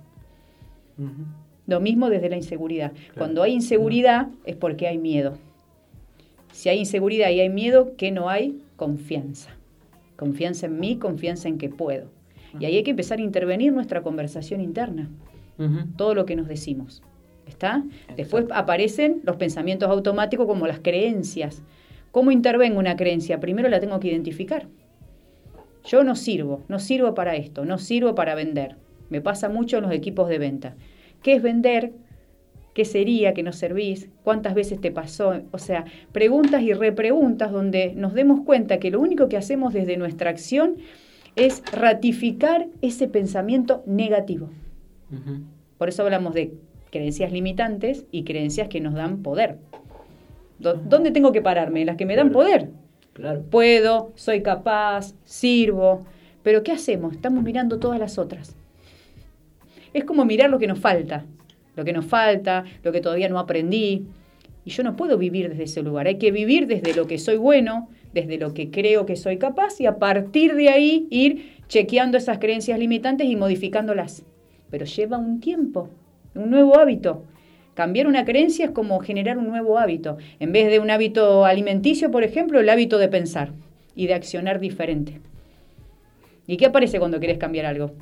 Lo 1.66 1.80
mismo 1.80 2.10
desde 2.10 2.28
la 2.28 2.36
inseguridad. 2.36 2.92
Cuando 3.16 3.42
hay 3.42 3.52
inseguridad 3.52 4.28
es 4.44 4.56
porque 4.56 4.88
hay 4.88 4.98
miedo. 4.98 5.34
Si 6.52 6.68
hay 6.68 6.78
inseguridad 6.78 7.30
y 7.30 7.40
hay 7.40 7.48
miedo, 7.48 7.92
¿qué 7.96 8.10
no 8.10 8.28
hay? 8.28 8.62
Confianza. 8.76 9.50
Confianza 10.16 10.66
en 10.66 10.80
mí, 10.80 10.96
confianza 10.96 11.48
en 11.48 11.58
que 11.58 11.68
puedo. 11.68 12.08
Y 12.58 12.66
ahí 12.66 12.76
hay 12.76 12.82
que 12.82 12.90
empezar 12.90 13.18
a 13.18 13.22
intervenir 13.22 13.72
nuestra 13.72 14.02
conversación 14.02 14.60
interna 14.60 15.08
todo 15.96 16.14
lo 16.14 16.26
que 16.26 16.34
nos 16.34 16.48
decimos. 16.48 17.02
¿Está? 17.46 17.84
Después 18.16 18.46
aparecen 18.50 19.20
los 19.24 19.36
pensamientos 19.36 19.88
automáticos 19.88 20.46
como 20.46 20.66
las 20.66 20.80
creencias. 20.80 21.62
¿Cómo 22.10 22.30
intervengo 22.30 22.78
una 22.78 22.96
creencia? 22.96 23.40
Primero 23.40 23.68
la 23.68 23.80
tengo 23.80 23.98
que 24.00 24.08
identificar. 24.08 24.66
Yo 25.84 26.04
no 26.04 26.14
sirvo, 26.14 26.62
no 26.68 26.78
sirvo 26.78 27.14
para 27.14 27.34
esto, 27.36 27.64
no 27.64 27.78
sirvo 27.78 28.14
para 28.14 28.34
vender. 28.34 28.76
Me 29.10 29.20
pasa 29.20 29.48
mucho 29.48 29.78
en 29.78 29.82
los 29.84 29.92
equipos 29.92 30.28
de 30.28 30.38
venta. 30.38 30.76
¿Qué 31.22 31.34
es 31.34 31.42
vender? 31.42 31.92
¿Qué 32.74 32.84
sería 32.84 33.34
que 33.34 33.42
no 33.42 33.52
servís? 33.52 34.08
¿Cuántas 34.22 34.54
veces 34.54 34.80
te 34.80 34.90
pasó? 34.90 35.42
O 35.50 35.58
sea, 35.58 35.84
preguntas 36.12 36.62
y 36.62 36.72
repreguntas 36.72 37.52
donde 37.52 37.92
nos 37.94 38.14
demos 38.14 38.40
cuenta 38.40 38.78
que 38.78 38.90
lo 38.90 39.00
único 39.00 39.28
que 39.28 39.36
hacemos 39.36 39.74
desde 39.74 39.96
nuestra 39.96 40.30
acción 40.30 40.76
es 41.36 41.62
ratificar 41.72 42.68
ese 42.80 43.08
pensamiento 43.08 43.82
negativo. 43.86 44.50
Por 45.76 45.88
eso 45.88 46.02
hablamos 46.02 46.32
de 46.32 46.54
creencias 46.92 47.32
limitantes 47.32 48.04
y 48.12 48.22
creencias 48.22 48.68
que 48.68 48.80
nos 48.80 48.94
dan 48.94 49.22
poder. 49.22 49.58
¿Dónde 50.60 51.10
tengo 51.10 51.32
que 51.32 51.42
pararme? 51.42 51.84
Las 51.84 51.96
que 51.96 52.06
me 52.06 52.14
dan 52.14 52.28
Claro. 52.28 52.38
poder. 52.38 52.70
Claro. 53.14 53.42
Puedo, 53.50 54.12
soy 54.14 54.42
capaz, 54.42 55.14
sirvo. 55.24 56.04
Pero 56.44 56.62
¿qué 56.62 56.70
hacemos? 56.70 57.14
Estamos 57.14 57.42
mirando 57.42 57.78
todas 57.80 57.98
las 57.98 58.18
otras. 58.18 58.54
Es 59.92 60.04
como 60.04 60.24
mirar 60.24 60.50
lo 60.50 60.58
que 60.58 60.66
nos 60.68 60.78
falta. 60.78 61.24
Lo 61.74 61.84
que 61.84 61.92
nos 61.92 62.04
falta, 62.04 62.64
lo 62.84 62.92
que 62.92 63.00
todavía 63.00 63.28
no 63.28 63.38
aprendí. 63.38 64.06
Y 64.64 64.70
yo 64.70 64.82
no 64.84 64.94
puedo 64.94 65.18
vivir 65.18 65.48
desde 65.48 65.64
ese 65.64 65.82
lugar. 65.82 66.06
Hay 66.06 66.18
que 66.18 66.30
vivir 66.30 66.66
desde 66.68 66.94
lo 66.94 67.06
que 67.06 67.18
soy 67.18 67.36
bueno, 67.36 67.88
desde 68.12 68.38
lo 68.38 68.54
que 68.54 68.70
creo 68.70 69.06
que 69.06 69.16
soy 69.16 69.38
capaz 69.38 69.80
y 69.80 69.86
a 69.86 69.98
partir 69.98 70.54
de 70.54 70.68
ahí 70.68 71.06
ir 71.10 71.56
chequeando 71.68 72.18
esas 72.18 72.38
creencias 72.38 72.78
limitantes 72.78 73.26
y 73.26 73.34
modificándolas. 73.34 74.24
Pero 74.70 74.84
lleva 74.84 75.18
un 75.18 75.40
tiempo, 75.40 75.88
un 76.34 76.50
nuevo 76.50 76.78
hábito. 76.78 77.24
Cambiar 77.74 78.06
una 78.06 78.24
creencia 78.24 78.66
es 78.66 78.70
como 78.72 79.00
generar 79.00 79.38
un 79.38 79.48
nuevo 79.48 79.78
hábito. 79.78 80.18
En 80.40 80.52
vez 80.52 80.70
de 80.70 80.78
un 80.78 80.90
hábito 80.90 81.44
alimenticio, 81.46 82.10
por 82.10 82.22
ejemplo, 82.22 82.60
el 82.60 82.68
hábito 82.68 82.98
de 82.98 83.08
pensar 83.08 83.52
y 83.94 84.06
de 84.06 84.14
accionar 84.14 84.60
diferente. 84.60 85.20
¿Y 86.46 86.56
qué 86.58 86.66
aparece 86.66 86.98
cuando 86.98 87.18
quieres 87.18 87.38
cambiar 87.38 87.66
algo? 87.66 87.92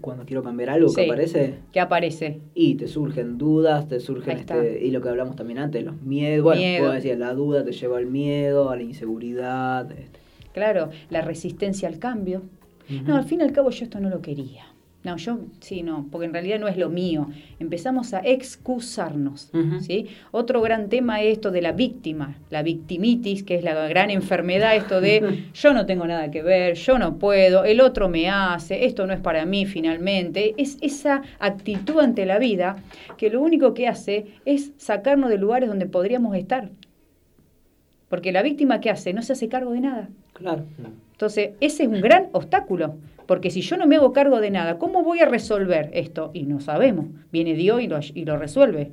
Cuando 0.00 0.24
quiero 0.24 0.42
cambiar 0.42 0.70
algo 0.70 0.88
Sí. 0.88 1.02
aparece, 1.04 1.54
¿Qué 1.72 1.78
aparece? 1.80 2.40
y 2.54 2.74
te 2.74 2.88
surgen 2.88 3.38
dudas, 3.38 3.86
te 3.88 4.00
surgen, 4.00 4.38
este, 4.38 4.84
y 4.84 4.90
lo 4.90 5.00
que 5.00 5.08
hablamos 5.08 5.36
también 5.36 5.58
antes, 5.58 5.84
los 5.84 6.00
miedos. 6.02 6.42
Bueno, 6.42 6.60
Miedo. 6.60 6.80
puedo 6.80 6.92
decir, 6.94 7.16
la 7.18 7.32
duda 7.34 7.64
te 7.64 7.72
lleva 7.72 7.98
al 7.98 8.06
miedo, 8.06 8.70
a 8.70 8.76
la 8.76 8.82
inseguridad. 8.82 9.90
este. 9.92 10.18
Claro, 10.52 10.90
la 11.10 11.20
resistencia 11.20 11.88
al 11.88 11.98
cambio. 11.98 12.42
No, 13.06 13.16
al 13.16 13.24
fin 13.24 13.40
y 13.40 13.44
al 13.44 13.52
cabo 13.52 13.70
yo 13.70 13.84
esto 13.84 14.00
no 14.00 14.08
lo 14.10 14.20
quería. 14.20 14.64
No, 15.04 15.18
yo 15.18 15.38
sí, 15.60 15.82
no, 15.82 16.08
porque 16.10 16.24
en 16.24 16.32
realidad 16.32 16.58
no 16.58 16.66
es 16.66 16.78
lo 16.78 16.88
mío. 16.88 17.28
Empezamos 17.58 18.14
a 18.14 18.20
excusarnos. 18.20 19.50
¿sí? 19.82 20.06
Otro 20.30 20.62
gran 20.62 20.88
tema 20.88 21.20
es 21.20 21.34
esto 21.34 21.50
de 21.50 21.60
la 21.60 21.72
víctima, 21.72 22.38
la 22.48 22.62
victimitis, 22.62 23.42
que 23.42 23.56
es 23.56 23.64
la 23.64 23.86
gran 23.86 24.10
enfermedad, 24.10 24.74
esto 24.74 25.02
de 25.02 25.44
yo 25.54 25.74
no 25.74 25.84
tengo 25.84 26.06
nada 26.06 26.30
que 26.30 26.42
ver, 26.42 26.74
yo 26.76 26.98
no 26.98 27.18
puedo, 27.18 27.64
el 27.64 27.82
otro 27.82 28.08
me 28.08 28.30
hace, 28.30 28.86
esto 28.86 29.06
no 29.06 29.12
es 29.12 29.20
para 29.20 29.44
mí 29.44 29.66
finalmente. 29.66 30.54
Es 30.56 30.78
esa 30.80 31.20
actitud 31.38 32.00
ante 32.00 32.24
la 32.24 32.38
vida 32.38 32.76
que 33.18 33.28
lo 33.28 33.42
único 33.42 33.74
que 33.74 33.88
hace 33.88 34.26
es 34.46 34.72
sacarnos 34.78 35.28
de 35.28 35.36
lugares 35.36 35.68
donde 35.68 35.84
podríamos 35.84 36.34
estar. 36.34 36.70
Porque 38.08 38.32
la 38.32 38.40
víctima 38.40 38.80
que 38.80 38.88
hace 38.88 39.12
no 39.12 39.20
se 39.20 39.34
hace 39.34 39.50
cargo 39.50 39.72
de 39.72 39.80
nada. 39.80 40.08
Claro. 40.32 40.64
Entonces, 41.12 41.50
ese 41.60 41.82
es 41.82 41.88
un 41.90 42.00
gran 42.00 42.28
obstáculo, 42.32 42.96
porque 43.26 43.50
si 43.50 43.60
yo 43.60 43.76
no 43.76 43.86
me 43.86 43.96
hago 43.96 44.12
cargo 44.12 44.40
de 44.40 44.50
nada, 44.50 44.78
¿cómo 44.78 45.02
voy 45.02 45.20
a 45.20 45.26
resolver 45.26 45.90
esto? 45.94 46.30
Y 46.34 46.44
no 46.44 46.60
sabemos. 46.60 47.06
Viene 47.32 47.54
Dios 47.54 47.80
y 47.82 47.88
lo, 47.88 47.98
y 48.14 48.24
lo 48.24 48.36
resuelve. 48.36 48.92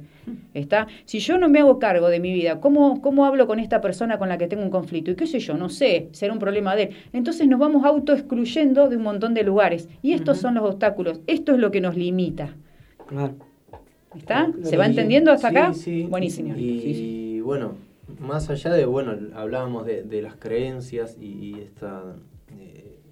¿Está? 0.54 0.88
Si 1.06 1.20
yo 1.20 1.38
no 1.38 1.50
me 1.50 1.60
hago 1.60 1.80
cargo 1.80 2.10
de 2.10 2.20
mi 2.20 2.32
vida, 2.34 2.60
¿cómo, 2.60 3.02
¿cómo 3.02 3.26
hablo 3.26 3.48
con 3.48 3.60
esta 3.60 3.82
persona 3.82 4.18
con 4.20 4.30
la 4.30 4.38
que 4.38 4.48
tengo 4.48 4.64
un 4.64 4.70
conflicto? 4.70 5.12
Y 5.12 5.16
qué 5.16 5.28
sé 5.28 5.40
yo, 5.40 5.56
no 5.58 5.70
sé, 5.70 6.10
será 6.12 6.32
un 6.34 6.40
problema 6.40 6.76
de 6.76 6.84
él. 6.84 6.90
Entonces 7.14 7.48
nos 7.48 7.60
vamos 7.60 7.84
autoexcluyendo 7.86 8.88
de 8.90 8.98
un 8.98 9.04
montón 9.04 9.34
de 9.34 9.44
lugares. 9.44 9.90
Y 10.02 10.14
estos 10.14 10.38
son 10.38 10.56
los 10.56 10.64
obstáculos. 10.64 11.22
Esto 11.28 11.54
es 11.54 11.60
lo 11.60 11.72
que 11.72 11.82
nos 11.82 11.96
limita. 11.98 12.56
Claro. 13.08 13.36
¿Está? 14.16 14.52
Claro, 14.52 14.66
¿Se 14.66 14.78
va 14.78 14.86
entendiendo 14.86 15.32
hasta 15.32 15.50
Sí, 15.50 15.56
acá? 15.58 15.74
sí. 15.74 16.04
Buenísimo. 16.10 16.56
Y 16.56 16.80
Sí, 16.94 17.42
bueno, 17.42 17.76
más 18.20 18.50
allá 18.50 18.72
de, 18.72 18.86
bueno, 18.86 19.16
hablábamos 19.36 19.86
de, 19.86 20.04
de 20.04 20.22
las 20.22 20.36
creencias 20.36 21.18
y, 21.20 21.26
y 21.26 21.60
esta 21.62 22.04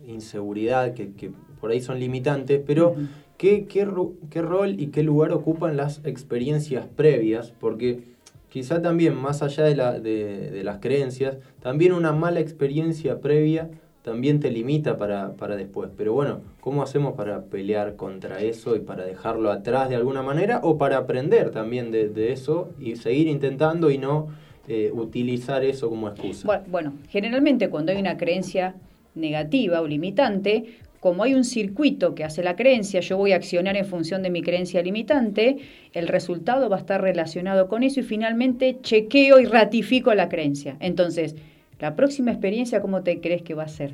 inseguridad 0.10 0.94
que, 0.94 1.14
que 1.14 1.32
por 1.62 1.72
ahí 1.72 1.82
son 1.82 2.00
limitantes, 2.00 2.62
pero 2.66 2.96
¿qué, 3.38 3.66
qué, 3.66 3.88
qué 4.30 4.42
rol 4.42 4.80
y 4.80 4.88
qué 4.88 5.04
lugar 5.04 5.32
ocupan 5.32 5.78
las 5.78 6.02
experiencias 6.06 6.88
previas? 6.96 7.54
Porque 7.60 8.02
quizá 8.50 8.82
también, 8.82 9.16
más 9.16 9.42
allá 9.44 9.64
de, 9.66 9.76
la, 9.76 10.00
de, 10.00 10.52
de 10.52 10.64
las 10.64 10.80
creencias, 10.80 11.38
también 11.62 11.94
una 11.94 12.12
mala 12.14 12.40
experiencia 12.40 13.20
previa 13.20 13.70
también 14.02 14.40
te 14.40 14.50
limita 14.50 14.98
para, 14.98 15.34
para 15.36 15.56
después. 15.58 15.92
Pero 15.96 16.14
bueno, 16.14 16.40
¿cómo 16.62 16.82
hacemos 16.82 17.14
para 17.16 17.44
pelear 17.44 17.96
contra 17.98 18.40
eso 18.42 18.76
y 18.76 18.80
para 18.80 19.06
dejarlo 19.06 19.52
atrás 19.52 19.90
de 19.90 19.98
alguna 19.98 20.24
manera? 20.24 20.62
O 20.64 20.78
para 20.78 20.98
aprender 20.98 21.52
también 21.52 21.92
de, 21.92 22.08
de 22.10 22.32
eso 22.32 22.70
y 22.80 22.96
seguir 22.96 23.28
intentando 23.28 23.92
y 23.92 23.98
no 23.98 24.30
eh, 24.70 24.90
utilizar 24.94 25.64
eso 25.66 25.90
como 25.90 26.08
excusa. 26.08 26.48
Bu- 26.48 26.64
Bueno, 26.72 26.94
generalmente 27.10 27.70
cuando 27.70 27.92
hay 27.92 28.00
una 28.00 28.18
creencia 28.18 28.76
negativa 29.20 29.82
o 29.82 29.88
limitante, 29.88 30.80
como 31.00 31.24
hay 31.24 31.34
un 31.34 31.46
circuito 31.46 32.14
que 32.14 32.24
hace 32.24 32.44
la 32.44 32.56
creencia, 32.56 33.00
yo 33.00 33.18
voy 33.18 33.32
a 33.32 33.38
accionar 33.38 33.78
en 33.78 33.86
función 33.86 34.22
de 34.22 34.30
mi 34.30 34.42
creencia 34.42 34.82
limitante, 34.82 35.58
el 35.94 36.08
resultado 36.08 36.70
va 36.70 36.76
a 36.78 36.80
estar 36.80 37.02
relacionado 37.02 37.70
con 37.70 37.84
eso 37.84 38.02
y 38.02 38.04
finalmente 38.04 38.80
chequeo 38.82 39.40
y 39.40 39.46
ratifico 39.46 40.14
la 40.14 40.28
creencia. 40.28 40.76
Entonces, 40.80 41.36
la 41.80 41.96
próxima 41.96 42.32
experiencia, 42.32 42.82
¿cómo 42.82 43.04
te 43.04 43.22
crees 43.22 43.42
que 43.42 43.54
va 43.54 43.64
a 43.64 43.70
ser? 43.70 43.94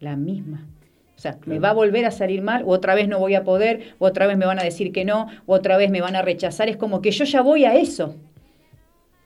La 0.00 0.16
misma. 0.16 0.66
O 1.16 1.20
sea, 1.20 1.38
me 1.44 1.58
va 1.58 1.70
a 1.70 1.74
volver 1.74 2.06
a 2.06 2.10
salir 2.10 2.40
mal, 2.40 2.62
o 2.64 2.70
otra 2.70 2.94
vez 2.94 3.06
no 3.06 3.18
voy 3.18 3.34
a 3.34 3.44
poder, 3.44 3.94
o 3.98 4.06
otra 4.06 4.26
vez 4.26 4.38
me 4.38 4.46
van 4.46 4.58
a 4.58 4.64
decir 4.64 4.90
que 4.90 5.04
no, 5.04 5.28
o 5.46 5.54
otra 5.54 5.76
vez 5.76 5.90
me 5.90 6.00
van 6.00 6.16
a 6.16 6.22
rechazar. 6.22 6.68
Es 6.68 6.78
como 6.78 7.02
que 7.02 7.10
yo 7.10 7.24
ya 7.24 7.42
voy 7.42 7.66
a 7.66 7.74
eso. 7.74 8.16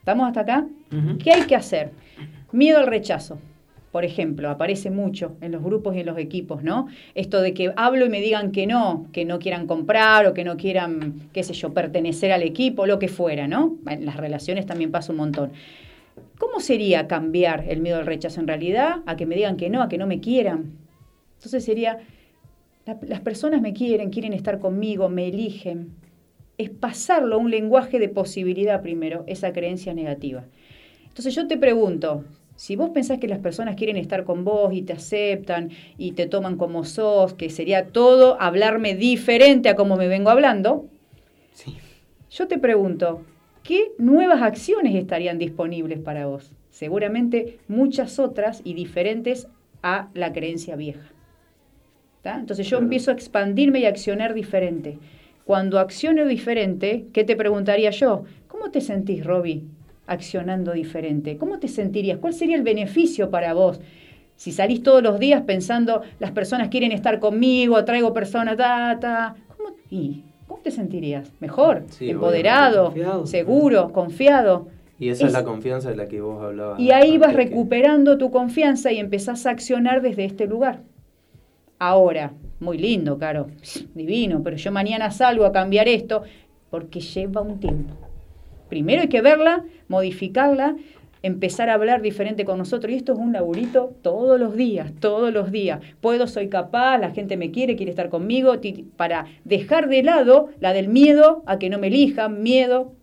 ¿Estamos 0.01 0.27
hasta 0.27 0.41
acá? 0.41 0.67
¿Qué 1.23 1.33
hay 1.33 1.43
que 1.43 1.55
hacer? 1.55 1.93
Miedo 2.53 2.79
al 2.79 2.89
rechazo. 2.89 3.39
Por 3.95 4.05
ejemplo, 4.05 4.51
aparece 4.51 4.91
mucho 4.91 5.37
en 5.41 5.53
los 5.53 5.63
grupos 5.63 5.95
y 5.95 6.01
en 6.01 6.07
los 6.07 6.19
equipos, 6.19 6.65
¿no? 6.65 6.89
Esto 7.15 7.41
de 7.41 7.55
que 7.55 7.73
hablo 7.77 8.05
y 8.05 8.09
me 8.09 8.21
digan 8.21 8.51
que 8.51 8.67
no, 8.67 9.07
que 9.13 9.25
no 9.25 9.39
quieran 9.39 9.69
comprar 9.69 10.27
o 10.27 10.35
que 10.35 10.43
no 10.43 10.57
quieran, 10.57 11.29
qué 11.33 11.45
sé 11.45 11.53
yo, 11.53 11.73
pertenecer 11.73 12.33
al 12.33 12.43
equipo, 12.43 12.87
lo 12.87 12.99
que 12.99 13.07
fuera, 13.07 13.47
¿no? 13.47 13.77
En 13.89 14.05
las 14.05 14.17
relaciones 14.17 14.67
también 14.67 14.91
pasa 14.91 15.13
un 15.13 15.19
montón. 15.19 15.53
¿Cómo 16.39 16.59
sería 16.59 17.07
cambiar 17.07 17.67
el 17.69 17.79
miedo 17.83 17.99
al 17.99 18.07
rechazo 18.07 18.41
en 18.41 18.49
realidad 18.49 18.97
a 19.07 19.15
que 19.15 19.27
me 19.27 19.37
digan 19.37 19.57
que 19.57 19.71
no, 19.71 19.81
a 19.81 19.89
que 19.89 19.97
no 19.97 20.09
me 20.09 20.19
quieran? 20.19 20.73
Entonces 21.37 21.65
sería, 21.65 21.99
la- 22.87 22.99
las 23.07 23.21
personas 23.21 23.63
me 23.63 23.75
quieren, 23.75 24.11
quieren 24.11 24.33
estar 24.33 24.59
conmigo, 24.59 25.09
me 25.09 25.29
eligen. 25.29 25.91
Es 26.59 26.69
pasarlo 26.69 27.37
a 27.37 27.39
un 27.39 27.53
lenguaje 27.53 28.01
de 28.01 28.09
posibilidad 28.09 28.83
primero, 28.83 29.23
esa 29.29 29.53
creencia 29.53 29.95
negativa. 29.95 30.43
Entonces 31.07 31.33
yo 31.33 31.47
te 31.47 31.57
pregunto, 31.57 32.25
si 32.57 32.77
vos 32.77 32.91
pensás 32.91 33.19
que 33.19 33.29
las 33.29 33.39
personas 33.41 33.77
quieren 33.77 33.97
estar 33.97 34.25
con 34.25 34.45
vos 34.45 34.73
y 34.73 34.83
te 34.83 34.93
aceptan 34.93 35.71
y 35.99 36.13
te 36.13 36.27
toman 36.27 36.57
como 36.57 36.85
sos, 36.85 37.35
que 37.35 37.51
sería 37.51 37.89
todo 37.89 38.41
hablarme 38.41 38.95
diferente 38.95 39.69
a 39.69 39.77
como 39.77 39.97
me 39.97 40.09
vengo 40.09 40.31
hablando, 40.31 40.87
Sí. 41.53 41.77
yo 42.31 42.47
te 42.49 42.59
pregunto, 42.59 43.23
¿qué 43.63 43.93
nuevas 43.99 44.43
acciones 44.43 44.95
estarían 44.95 45.39
disponibles 45.39 45.99
para 45.99 46.27
vos? 46.27 46.53
Seguramente 46.71 47.59
muchas 47.69 48.19
otras 48.19 48.61
y 48.65 48.75
diferentes 48.75 49.49
a 49.83 50.09
la 50.15 50.33
creencia 50.33 50.77
vieja. 50.77 51.11
¿Tá? 52.23 52.39
Entonces 52.41 52.67
yo 52.67 52.79
Claro. 52.79 52.85
empiezo 52.85 53.11
a 53.11 53.15
expandirme 53.15 53.81
y 53.81 53.85
a 53.85 53.91
accionar 53.91 54.33
diferente. 54.33 54.99
Cuando 55.45 55.79
acciono 55.79 56.25
diferente, 56.25 57.07
¿qué 57.13 57.23
te 57.23 57.37
preguntaría 57.37 57.91
yo? 57.91 58.25
¿Cómo 58.49 58.71
te 58.71 58.81
sentís, 58.81 59.25
Robbie, 59.25 59.63
accionando 60.07 60.73
diferente? 60.73 61.37
¿Cómo 61.37 61.59
te 61.59 61.69
sentirías? 61.69 62.19
¿Cuál 62.19 62.35
sería 62.35 62.57
el 62.57 62.63
beneficio 62.63 63.31
para 63.31 63.55
vos? 63.55 63.81
Si 64.37 64.51
salís 64.53 64.83
todos 64.83 65.03
los 65.03 65.19
días 65.21 65.43
pensando, 65.43 66.03
las 66.19 66.33
personas 66.33 66.69
quieren 66.69 66.93
estar 66.93 67.21
conmigo, 67.21 67.85
traigo 67.85 68.13
personas, 68.13 68.57
ta, 68.57 68.99
ta, 69.01 69.37
¿cómo, 69.57 69.71
y, 69.91 70.23
¿cómo 70.49 70.61
te 70.61 70.71
sentirías? 70.73 71.31
¿Mejor? 71.41 71.85
Sí, 71.91 72.11
¿Empoderado? 72.11 72.87
confiado. 72.87 73.27
¿Seguro? 73.27 73.93
¿Confiado? 73.93 74.69
y 74.99 75.09
esa 75.09 75.25
es, 75.25 75.29
es- 75.29 75.33
la 75.33 75.45
confianza 75.45 75.91
de 75.91 75.97
la 75.97 76.07
que 76.07 76.21
vos 76.21 76.43
hablabas. 76.43 76.79
Y 76.81 76.91
ahí 76.93 77.19
vas 77.19 77.31
que- 77.31 77.37
recuperando 77.37 78.17
tu 78.19 78.31
confianza 78.31 78.93
y 78.93 78.99
empezás 78.99 79.47
a 79.47 79.51
accionar 79.51 80.03
desde 80.03 80.25
este 80.25 80.47
lugar. 80.47 80.83
Ahora, 81.79 82.33
muy 82.61 82.79
lindo, 82.79 83.19
Caro, 83.19 83.49
divino, 83.95 84.43
pero 84.43 84.57
yo 84.57 84.71
mañana 84.73 85.11
salgo 85.11 85.45
a 85.45 85.53
cambiar 85.53 85.89
esto 85.89 86.23
porque 86.71 87.01
lleva 87.01 87.41
un 87.43 87.59
tiempo. 87.61 87.95
Primero 88.75 89.03
hay 89.03 89.09
que 89.09 89.21
verla, 89.21 89.63
modificarla, 89.87 90.75
empezar 91.23 91.71
a 91.71 91.75
hablar 91.75 92.03
diferente 92.03 92.45
con 92.45 92.59
nosotros. 92.59 92.93
Y 92.93 92.97
esto 92.97 93.13
es 93.13 93.21
un 93.21 93.33
laburito 93.33 93.95
todos 94.03 94.41
los 94.41 94.57
días, 94.57 94.93
todos 94.99 95.33
los 95.33 95.53
días. 95.53 95.79
Puedo, 96.01 96.27
soy 96.27 96.49
capaz, 96.49 96.99
la 96.99 97.13
gente 97.13 97.37
me 97.37 97.53
quiere, 97.53 97.77
quiere 97.77 97.91
estar 97.91 98.09
conmigo, 98.09 98.55
para 98.97 99.27
dejar 99.45 99.89
de 99.89 100.03
lado 100.03 100.49
la 100.59 100.73
del 100.73 100.89
miedo 100.89 101.45
a 101.47 101.61
que 101.61 101.71
no 101.71 101.79
me 101.79 101.87
elijan, 101.87 102.43
miedo, 102.43 102.95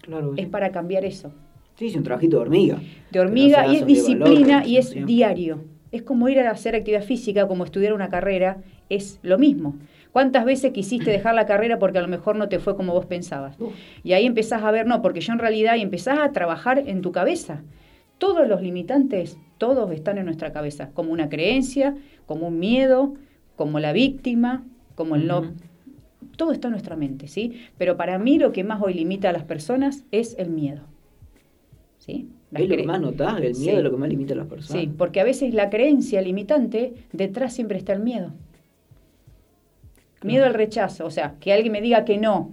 Claro. 0.00 0.32
es 0.36 0.46
sí. 0.46 0.50
para 0.50 0.72
cambiar 0.72 1.04
eso 1.04 1.30
Sí, 1.76 1.86
es 1.86 1.94
un 1.94 2.02
trabajito 2.02 2.38
de 2.38 2.42
hormiga. 2.42 2.80
de 3.12 3.20
hormiga 3.20 3.64
no 3.64 3.72
y 3.72 3.76
es 3.76 3.80
valor, 3.82 3.94
disciplina 3.94 4.66
y 4.66 4.76
es 4.78 5.06
diario. 5.06 5.62
Es 5.92 6.02
como 6.02 6.28
ir 6.28 6.40
a 6.40 6.50
hacer 6.50 6.74
actividad 6.74 7.04
física, 7.04 7.46
como 7.46 7.64
estudiar 7.64 7.92
una 7.92 8.08
carrera, 8.08 8.56
es 8.88 9.20
lo 9.22 9.38
mismo. 9.38 9.76
¿Cuántas 10.12 10.44
veces 10.44 10.72
quisiste 10.72 11.10
dejar 11.10 11.34
la 11.34 11.46
carrera 11.46 11.78
porque 11.78 11.98
a 11.98 12.02
lo 12.02 12.08
mejor 12.08 12.36
no 12.36 12.48
te 12.48 12.58
fue 12.58 12.76
como 12.76 12.92
vos 12.92 13.06
pensabas? 13.06 13.56
Y 14.02 14.12
ahí 14.12 14.26
empezás 14.26 14.62
a 14.62 14.70
ver, 14.70 14.86
no, 14.86 15.02
porque 15.02 15.20
yo 15.20 15.32
en 15.32 15.38
realidad 15.38 15.76
y 15.76 15.82
empezás 15.82 16.18
a 16.18 16.32
trabajar 16.32 16.82
en 16.86 17.00
tu 17.00 17.12
cabeza. 17.12 17.62
Todos 18.18 18.48
los 18.48 18.60
limitantes, 18.60 19.38
todos 19.58 19.90
están 19.92 20.18
en 20.18 20.24
nuestra 20.26 20.52
cabeza, 20.52 20.90
como 20.92 21.12
una 21.12 21.28
creencia, 21.28 21.94
como 22.26 22.48
un 22.48 22.58
miedo, 22.58 23.14
como 23.56 23.78
la 23.78 23.92
víctima, 23.92 24.64
como 24.94 25.16
el 25.16 25.26
no 25.26 25.52
todo 26.36 26.52
está 26.52 26.68
en 26.68 26.72
nuestra 26.72 26.96
mente, 26.96 27.28
¿sí? 27.28 27.60
Pero 27.76 27.98
para 27.98 28.18
mí 28.18 28.38
lo 28.38 28.50
que 28.50 28.64
más 28.64 28.80
hoy 28.80 28.94
limita 28.94 29.28
a 29.28 29.32
las 29.32 29.44
personas 29.44 30.04
es 30.10 30.34
el 30.38 30.48
miedo. 30.48 30.80
¿Sí? 31.98 32.28
Las 32.50 32.62
Es 32.62 32.68
lo 32.70 32.76
que 32.78 32.84
más 32.84 32.98
notás, 32.98 33.36
el 33.36 33.42
miedo 33.42 33.54
Sí. 33.56 33.68
es 33.68 33.82
lo 33.82 33.90
que 33.90 33.96
más 33.98 34.08
limita 34.08 34.32
a 34.32 34.38
las 34.38 34.46
personas. 34.46 34.82
Sí, 34.82 34.90
porque 34.96 35.20
a 35.20 35.24
veces 35.24 35.52
la 35.52 35.68
creencia 35.68 36.22
limitante, 36.22 36.94
detrás 37.12 37.52
siempre 37.52 37.76
está 37.76 37.92
el 37.92 38.00
miedo. 38.00 38.32
Miedo 40.22 40.44
al 40.44 40.54
rechazo, 40.54 41.06
o 41.06 41.10
sea, 41.10 41.34
que 41.40 41.52
alguien 41.52 41.72
me 41.72 41.80
diga 41.80 42.04
que 42.04 42.18
no 42.18 42.50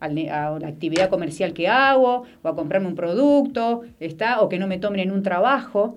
a 0.00 0.08
la 0.08 0.68
actividad 0.68 1.08
comercial 1.08 1.54
que 1.54 1.68
hago, 1.68 2.24
o 2.42 2.48
a 2.48 2.54
comprarme 2.54 2.88
un 2.88 2.94
producto, 2.94 3.82
está, 4.00 4.42
o 4.42 4.48
que 4.48 4.58
no 4.58 4.66
me 4.66 4.78
tomen 4.78 5.00
en 5.00 5.10
un 5.10 5.22
trabajo. 5.22 5.96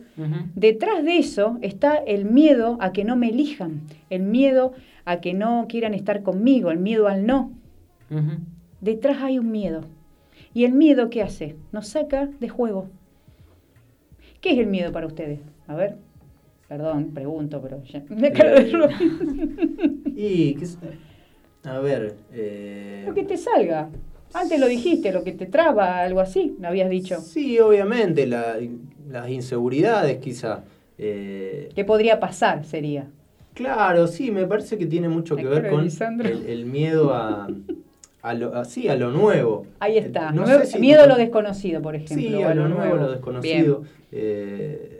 Detrás 0.55 1.03
de 1.03 1.17
eso 1.17 1.57
está 1.61 1.97
el 1.97 2.25
miedo 2.25 2.77
a 2.79 2.93
que 2.93 3.03
no 3.03 3.15
me 3.15 3.29
elijan, 3.29 3.81
el 4.09 4.23
miedo 4.23 4.73
a 5.05 5.19
que 5.19 5.33
no 5.33 5.65
quieran 5.67 5.93
estar 5.93 6.23
conmigo, 6.23 6.71
el 6.71 6.79
miedo 6.79 7.07
al 7.07 7.25
no. 7.25 7.51
Detrás 8.81 9.17
hay 9.21 9.39
un 9.39 9.51
miedo. 9.51 9.81
¿Y 10.53 10.65
el 10.65 10.71
miedo 10.71 11.09
qué 11.09 11.21
hace? 11.21 11.55
Nos 11.71 11.87
saca 11.89 12.29
de 12.39 12.49
juego. 12.49 12.87
¿Qué 14.39 14.51
es 14.51 14.59
el 14.59 14.67
miedo 14.67 14.91
para 14.91 15.07
ustedes? 15.07 15.39
A 15.67 15.75
ver, 15.75 15.97
perdón, 16.68 17.11
pregunto, 17.13 17.61
pero 17.61 17.84
ya. 17.84 18.03
Me 18.09 18.30
romper. 18.30 18.89
Y, 20.15 20.55
qué 20.55 20.65
sé- 20.65 20.78
a 21.63 21.80
ver, 21.80 22.15
eh, 22.34 23.03
Lo 23.07 23.13
que 23.13 23.24
te 23.24 23.38
salga. 23.38 23.89
Antes 24.34 24.59
lo 24.59 24.68
dijiste, 24.68 25.11
lo 25.11 25.24
que 25.24 25.32
te 25.32 25.45
traba, 25.45 25.99
algo 25.99 26.20
así, 26.20 26.55
me 26.59 26.68
habías 26.68 26.89
dicho. 26.89 27.20
Sí, 27.22 27.59
obviamente, 27.59 28.26
la- 28.28 28.57
las 29.09 29.30
inseguridades 29.30 30.18
quizá. 30.18 30.63
eh, 30.97 31.70
¿Qué 31.76 31.86
podría 31.86 32.20
pasar? 32.20 32.65
Sería. 32.65 33.07
Claro, 33.53 34.07
sí, 34.07 34.32
me 34.32 34.45
parece 34.45 34.78
que 34.78 34.86
tiene 34.86 35.09
mucho 35.09 35.36
que 35.36 35.45
ver 35.45 35.70
con 35.70 35.88
el, 36.26 36.45
el 36.47 36.65
miedo 36.65 37.13
a, 37.13 37.47
a 38.22 38.34
lo, 38.34 38.55
a- 38.55 38.65
sí, 38.65 38.88
a 38.88 38.95
lo 38.95 39.11
nuevo. 39.11 39.65
Ahí 39.80 39.97
está. 39.97 40.32
No 40.32 40.43
Nuevo- 40.45 40.61
sé 40.63 40.72
si- 40.74 40.80
miedo 40.80 41.03
a 41.03 41.07
lo 41.07 41.15
desconocido, 41.15 41.82
por 41.82 41.95
ejemplo. 41.95 42.18
Sí, 42.38 42.41
a 42.43 42.53
lo 42.53 42.68
nuevo, 42.68 42.84
a 42.84 42.97
lo 42.97 42.97
Bien. 43.03 43.11
desconocido. 43.11 43.84
Eh, 44.11 44.96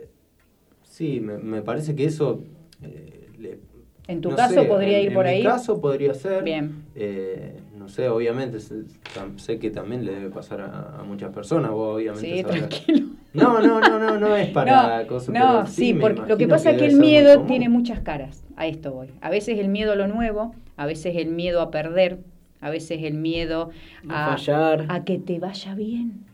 sí, 0.98 1.20
me, 1.20 1.38
me 1.38 1.62
parece 1.62 1.94
que 1.94 2.04
eso... 2.06 2.42
eh, 2.82 3.28
le- 3.38 3.60
En 4.08 4.20
tu 4.20 4.30
no 4.30 4.36
caso 4.36 4.54
sé, 4.54 4.64
podría 4.64 4.98
en- 4.98 5.04
ir 5.06 5.14
por 5.14 5.26
En 5.26 5.32
ahí. 5.34 5.38
mi 5.38 5.44
caso 5.44 5.80
podría 5.80 6.12
ser. 6.14 6.42
Bien. 6.42 6.84
Eh, 6.96 7.60
no 7.78 7.88
sé, 7.88 8.08
obviamente, 8.08 8.58
sé, 8.58 8.74
tam- 9.14 9.38
sé 9.38 9.58
que 9.60 9.70
también 9.70 10.04
le 10.04 10.12
debe 10.12 10.30
pasar 10.30 10.60
a, 10.60 10.98
a 10.98 11.04
muchas 11.04 11.32
personas. 11.32 11.70
Vos 11.70 11.94
obviamente 11.96 12.28
Sí, 12.36 12.42
sabrás. 12.42 12.68
tranquilo. 12.70 13.06
No, 13.32 13.60
no, 13.60 13.80
no, 13.80 13.98
no, 13.98 14.18
no 14.18 14.34
es 14.36 14.48
para 14.58 15.02
no, 15.02 15.06
cosas. 15.06 15.28
no, 15.34 15.66
sí, 15.66 15.94
me 15.94 16.00
porque 16.00 16.22
lo 16.26 16.36
que 16.38 16.48
pasa 16.48 16.70
es 16.72 16.78
que 16.78 16.86
el 16.86 16.96
miedo 16.96 17.42
tiene 17.42 17.68
muchas 17.68 18.00
caras. 18.00 18.44
A 18.56 18.66
esto 18.66 18.92
voy. 18.92 19.08
A 19.20 19.30
veces 19.30 19.58
el 19.60 19.68
miedo 19.68 19.92
a 19.92 19.96
lo 19.96 20.08
nuevo, 20.08 20.52
a 20.76 20.86
veces 20.86 21.14
el 21.16 21.28
miedo 21.28 21.60
a 21.60 21.70
perder, 21.70 22.18
a 22.60 22.70
veces 22.70 23.02
el 23.04 23.14
miedo 23.14 23.70
A 24.08 24.32
a, 24.32 24.36
fallar. 24.36 24.86
a 24.88 25.04
que 25.04 25.18
te 25.18 25.38
vaya 25.38 25.74
bien. 25.76 26.24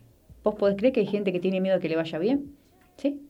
¿Vos 0.43 0.55
podés 0.55 0.77
creer 0.77 0.93
que 0.95 1.01
hay 1.01 1.07
gente 1.07 1.33
que 1.33 1.41
tiene 1.41 1.61
miedo 1.61 1.77
a 1.77 1.81
que 1.81 1.89
le 1.91 1.97
vaya 1.97 2.19
bien? 2.19 2.53
¿Sí? 2.97 3.21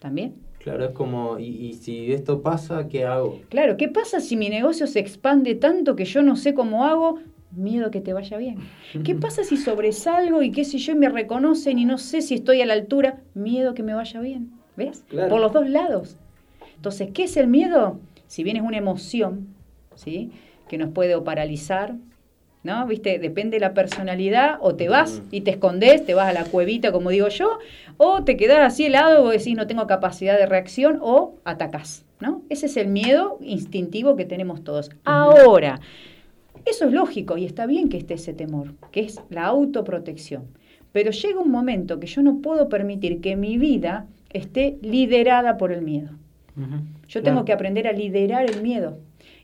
¿También? 0.00 0.34
Claro, 0.64 0.86
es 0.86 0.92
como, 0.92 1.38
y, 1.38 1.44
y 1.44 1.74
si 1.74 2.10
esto 2.14 2.40
pasa, 2.40 2.88
¿qué 2.88 3.04
hago? 3.04 3.38
Claro, 3.50 3.76
¿qué 3.76 3.88
pasa 3.88 4.20
si 4.20 4.34
mi 4.34 4.48
negocio 4.48 4.86
se 4.86 4.98
expande 4.98 5.54
tanto 5.54 5.94
que 5.94 6.06
yo 6.06 6.22
no 6.22 6.36
sé 6.36 6.54
cómo 6.54 6.86
hago? 6.86 7.18
Miedo 7.50 7.90
que 7.90 8.00
te 8.00 8.14
vaya 8.14 8.38
bien. 8.38 8.56
¿Qué 9.04 9.14
pasa 9.20 9.44
si 9.44 9.58
sobresalgo 9.58 10.42
y 10.42 10.52
qué 10.52 10.64
sé 10.64 10.78
yo 10.78 10.96
me 10.96 11.10
reconocen 11.10 11.78
y 11.78 11.84
no 11.84 11.98
sé 11.98 12.22
si 12.22 12.36
estoy 12.36 12.62
a 12.62 12.66
la 12.66 12.72
altura? 12.72 13.20
Miedo 13.34 13.74
que 13.74 13.82
me 13.82 13.92
vaya 13.92 14.22
bien. 14.22 14.52
¿Ves? 14.74 15.04
Claro. 15.08 15.28
Por 15.28 15.40
los 15.42 15.52
dos 15.52 15.68
lados. 15.68 16.16
Entonces, 16.76 17.10
¿qué 17.12 17.24
es 17.24 17.36
el 17.36 17.46
miedo? 17.46 18.00
Si 18.26 18.42
bien 18.42 18.56
es 18.56 18.62
una 18.62 18.78
emoción, 18.78 19.48
¿sí? 19.96 20.30
Que 20.66 20.78
nos 20.78 20.92
puede 20.92 21.14
o 21.14 21.24
paralizar, 21.24 21.94
¿no? 22.64 22.86
¿Viste? 22.86 23.18
Depende 23.20 23.56
de 23.56 23.60
la 23.60 23.74
personalidad, 23.74 24.56
o 24.60 24.74
te 24.74 24.88
vas 24.88 25.22
y 25.30 25.42
te 25.42 25.52
escondes, 25.52 26.04
te 26.04 26.14
vas 26.14 26.28
a 26.28 26.32
la 26.32 26.44
cuevita, 26.44 26.90
como 26.90 27.10
digo 27.10 27.28
yo, 27.28 27.58
o 27.98 28.24
te 28.24 28.36
quedás 28.36 28.60
así 28.60 28.86
helado, 28.86 29.22
o 29.22 29.30
decís 29.30 29.54
no 29.54 29.68
tengo 29.68 29.86
capacidad 29.86 30.36
de 30.36 30.46
reacción, 30.46 30.98
o 31.00 31.34
atacás, 31.44 32.04
¿no? 32.18 32.42
Ese 32.48 32.66
es 32.66 32.76
el 32.76 32.88
miedo 32.88 33.38
instintivo 33.42 34.16
que 34.16 34.24
tenemos 34.24 34.64
todos. 34.64 34.90
Ahora, 35.04 35.78
eso 36.64 36.86
es 36.86 36.92
lógico 36.92 37.36
y 37.36 37.44
está 37.44 37.66
bien 37.66 37.90
que 37.90 37.98
esté 37.98 38.14
ese 38.14 38.32
temor, 38.32 38.74
que 38.90 39.00
es 39.00 39.20
la 39.28 39.44
autoprotección. 39.44 40.44
Pero 40.92 41.10
llega 41.10 41.40
un 41.40 41.50
momento 41.50 42.00
que 42.00 42.06
yo 42.06 42.22
no 42.22 42.38
puedo 42.38 42.68
permitir 42.68 43.20
que 43.20 43.36
mi 43.36 43.58
vida 43.58 44.06
esté 44.30 44.78
liderada 44.80 45.58
por 45.58 45.70
el 45.70 45.82
miedo. 45.82 46.10
Yo 47.08 47.22
tengo 47.22 47.44
que 47.44 47.52
aprender 47.52 47.88
a 47.88 47.92
liderar 47.92 48.48
el 48.48 48.62
miedo. 48.62 48.98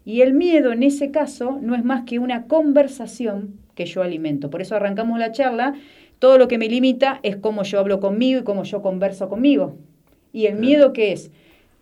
Y 0.04 0.22
el 0.22 0.34
miedo 0.34 0.72
en 0.72 0.82
ese 0.82 1.10
caso 1.10 1.58
no 1.60 1.74
es 1.74 1.84
más 1.84 2.04
que 2.04 2.18
una 2.18 2.46
conversación 2.46 3.58
que 3.74 3.86
yo 3.86 4.02
alimento. 4.02 4.50
Por 4.50 4.62
eso 4.62 4.76
arrancamos 4.76 5.18
la 5.18 5.32
charla. 5.32 5.74
Todo 6.18 6.38
lo 6.38 6.48
que 6.48 6.58
me 6.58 6.68
limita 6.68 7.20
es 7.22 7.36
cómo 7.36 7.62
yo 7.62 7.78
hablo 7.78 8.00
conmigo 8.00 8.40
y 8.40 8.44
cómo 8.44 8.64
yo 8.64 8.82
converso 8.82 9.28
conmigo. 9.28 9.76
¿Y 10.32 10.46
el 10.46 10.56
miedo 10.56 10.92
qué 10.92 11.12
es? 11.12 11.30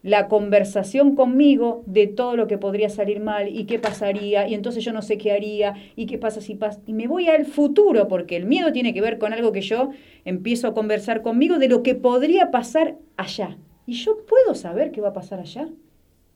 La 0.03 0.29
conversación 0.29 1.17
conmigo 1.17 1.83
de 1.87 2.07
todo 2.07 2.37
lo 2.37 2.47
que 2.47 2.57
podría 2.57 2.89
salir 2.89 3.21
mal 3.21 3.49
y 3.49 3.65
qué 3.65 3.81
pasaría 3.81 4.47
y 4.47 4.55
entonces 4.55 4.85
yo 4.85 4.93
no 4.93 5.03
sé 5.03 5.19
qué 5.19 5.33
haría 5.33 5.75
y 5.97 6.07
qué 6.07 6.19
pasa 6.19 6.41
si 6.41 6.55
pasa. 6.55 6.81
Y 6.87 6.93
me 6.93 7.09
voy 7.09 7.29
al 7.29 7.47
futuro 7.47 8.07
porque 8.07 8.37
el 8.37 8.47
miedo 8.47 8.73
tiene 8.73 8.95
que 8.95 9.01
ver 9.01 9.19
con 9.19 9.33
algo 9.33 9.51
que 9.51 9.61
yo 9.61 9.91
empiezo 10.25 10.69
a 10.69 10.75
conversar 10.75 11.21
conmigo 11.21 11.59
de 11.59 11.69
lo 11.69 11.83
que 11.83 11.97
podría 11.97 12.53
pasar 12.53 12.97
allá. 13.17 13.59
¿Y 13.87 13.95
yo 13.95 14.25
puedo 14.25 14.55
saber 14.55 14.93
qué 14.93 15.01
va 15.01 15.09
a 15.09 15.13
pasar 15.15 15.41
allá? 15.41 15.69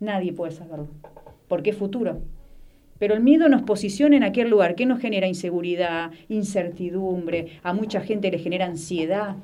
Nadie 0.00 0.32
puede 0.32 0.50
saberlo, 0.50 0.88
porque 1.52 1.68
es 1.68 1.76
futuro. 1.76 2.22
Pero 2.98 3.12
el 3.12 3.20
miedo 3.20 3.46
nos 3.50 3.60
posiciona 3.60 4.16
en 4.16 4.22
aquel 4.22 4.48
lugar 4.48 4.74
que 4.74 4.86
nos 4.86 4.98
genera 5.00 5.26
inseguridad, 5.26 6.10
incertidumbre, 6.30 7.58
a 7.62 7.74
mucha 7.74 8.00
gente 8.00 8.30
le 8.30 8.38
genera 8.38 8.64
ansiedad. 8.64 9.36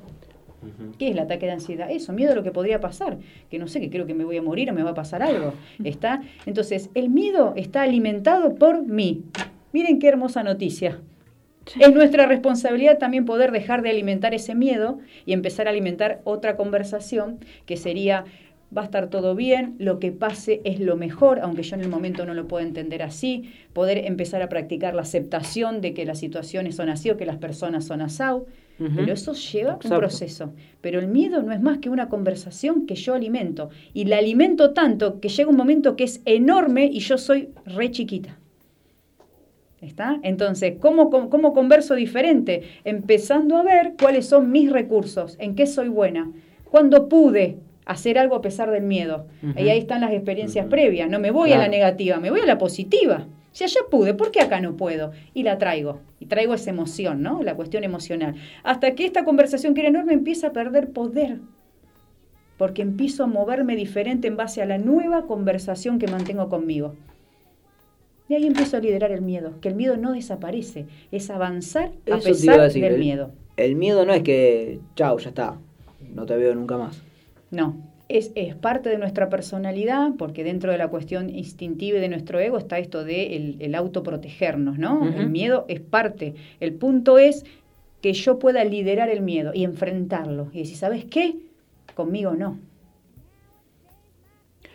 ¿Qué 0.97 1.09
es 1.09 1.11
el 1.11 1.19
ataque 1.19 1.45
de 1.45 1.51
ansiedad? 1.51 1.91
Eso, 1.91 2.11
miedo 2.11 2.31
a 2.31 2.35
lo 2.35 2.41
que 2.41 2.49
podría 2.49 2.81
pasar, 2.81 3.19
que 3.51 3.59
no 3.59 3.67
sé, 3.67 3.79
que 3.79 3.91
creo 3.91 4.07
que 4.07 4.15
me 4.15 4.23
voy 4.23 4.37
a 4.37 4.41
morir 4.41 4.71
o 4.71 4.73
me 4.73 4.81
va 4.81 4.89
a 4.89 4.95
pasar 4.95 5.21
algo. 5.21 5.53
¿Está? 5.83 6.23
Entonces, 6.47 6.89
el 6.95 7.09
miedo 7.09 7.53
está 7.55 7.83
alimentado 7.83 8.55
por 8.55 8.83
mí. 8.83 9.21
Miren 9.71 9.99
qué 9.99 10.07
hermosa 10.07 10.41
noticia. 10.41 11.01
Es 11.79 11.93
nuestra 11.93 12.25
responsabilidad 12.25 12.97
también 12.97 13.25
poder 13.25 13.51
dejar 13.51 13.83
de 13.83 13.91
alimentar 13.91 14.33
ese 14.33 14.55
miedo 14.55 14.97
y 15.27 15.33
empezar 15.33 15.67
a 15.67 15.69
alimentar 15.69 16.21
otra 16.23 16.55
conversación 16.57 17.37
que 17.67 17.77
sería 17.77 18.25
va 18.75 18.83
a 18.83 18.85
estar 18.85 19.09
todo 19.09 19.35
bien, 19.35 19.75
lo 19.79 19.99
que 19.99 20.11
pase 20.11 20.61
es 20.63 20.79
lo 20.79 20.95
mejor, 20.95 21.39
aunque 21.39 21.63
yo 21.63 21.75
en 21.75 21.81
el 21.81 21.89
momento 21.89 22.25
no 22.25 22.33
lo 22.33 22.47
pueda 22.47 22.65
entender 22.65 23.01
así, 23.01 23.51
poder 23.73 23.97
empezar 24.05 24.41
a 24.41 24.49
practicar 24.49 24.93
la 24.93 25.01
aceptación 25.01 25.81
de 25.81 25.93
que 25.93 26.05
las 26.05 26.19
situaciones 26.19 26.75
son 26.75 26.89
así 26.89 27.09
o 27.09 27.17
que 27.17 27.25
las 27.25 27.37
personas 27.37 27.85
son 27.85 28.01
asau, 28.01 28.45
Ujú. 28.79 28.91
pero 28.95 29.13
eso 29.13 29.33
lleva 29.33 29.79
un 29.83 29.89
proceso. 29.89 30.53
Pero 30.81 30.99
el 30.99 31.07
miedo 31.07 31.41
no 31.41 31.51
es 31.51 31.61
más 31.61 31.79
que 31.79 31.89
una 31.89 32.09
conversación 32.09 32.85
que 32.85 32.95
yo 32.95 33.15
alimento 33.15 33.69
y 33.93 34.05
la 34.05 34.17
alimento 34.17 34.71
tanto 34.71 35.19
que 35.19 35.29
llega 35.29 35.49
un 35.49 35.57
momento 35.57 35.95
que 35.95 36.03
es 36.03 36.21
enorme 36.25 36.85
y 36.85 36.99
yo 36.99 37.17
soy 37.17 37.49
re 37.65 37.91
chiquita. 37.91 38.37
¿Está? 39.81 40.19
Entonces, 40.23 40.75
¿cómo, 40.79 41.09
cómo, 41.09 41.29
cómo 41.29 41.53
converso 41.53 41.95
diferente? 41.95 42.63
Empezando 42.83 43.55
a 43.55 43.63
ver 43.63 43.93
cuáles 43.99 44.25
son 44.27 44.51
mis 44.51 44.69
recursos, 44.69 45.37
en 45.39 45.55
qué 45.55 45.67
soy 45.67 45.87
buena, 45.87 46.29
cuándo 46.69 47.07
pude 47.07 47.57
hacer 47.89 48.19
algo 48.19 48.35
a 48.35 48.41
pesar 48.41 48.69
del 48.71 48.83
miedo. 48.83 49.25
Y 49.57 49.69
ahí 49.69 49.79
están 49.79 50.01
las 50.01 50.11
experiencias 50.11 50.67
previas. 50.67 51.09
No 51.09 51.19
me 51.19 51.31
voy 51.31 51.53
a 51.53 51.57
la 51.57 51.67
negativa, 51.67 52.19
me 52.19 52.29
voy 52.29 52.39
a 52.39 52.45
la 52.45 52.57
positiva. 52.57 53.25
Si 53.51 53.63
allá 53.63 53.81
pude, 53.89 54.13
¿por 54.13 54.29
qué 54.31 54.41
acá 54.41 54.61
no 54.61 54.77
puedo? 54.77 55.11
Y 55.33 55.41
la 55.41 55.57
traigo. 55.57 55.99
Y 56.19 56.27
traigo 56.27 56.53
esa 56.53 56.69
emoción, 56.69 57.23
¿no? 57.23 57.41
La 57.41 57.55
cuestión 57.55 57.83
emocional. 57.83 58.35
Hasta 58.63 58.93
que 58.93 59.05
esta 59.05 59.25
conversación 59.25 59.73
que 59.73 59.81
era 59.81 59.89
enorme 59.89 60.13
empieza 60.13 60.47
a 60.47 60.53
perder 60.53 60.91
poder. 60.91 61.39
Porque 62.57 62.83
empiezo 62.83 63.23
a 63.23 63.27
moverme 63.27 63.75
diferente 63.75 64.27
en 64.27 64.37
base 64.37 64.61
a 64.61 64.65
la 64.67 64.77
nueva 64.77 65.25
conversación 65.25 65.97
que 65.97 66.07
mantengo 66.07 66.47
conmigo. 66.47 66.93
Y 68.27 68.35
ahí 68.35 68.45
empiezo 68.45 68.77
a 68.77 68.81
liderar 68.81 69.11
el 69.11 69.23
miedo, 69.23 69.53
que 69.61 69.69
el 69.69 69.75
miedo 69.75 69.97
no 69.97 70.11
desaparece, 70.11 70.85
es 71.11 71.31
avanzar 71.31 71.91
a 72.11 72.17
Eso 72.17 72.27
pesar 72.29 72.59
a 72.59 72.63
decir, 72.65 72.83
del 72.83 72.93
el- 72.93 72.99
miedo. 72.99 73.31
El 73.57 73.75
miedo 73.75 74.05
no 74.05 74.13
es 74.13 74.21
que, 74.21 74.79
chau, 74.95 75.17
ya 75.17 75.29
está, 75.29 75.57
no 76.13 76.27
te 76.27 76.37
veo 76.37 76.53
nunca 76.53 76.77
más. 76.77 77.01
No, 77.51 77.75
es, 78.09 78.31
es 78.35 78.55
parte 78.55 78.89
de 78.89 78.97
nuestra 78.97 79.29
personalidad, 79.29 80.11
porque 80.17 80.43
dentro 80.43 80.71
de 80.71 80.77
la 80.77 80.87
cuestión 80.87 81.29
instintiva 81.29 81.97
y 81.97 82.01
de 82.01 82.09
nuestro 82.09 82.39
ego 82.39 82.57
está 82.57 82.79
esto 82.79 83.03
de 83.03 83.35
el, 83.35 83.57
el 83.59 83.75
autoprotegernos, 83.75 84.77
¿no? 84.77 85.07
El 85.07 85.29
miedo 85.29 85.65
es 85.67 85.79
parte. 85.79 86.35
El 86.59 86.73
punto 86.73 87.19
es 87.19 87.45
que 88.01 88.13
yo 88.13 88.39
pueda 88.39 88.63
liderar 88.63 89.09
el 89.09 89.21
miedo 89.21 89.51
y 89.53 89.63
enfrentarlo. 89.63 90.49
Y 90.53 90.59
decir, 90.59 90.77
¿sabes 90.77 91.05
qué? 91.05 91.37
Conmigo 91.95 92.33
no. 92.33 92.59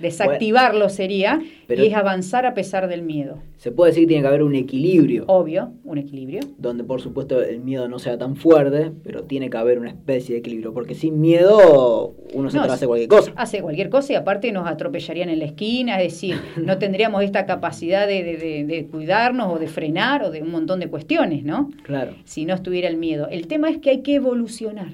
Desactivarlo 0.04 0.88
sería, 0.88 1.40
pero- 1.66 1.82
y 1.82 1.86
es 1.88 1.94
avanzar 1.94 2.46
a 2.46 2.54
pesar 2.54 2.88
del 2.88 3.02
miedo. 3.02 3.38
Se 3.56 3.72
puede 3.72 3.90
decir 3.92 4.04
que 4.04 4.08
tiene 4.08 4.22
que 4.22 4.28
haber 4.28 4.42
un 4.42 4.54
equilibrio, 4.54 5.24
Obvio, 5.26 5.72
un 5.84 5.96
equilibrio. 5.98 6.40
donde 6.58 6.84
por 6.84 7.00
supuesto 7.00 7.42
el 7.42 7.60
miedo 7.60 7.88
no 7.88 7.98
sea 7.98 8.18
tan 8.18 8.36
fuerte, 8.36 8.92
pero 9.02 9.22
tiene 9.24 9.48
que 9.50 9.56
haber 9.56 9.78
una 9.78 9.88
especie 9.88 10.34
de 10.34 10.40
equilibrio, 10.40 10.74
porque 10.74 10.94
sin 10.94 11.20
miedo 11.20 12.14
uno 12.34 12.50
se 12.50 12.56
No, 12.58 12.64
hacer 12.64 12.86
cualquier 12.88 13.08
cosa. 13.08 13.32
hace 13.36 13.62
cualquier 13.62 13.88
cosa 13.88 14.12
y 14.12 14.16
aparte 14.16 14.52
nos 14.52 14.66
atropellarían 14.68 15.28
en 15.30 15.38
la 15.38 15.46
esquina, 15.46 16.00
es 16.00 16.12
decir, 16.12 16.34
no 16.62 16.78
tendríamos 16.78 17.22
esta 17.24 17.46
capacidad 17.46 18.06
de, 18.06 18.22
de- 18.22 18.36
de- 18.36 18.64
de 18.64 18.86
cuidarnos 18.86 19.52
o 19.54 19.58
de 19.58 19.66
frenar 19.68 20.22
o 20.22 20.30
de 20.30 20.42
un 20.42 20.50
montón 20.50 20.80
de 20.80 20.88
cuestiones, 20.88 21.44
¿no? 21.44 21.70
Claro. 21.84 22.12
Si 22.24 22.44
no 22.44 22.54
estuviera 22.54 22.88
el 22.88 22.96
miedo. 22.98 23.28
El 23.30 23.46
tema 23.46 23.70
es 23.70 23.78
que 23.78 23.90
hay 23.90 24.02
que 24.02 24.14
evolucionar 24.16 24.88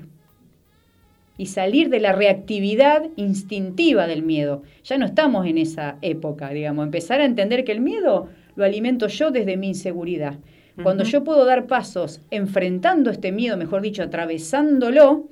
y 1.40 1.46
salir 1.46 1.88
de 1.88 2.00
la 2.00 2.12
reactividad 2.12 3.04
instintiva 3.16 4.06
del 4.06 4.22
miedo. 4.22 4.62
Ya 4.84 4.98
no 4.98 5.06
estamos 5.06 5.46
en 5.46 5.56
esa 5.56 5.96
época, 6.02 6.50
digamos, 6.50 6.84
empezar 6.84 7.20
a 7.20 7.24
entender 7.24 7.64
que 7.64 7.72
el 7.72 7.80
miedo 7.80 8.28
lo 8.56 8.64
alimento 8.64 9.06
yo 9.06 9.30
desde 9.30 9.56
mi 9.56 9.68
inseguridad. 9.68 10.34
Cuando 10.82 11.04
yo 11.04 11.24
puedo 11.24 11.44
dar 11.46 11.66
pasos 11.66 12.20
enfrentando 12.30 13.10
este 13.10 13.32
miedo, 13.32 13.56
mejor 13.56 13.80
dicho, 13.82 14.02
atravesándolo, 14.02 15.28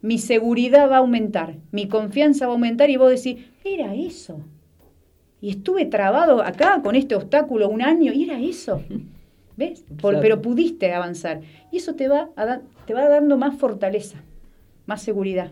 mi 0.00 0.18
seguridad 0.18 0.90
va 0.90 0.96
a 0.96 0.98
aumentar, 0.98 1.54
mi 1.70 1.86
confianza 1.86 2.46
va 2.46 2.52
a 2.52 2.54
aumentar 2.54 2.90
y 2.90 2.96
vos 2.96 3.10
decís, 3.10 3.44
era 3.64 3.94
eso. 3.94 4.40
Y 5.40 5.50
estuve 5.50 5.86
trabado 5.86 6.42
acá 6.42 6.80
con 6.82 6.94
este 6.96 7.14
obstáculo 7.14 7.68
un 7.68 7.82
año 7.82 8.12
y 8.12 8.24
era 8.24 8.40
eso. 8.40 8.82
¿Ves? 9.56 9.84
Por- 10.00 10.14
pero 10.20 10.40
pudiste 10.42 10.92
avanzar. 10.92 11.40
Y 11.70 11.76
eso 11.76 11.94
te 11.94 12.08
va, 12.08 12.30
a 12.36 12.44
da- 12.46 12.62
te 12.86 12.94
va 12.94 13.08
dando 13.08 13.36
más 13.36 13.56
fortaleza, 13.56 14.22
más 14.86 15.02
seguridad. 15.02 15.50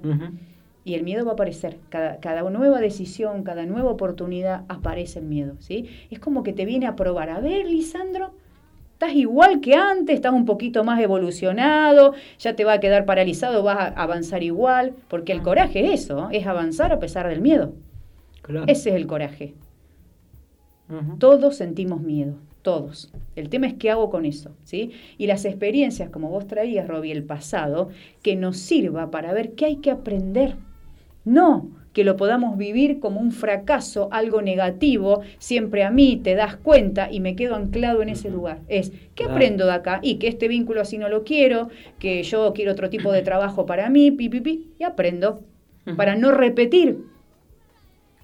Y 0.85 0.95
el 0.95 1.03
miedo 1.03 1.25
va 1.25 1.33
a 1.33 1.35
aparecer. 1.35 1.79
Cada, 1.89 2.19
cada 2.21 2.49
nueva 2.49 2.81
decisión, 2.81 3.43
cada 3.43 3.67
nueva 3.67 3.91
oportunidad 3.91 4.65
aparece 4.69 5.19
el 5.19 5.27
miedo. 5.27 5.55
¿sí? 5.59 5.89
Es 6.11 6.19
como 6.19 6.43
que 6.43 6.53
te 6.53 6.65
viene 6.65 6.87
a 6.87 6.97
probar. 6.97 7.31
A 7.31 7.41
ver, 7.41 7.67
Lisandro, 7.67 8.33
estás 8.95 9.15
igual 9.15 9.61
que 9.61 9.75
antes, 9.75 10.17
estás 10.17 10.33
un 10.33 10.47
poquito 10.47 10.85
más 10.85 11.01
evolucionado, 11.01 12.15
ya 12.39 12.55
te 12.57 12.65
va 12.65 12.75
a 12.75 12.81
quedar 12.81 13.05
paralizado, 13.05 13.63
vas 13.63 13.79
a 13.79 13.87
avanzar 14.03 14.43
igual. 14.43 14.95
Porque 15.09 15.33
el 15.33 15.43
coraje 15.43 15.93
es 15.93 16.05
eso, 16.05 16.29
es 16.33 16.47
avanzar 16.47 16.93
a 16.93 16.99
pesar 16.99 17.29
del 17.29 17.41
miedo. 17.41 17.75
Claro. 18.43 18.67
Ese 18.67 18.91
es 18.91 18.97
el 18.97 19.07
coraje. 19.07 19.55
Todos 21.19 21.57
sentimos 21.57 22.01
miedo, 22.01 22.35
todos. 22.63 23.13
El 23.37 23.49
tema 23.49 23.67
es 23.67 23.75
qué 23.75 23.91
hago 23.91 24.11
con 24.11 24.27
eso, 24.27 24.51
¿sí? 24.65 24.93
Y 25.19 25.27
las 25.27 25.45
experiencias, 25.45 26.11
como 26.11 26.29
vos 26.29 26.47
traías, 26.47 26.89
Robbie, 26.89 27.13
el 27.13 27.25
pasado, 27.25 27.91
que 28.23 28.37
nos 28.37 28.57
sirva 28.59 29.11
para 29.11 29.33
ver 29.33 29.53
qué 29.53 29.67
hay 29.67 29.77
que 29.77 29.91
aprender. 29.91 30.57
No 31.25 31.69
que 31.93 32.05
lo 32.05 32.17
podamos 32.17 32.57
vivir 32.57 33.01
como 33.01 33.21
un 33.21 33.33
fracaso, 33.33 34.09
algo 34.13 34.43
negativo, 34.43 35.23
siempre 35.39 35.83
a 35.83 35.91
mí, 35.91 36.21
te 36.23 36.35
das 36.35 36.57
cuenta 36.57 37.11
y 37.11 37.19
me 37.19 37.35
quedo 37.35 37.57
anclado 37.57 38.03
en 38.03 38.11
ese 38.11 38.31
lugar. 38.31 38.61
Es, 38.69 38.93
¿qué 39.15 39.25
aprendo 39.25 39.67
de 39.67 39.73
acá? 39.73 39.99
Y 40.03 40.17
que 40.17 40.29
este 40.29 40.47
vínculo 40.47 40.81
así 40.81 40.99
no 40.99 41.09
lo 41.09 41.25
quiero, 41.25 41.69
que 41.99 42.23
yo 42.23 42.53
quiero 42.53 42.73
otro 42.73 42.91
tipo 42.91 43.11
de 43.11 43.23
trabajo 43.23 43.67
para 43.67 43.91
mí, 43.91 44.13
pi, 44.13 44.29
pi, 44.29 44.41
pi, 44.41 44.71
y 44.79 44.85
aprendo. 44.85 45.41
Para 45.97 46.15
no 46.15 46.31
repetir, 46.31 46.99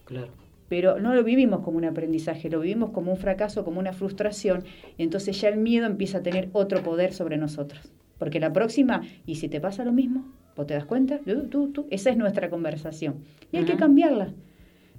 Claro. 0.05 0.29
Pero 0.69 0.99
no 1.01 1.15
lo 1.15 1.23
vivimos 1.25 1.61
como 1.61 1.79
un 1.79 1.85
aprendizaje, 1.85 2.51
lo 2.51 2.61
vivimos 2.61 2.91
como 2.91 3.13
un 3.13 3.17
fracaso, 3.19 3.65
como 3.65 3.81
una 3.81 3.93
frustración, 3.93 4.65
y 4.99 5.03
entonces 5.03 5.41
ya 5.41 5.49
el 5.49 5.59
miedo 5.59 5.87
empieza 5.87 6.19
a 6.19 6.23
tener 6.23 6.49
otro 6.53 6.83
poder 6.83 7.13
sobre 7.13 7.37
nosotros. 7.37 7.93
Porque 8.19 8.41
la 8.41 8.53
próxima, 8.53 9.03
¿y 9.27 9.37
si 9.37 9.49
te 9.49 9.61
pasa 9.61 9.85
lo 9.85 9.93
mismo? 9.93 10.25
¿Vos 10.57 10.67
te 10.67 10.75
das 10.75 10.87
cuenta? 10.87 11.19
Tú, 11.19 11.43
tú, 11.49 11.69
tú. 11.71 11.87
Esa 11.91 12.09
es 12.11 12.17
nuestra 12.17 12.49
conversación. 12.49 13.17
Y 13.53 13.59
hay 13.59 13.65
que 13.65 13.77
cambiarla. 13.77 14.33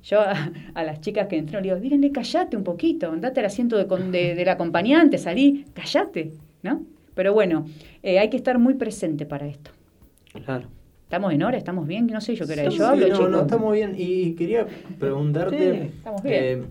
Yo 0.04 0.22
a, 0.22 0.52
a 0.76 0.84
las 0.84 1.02
chicas 1.02 1.28
que 1.28 1.38
entran 1.38 1.64
le 1.64 1.70
digo, 1.70 1.82
díganle, 1.82 2.12
callate 2.12 2.56
un 2.56 2.64
poquito, 2.64 3.12
andate 3.12 3.40
al 3.40 3.48
asiento 3.48 3.76
de, 3.76 3.88
con- 3.88 4.12
de- 4.12 4.36
del 4.36 4.48
acompañante, 4.50 5.18
salí, 5.18 5.66
callate, 5.74 6.32
¿no? 6.62 6.84
Pero 7.16 7.34
bueno, 7.34 7.66
eh, 8.04 8.20
hay 8.20 8.30
que 8.30 8.38
estar 8.38 8.60
muy 8.60 8.76
presente 8.76 9.26
para 9.26 9.48
esto. 9.48 9.72
Claro. 10.46 10.70
¿Estamos 11.08 11.32
en 11.34 11.42
hora? 11.42 11.58
¿Estamos 11.58 11.88
bien? 11.88 12.06
No 12.08 12.20
sé 12.20 12.36
yo 12.36 12.46
qué. 12.46 12.56
Sí, 12.70 12.78
Yo 12.78 12.86
hablo, 12.88 13.08
no, 13.08 13.14
chicos. 13.16 13.30
no, 13.32 13.42
estamos 13.44 13.74
bien. 13.74 13.94
Y 13.98 14.34
quería 14.34 14.68
preguntarte. 15.00 15.58
Sí, 15.72 15.88
estamos 16.00 16.22
bien. 16.22 16.36
eh, 16.44 16.64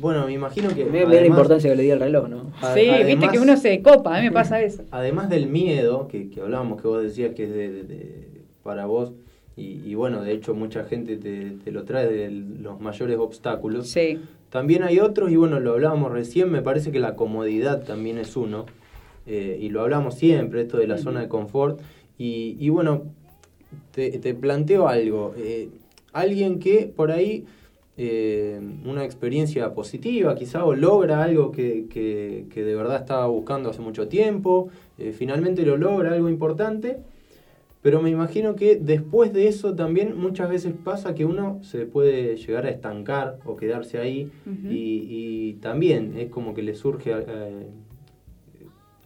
bueno, 0.00 0.24
me 0.26 0.34
imagino 0.34 0.68
que. 0.68 0.84
Mira 0.84 0.90
mira 0.92 1.04
la 1.06 1.10
además- 1.16 1.28
importancia 1.30 1.70
que 1.70 1.76
le 1.76 1.82
di 1.82 1.90
al 1.90 1.98
reloj, 1.98 2.28
¿no? 2.28 2.52
a- 2.62 2.74
Sí, 2.74 2.80
viste 2.82 3.02
además- 3.02 3.32
que 3.32 3.38
uno 3.40 3.56
se 3.56 3.82
copa, 3.82 4.16
a 4.16 4.20
mí 4.20 4.26
me 4.26 4.32
pasa 4.32 4.60
eso. 4.62 4.84
Además 4.92 5.28
del 5.30 5.48
miedo 5.48 6.06
que, 6.06 6.28
que 6.30 6.40
hablábamos, 6.42 6.80
que 6.80 6.86
vos 6.86 7.02
decías 7.02 7.34
que 7.34 7.42
es 7.42 7.50
de, 7.50 7.72
de- 7.72 7.82
de- 7.82 8.28
para 8.62 8.86
vos, 8.86 9.14
y, 9.56 9.80
y 9.84 9.96
bueno, 9.96 10.22
de 10.22 10.30
hecho 10.32 10.54
mucha 10.54 10.84
gente 10.84 11.16
te, 11.16 11.50
te 11.64 11.72
lo 11.72 11.82
trae 11.82 12.06
de 12.06 12.30
los 12.30 12.80
mayores 12.80 13.18
obstáculos. 13.18 13.88
Sí. 13.88 14.20
También 14.48 14.84
hay 14.84 15.00
otros, 15.00 15.32
y 15.32 15.36
bueno, 15.36 15.58
lo 15.58 15.72
hablábamos 15.72 16.12
recién, 16.12 16.52
me 16.52 16.62
parece 16.62 16.92
que 16.92 17.00
la 17.00 17.16
comodidad 17.16 17.82
también 17.82 18.18
es 18.18 18.36
uno, 18.36 18.66
eh, 19.26 19.58
y 19.60 19.70
lo 19.70 19.80
hablamos 19.82 20.14
siempre, 20.14 20.60
esto 20.62 20.76
de 20.78 20.86
la 20.86 20.98
zona 20.98 21.20
de 21.20 21.28
confort, 21.28 21.80
y, 22.16 22.56
y 22.60 22.68
bueno, 22.68 23.02
te, 23.96 24.10
te 24.18 24.34
planteo 24.34 24.86
algo, 24.88 25.34
eh, 25.38 25.68
alguien 26.12 26.58
que 26.60 26.92
por 26.94 27.10
ahí, 27.10 27.44
eh, 27.96 28.60
una 28.84 29.04
experiencia 29.04 29.72
positiva 29.72 30.34
quizá, 30.34 30.64
o 30.66 30.74
logra 30.74 31.22
algo 31.24 31.50
que, 31.50 31.86
que- 31.88 32.44
que 32.52 32.62
de 32.62 32.74
verdad 32.76 32.96
estaba 33.00 33.26
buscando 33.26 33.70
hace 33.70 33.80
mucho 33.80 34.06
tiempo, 34.06 34.68
eh, 34.98 35.12
finalmente 35.16 35.64
lo 35.64 35.78
logra, 35.78 36.12
algo 36.12 36.28
importante, 36.28 36.98
pero 37.82 38.02
me 38.02 38.10
imagino 38.10 38.54
que 38.54 38.76
después 38.76 39.32
de 39.32 39.48
eso 39.48 39.74
también 39.74 40.18
muchas 40.18 40.50
veces 40.50 40.74
pasa 40.84 41.14
que 41.14 41.24
uno 41.24 41.60
se 41.62 41.86
puede 41.86 42.36
llegar 42.36 42.66
a 42.66 42.70
estancar 42.70 43.38
o 43.46 43.56
quedarse 43.56 43.98
ahí. 43.98 44.28
Y, 44.74 45.06
y 45.08 45.52
también 45.62 46.14
es 46.18 46.28
como 46.28 46.52
que 46.52 46.62
le 46.62 46.74
surge, 46.74 47.12
eh, 47.14 47.66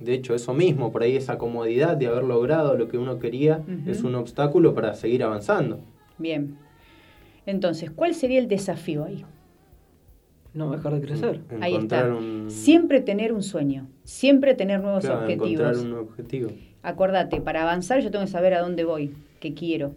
de 0.00 0.14
hecho, 0.14 0.34
eso 0.34 0.54
mismo, 0.54 0.90
por 0.92 1.02
ahí 1.02 1.16
esa 1.16 1.38
comodidad 1.38 1.96
de 1.96 2.06
haber 2.08 2.24
logrado 2.24 2.76
lo 2.76 2.88
que 2.88 2.98
uno 2.98 3.18
quería 3.18 3.62
es 3.86 4.02
un 4.02 4.14
obstáculo 4.14 4.74
para 4.74 4.94
seguir 4.94 5.22
avanzando. 5.22 5.80
Bien. 6.18 6.56
Entonces, 7.46 7.90
¿cuál 7.90 8.14
sería 8.14 8.38
el 8.38 8.48
desafío 8.48 9.04
ahí? 9.04 9.24
No 10.52 10.70
dejar 10.72 10.94
de 10.94 11.00
crecer. 11.00 11.40
Ahí 11.60 11.74
Encontrar 11.74 12.06
está. 12.06 12.16
un, 12.16 12.50
Siempre 12.50 13.00
tener 13.00 13.32
un 13.32 13.42
sueño, 13.42 13.86
siempre 14.04 14.54
tener 14.54 14.80
nuevos 14.80 15.04
claro, 15.04 15.28
encontrar 15.28 15.74
objetivos. 15.74 15.84
un 15.84 15.98
objetivo. 15.98 16.50
Acordate, 16.82 17.40
para 17.40 17.62
avanzar 17.62 18.00
yo 18.00 18.10
tengo 18.10 18.24
que 18.24 18.30
saber 18.30 18.54
a 18.54 18.60
dónde 18.60 18.84
voy, 18.84 19.12
qué 19.38 19.54
quiero, 19.54 19.94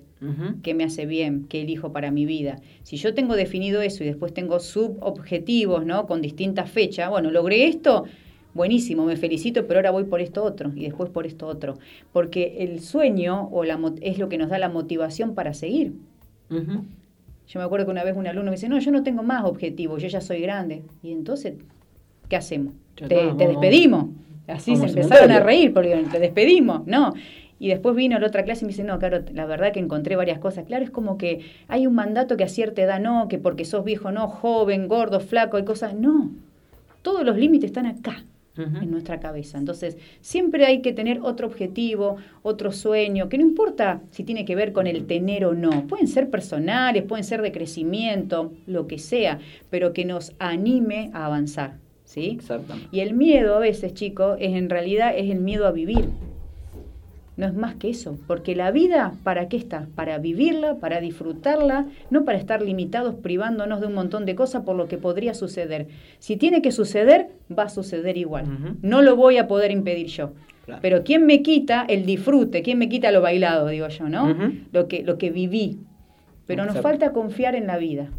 qué 0.61 0.73
me 0.73 0.83
hace 0.83 1.05
bien, 1.05 1.47
qué 1.49 1.61
elijo 1.61 1.91
para 1.91 2.11
mi 2.11 2.25
vida. 2.25 2.57
Si 2.83 2.97
yo 2.97 3.13
tengo 3.13 3.35
definido 3.35 3.81
eso 3.81 4.03
y 4.03 4.07
después 4.07 4.33
tengo 4.33 4.59
subobjetivos, 4.59 5.85
¿no? 5.85 6.05
Con 6.07 6.21
distintas 6.21 6.69
fechas, 6.69 7.09
bueno, 7.09 7.31
logré 7.31 7.67
esto, 7.67 8.05
buenísimo, 8.53 9.05
me 9.05 9.15
felicito, 9.15 9.65
pero 9.67 9.79
ahora 9.79 9.91
voy 9.91 10.03
por 10.03 10.21
esto 10.21 10.43
otro 10.43 10.71
y 10.75 10.83
después 10.83 11.09
por 11.09 11.25
esto 11.25 11.47
otro. 11.47 11.77
Porque 12.11 12.57
el 12.59 12.81
sueño 12.81 13.49
o 13.51 13.63
la, 13.63 13.79
es 14.01 14.17
lo 14.19 14.29
que 14.29 14.37
nos 14.37 14.49
da 14.49 14.59
la 14.59 14.69
motivación 14.69 15.33
para 15.35 15.53
seguir. 15.53 15.93
Yo 16.49 17.59
me 17.59 17.65
acuerdo 17.65 17.85
que 17.85 17.91
una 17.91 18.03
vez 18.03 18.15
un 18.15 18.27
alumno 18.27 18.51
me 18.51 18.57
dice, 18.57 18.69
no, 18.69 18.79
yo 18.79 18.91
no 18.91 19.03
tengo 19.03 19.23
más 19.23 19.43
objetivos, 19.43 20.01
yo 20.01 20.07
ya 20.07 20.21
soy 20.21 20.41
grande. 20.41 20.83
Y 21.01 21.11
entonces, 21.11 21.55
¿qué 22.29 22.35
hacemos? 22.35 22.73
Te, 22.95 23.33
despedimos. 23.33 24.09
Así 24.47 24.75
se 24.75 24.85
empezaron 24.85 25.31
a 25.31 25.39
reír 25.39 25.73
porque 25.73 26.05
te 26.11 26.19
despedimos, 26.19 26.85
¿no? 26.85 27.13
Y 27.59 27.69
después 27.69 27.95
vino 27.95 28.19
la 28.19 28.27
otra 28.27 28.43
clase 28.43 28.65
y 28.65 28.67
me 28.67 28.71
dice, 28.71 28.83
no, 28.83 28.99
claro, 28.99 29.23
la 29.33 29.45
verdad 29.45 29.71
que 29.71 29.79
encontré 29.79 30.15
varias 30.17 30.39
cosas. 30.39 30.65
Claro, 30.65 30.83
es 30.83 30.91
como 30.91 31.17
que 31.17 31.45
hay 31.69 31.87
un 31.87 31.95
mandato 31.95 32.35
que 32.35 32.43
a 32.43 32.49
cierta 32.49 32.81
edad 32.81 32.99
no, 32.99 33.27
que 33.29 33.37
porque 33.37 33.63
sos 33.63 33.85
viejo 33.85 34.11
no, 34.11 34.27
joven, 34.27 34.87
gordo, 34.87 35.21
flaco, 35.21 35.57
hay 35.57 35.63
cosas. 35.63 35.95
No, 35.95 36.31
todos 37.01 37.23
los 37.23 37.37
límites 37.37 37.69
están 37.69 37.85
acá 37.85 38.23
en 38.55 38.91
nuestra 38.91 39.19
cabeza. 39.19 39.57
Entonces, 39.57 39.97
siempre 40.21 40.65
hay 40.65 40.81
que 40.81 40.93
tener 40.93 41.19
otro 41.21 41.47
objetivo, 41.47 42.17
otro 42.43 42.71
sueño, 42.71 43.29
que 43.29 43.37
no 43.37 43.43
importa 43.43 44.01
si 44.11 44.23
tiene 44.23 44.45
que 44.45 44.55
ver 44.55 44.73
con 44.73 44.87
el 44.87 45.05
tener 45.05 45.45
o 45.45 45.53
no. 45.53 45.87
Pueden 45.87 46.07
ser 46.07 46.29
personales, 46.29 47.03
pueden 47.03 47.23
ser 47.23 47.41
de 47.41 47.51
crecimiento, 47.51 48.53
lo 48.67 48.87
que 48.87 48.99
sea, 48.99 49.39
pero 49.69 49.93
que 49.93 50.05
nos 50.05 50.33
anime 50.39 51.09
a 51.13 51.25
avanzar. 51.25 51.77
¿sí? 52.05 52.37
Y 52.91 52.99
el 52.99 53.13
miedo 53.13 53.55
a 53.55 53.59
veces, 53.59 53.93
chicos, 53.93 54.37
es 54.39 54.53
en 54.53 54.69
realidad 54.69 55.13
es 55.17 55.31
el 55.31 55.39
miedo 55.39 55.65
a 55.65 55.71
vivir. 55.71 56.09
No 57.35 57.47
es 57.47 57.53
más 57.53 57.75
que 57.75 57.89
eso, 57.89 58.19
porque 58.27 58.55
la 58.55 58.69
vida, 58.69 59.13
¿para 59.23 59.49
qué 59.49 59.57
está? 59.57 59.87
Para 59.95 60.19
vivirla, 60.19 60.75
para 60.75 60.99
disfrutarla, 60.99 61.87
no 62.11 62.25
para 62.25 62.37
estar 62.37 62.61
limitados 62.61 63.15
privándonos 63.15 63.81
de 63.81 63.87
un 63.87 63.95
montón 63.95 64.25
de 64.25 64.35
cosas 64.35 64.63
por 64.63 64.75
lo 64.75 64.87
que 64.87 64.99
podría 64.99 65.33
suceder. 65.33 65.87
Si 66.19 66.37
tiene 66.37 66.61
que 66.61 66.71
suceder, 66.71 67.29
va 67.57 67.63
a 67.63 67.69
suceder 67.69 68.17
igual. 68.17 68.77
No 68.83 69.01
lo 69.01 69.15
voy 69.15 69.37
a 69.37 69.47
poder 69.47 69.71
impedir 69.71 70.07
yo. 70.07 70.33
Claro. 70.65 70.81
Pero 70.81 71.03
¿quién 71.03 71.25
me 71.25 71.41
quita 71.41 71.85
el 71.89 72.05
disfrute? 72.05 72.61
¿Quién 72.61 72.77
me 72.77 72.87
quita 72.87 73.11
lo 73.11 73.21
bailado, 73.21 73.67
digo 73.67 73.87
yo, 73.87 74.07
no? 74.07 74.35
Lo 74.71 74.87
que 74.87 75.03
lo 75.03 75.17
que 75.17 75.31
viví. 75.31 75.79
Pero 76.45 76.65
nos 76.65 76.79
falta 76.81 77.13
confiar 77.13 77.55
en 77.55 77.67
la 77.67 77.77
vida. 77.77 78.09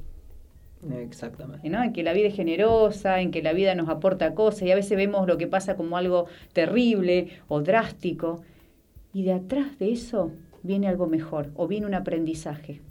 Exactamente. 1.03 1.69
¿no? 1.69 1.83
En 1.83 1.93
que 1.93 2.03
la 2.03 2.13
vida 2.13 2.29
es 2.29 2.35
generosa, 2.35 3.21
en 3.21 3.31
que 3.31 3.43
la 3.43 3.53
vida 3.53 3.75
nos 3.75 3.89
aporta 3.89 4.35
cosas 4.35 4.63
y 4.63 4.71
a 4.71 4.75
veces 4.75 4.97
vemos 4.97 5.27
lo 5.27 5.39
que 5.39 5.47
pasa 5.47 5.77
como 5.77 5.97
algo 5.97 6.27
terrible 6.53 7.29
o 7.49 7.63
drástico 7.63 8.43
y 9.15 9.23
de 9.23 9.33
atrás 9.33 9.79
de 9.79 9.93
eso 9.93 10.33
viene 10.63 10.89
algo 10.89 11.07
mejor 11.07 11.51
o 11.55 11.67
viene 11.69 11.87
un 11.87 11.95
aprendizaje. 11.95 12.83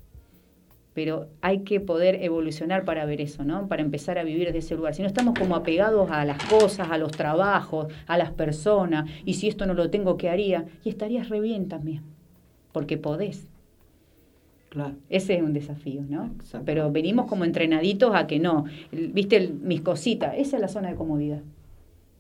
Pero 0.94 1.28
hay 1.42 1.60
que 1.62 1.80
poder 1.80 2.24
evolucionar 2.24 2.86
para 2.86 3.06
ver 3.06 3.20
eso, 3.20 3.44
¿no? 3.44 3.68
Para 3.68 3.82
empezar 3.82 4.20
a 4.20 4.24
vivir 4.24 4.46
desde 4.46 4.60
ese 4.60 4.76
lugar. 4.76 4.94
Si 4.94 5.02
no 5.02 5.08
estamos 5.08 5.34
como 5.38 5.56
apegados 5.56 6.12
a 6.12 6.24
las 6.24 6.44
cosas, 6.46 6.92
a 6.92 7.00
los 7.00 7.12
trabajos, 7.12 7.92
a 8.06 8.18
las 8.18 8.32
personas, 8.32 9.10
y 9.26 9.34
si 9.34 9.48
esto 9.48 9.66
no 9.66 9.74
lo 9.74 9.90
tengo, 9.90 10.18
¿qué 10.18 10.30
haría? 10.30 10.66
Y 10.84 10.90
estarías 10.90 11.30
re 11.30 11.42
bien 11.42 11.68
también, 11.68 12.04
porque 12.72 12.98
podés. 12.98 13.48
Claro. 14.70 14.96
Ese 15.10 15.36
es 15.36 15.42
un 15.42 15.54
desafío, 15.54 16.04
¿no? 16.08 16.32
Pero 16.64 16.92
venimos 16.92 17.26
como 17.28 17.44
entrenaditos 17.44 18.14
a 18.16 18.28
que 18.28 18.40
no. 18.40 18.66
Viste, 18.92 19.38
el- 19.38 19.54
mis 19.56 19.82
cositas, 19.82 20.36
esa 20.38 20.58
es 20.58 20.62
la 20.62 20.68
zona 20.68 20.90
de 20.90 20.96
comodidad. 20.96 21.42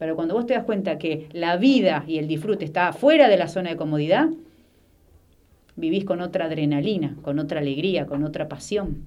Pero 0.03 0.17
cuando 0.17 0.33
vos 0.33 0.45
te 0.45 0.53
das 0.53 0.65
cuenta 0.65 0.97
que 0.97 1.29
la 1.31 1.55
vida 1.55 2.03
y 2.05 2.17
el 2.17 2.27
disfrute 2.27 2.65
está 2.65 2.91
fuera 2.91 3.29
de 3.29 3.37
la 3.37 3.47
zona 3.47 3.69
de 3.69 3.77
comodidad, 3.77 4.27
vivís 5.77 6.03
con 6.03 6.19
otra 6.19 6.43
adrenalina, 6.43 7.15
con 7.21 7.39
otra 7.39 7.61
alegría, 7.61 8.05
con 8.05 8.25
otra 8.25 8.49
pasión. 8.49 9.05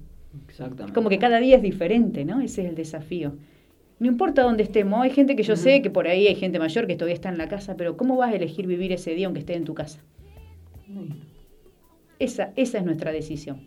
Exactamente. 0.49 0.95
Como 0.95 1.09
que 1.09 1.19
cada 1.19 1.37
día 1.37 1.57
es 1.57 1.61
diferente, 1.61 2.25
¿no? 2.25 2.41
Ese 2.41 2.63
es 2.63 2.69
el 2.69 2.73
desafío. 2.73 3.33
No 3.99 4.07
importa 4.07 4.41
dónde 4.41 4.63
estemos, 4.63 4.99
hay 5.03 5.11
gente 5.11 5.35
que 5.35 5.43
yo 5.43 5.55
sé 5.55 5.83
que 5.83 5.91
por 5.91 6.07
ahí 6.07 6.25
hay 6.25 6.35
gente 6.35 6.57
mayor 6.57 6.87
que 6.87 6.95
todavía 6.95 7.13
está 7.13 7.29
en 7.29 7.37
la 7.37 7.47
casa, 7.47 7.77
pero 7.77 7.95
¿cómo 7.95 8.17
vas 8.17 8.31
a 8.31 8.35
elegir 8.35 8.65
vivir 8.65 8.91
ese 8.91 9.13
día 9.13 9.27
aunque 9.27 9.41
esté 9.41 9.53
en 9.53 9.65
tu 9.65 9.75
casa? 9.75 9.99
Esa, 12.19 12.51
esa 12.55 12.79
es 12.79 12.83
nuestra 12.85 13.11
decisión. 13.11 13.57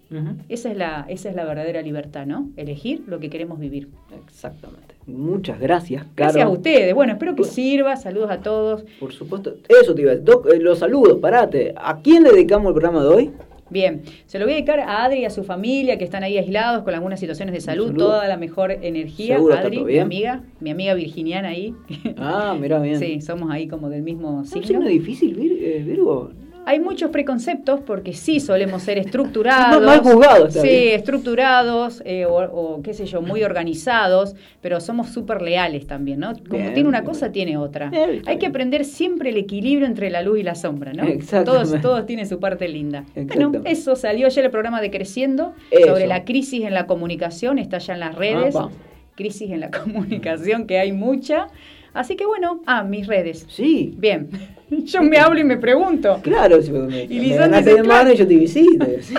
Esa 0.49 0.71
es, 0.73 0.77
la, 0.77 1.07
esa 1.09 1.29
es 1.31 1.37
la 1.37 1.45
verdadera 1.45 1.83
libertad, 1.83 2.27
¿no? 2.27 2.51
Elegir 2.57 3.03
lo 3.07 3.21
que 3.21 3.31
queremos 3.31 3.61
vivir. 3.61 3.89
Exactamente. 4.27 4.95
Muchas 5.07 5.61
gracias, 5.61 6.03
Caro. 6.03 6.33
Gracias 6.33 6.45
a 6.47 6.49
ustedes. 6.49 6.95
Bueno, 6.95 7.13
espero 7.13 7.35
que 7.37 7.45
sirva. 7.45 7.97
Saludos 7.97 8.31
a 8.31 8.39
todos. 8.41 8.85
Por 8.99 9.13
supuesto. 9.13 9.55
Eso 9.69 9.95
te 9.95 10.03
iba 10.03 10.11
a 10.11 10.15
decir. 10.15 10.25
Doc, 10.25 10.47
eh, 10.53 10.59
los 10.59 10.79
saludos, 10.81 11.19
parate. 11.21 11.75
¿A 11.77 12.01
quién 12.01 12.25
le 12.25 12.33
dedicamos 12.33 12.69
el 12.69 12.75
programa 12.75 13.03
de 13.03 13.09
hoy? 13.09 13.31
Bien, 13.73 14.03
se 14.27 14.41
lo 14.41 14.47
voy 14.47 14.55
a 14.55 14.57
dedicar 14.57 14.81
a 14.81 15.05
Adri 15.05 15.21
y 15.21 15.25
a 15.27 15.31
su 15.31 15.45
familia 15.45 15.97
que 15.97 16.03
están 16.03 16.25
ahí 16.25 16.37
aislados 16.37 16.83
con 16.83 16.93
algunas 16.93 17.21
situaciones 17.21 17.55
de 17.55 17.61
salud. 17.61 17.95
Toda 17.97 18.27
la 18.27 18.37
mejor 18.37 18.73
energía. 18.73 19.37
Seguro 19.37 19.55
está 19.55 19.69
Adri, 19.69 19.77
todo 19.77 19.87
mi 19.87 19.93
bien. 19.93 20.05
amiga, 20.05 20.43
mi 20.59 20.71
amiga 20.71 20.95
virginiana 20.95 21.51
ahí. 21.51 21.73
Ah, 22.17 22.57
mira 22.61 22.81
bien. 22.81 22.99
sí, 22.99 23.21
somos 23.21 23.49
ahí 23.53 23.69
como 23.69 23.89
del 23.89 24.03
mismo 24.03 24.43
¿Es 24.43 24.53
un 24.53 24.63
signo. 24.65 24.67
signo 24.81 24.89
difícil, 24.89 25.39
eh, 25.63 25.85
Virgo? 25.87 26.33
Hay 26.67 26.81
muchos 26.81 27.11
preconceptos 27.11 27.81
porque 27.81 28.13
sí 28.13 28.41
solemos 28.41 28.83
ser 28.83 28.99
estructurados. 29.07 29.83
Mal 29.85 30.01
juzgados, 30.01 30.53
Sí, 30.53 30.59
también. 30.61 30.95
estructurados 30.99 32.03
eh, 32.05 32.27
o, 32.27 32.37
o, 32.37 32.83
qué 32.83 32.95
sé 32.95 33.07
yo, 33.07 33.23
muy 33.23 33.43
organizados, 33.43 34.35
pero 34.61 34.81
somos 34.81 35.09
súper 35.11 35.43
leales 35.43 35.87
también, 35.87 36.21
¿no? 36.21 36.33
Como 36.49 36.59
Bien, 36.63 36.75
tiene 36.75 36.89
una 36.89 37.01
bien. 37.01 37.13
cosa, 37.13 37.33
tiene 37.33 37.57
otra. 37.57 37.89
Bien, 37.91 38.23
Hay 38.27 38.39
que 38.39 38.47
aprender 38.47 38.85
siempre 38.85 39.31
el 39.31 39.37
equilibrio 39.37 39.87
entre 39.87 40.11
la 40.11 40.23
luz 40.23 40.41
y 40.41 40.43
la 40.43 40.55
sombra, 40.55 40.93
¿no? 40.93 41.05
Todos, 41.45 41.81
todos 41.81 42.07
tienen 42.07 42.27
su 42.29 42.39
parte 42.41 42.69
linda. 42.69 43.05
Bueno, 43.15 43.53
eso 43.65 43.97
salió 43.97 44.27
ayer 44.27 44.45
el 44.45 44.51
programa 44.51 44.81
de 44.81 44.91
Creciendo 44.91 45.55
Eso. 45.71 45.89
sobre 45.89 46.07
la 46.07 46.25
crisis 46.25 46.65
en 46.65 46.75
la 46.75 46.87
comunicación, 46.87 47.59
está 47.59 47.79
ya 47.79 47.95
en 47.95 48.01
las 48.01 48.15
redes. 48.15 48.55
Ah, 48.57 48.69
crisis 49.17 49.51
en 49.51 49.61
la 49.61 49.71
comunicación, 49.85 50.67
que 50.67 50.79
hay 50.79 50.93
mucha. 50.93 51.49
Así 51.93 52.17
que 52.17 52.27
bueno, 52.27 52.61
ah, 52.67 52.83
mis 52.85 53.07
redes. 53.07 53.47
Sí, 53.49 53.95
Bien, 53.99 54.29
yo 54.71 55.03
me 55.03 55.19
hablo 55.19 55.41
y 55.41 55.45
me 55.45 55.57
pregunto. 55.57 56.21
claro. 56.23 56.63
Si 56.63 56.71
me, 56.71 56.81
me, 56.81 57.03
Y 57.05 57.21
me 57.21 57.37
ganaste 57.37 57.71
dice, 57.71 57.83
mano 57.83 58.13
y 58.13 58.17
yo 58.17 58.27
te 58.27 58.37
visito. 58.37 58.87
Sí, 59.01 59.15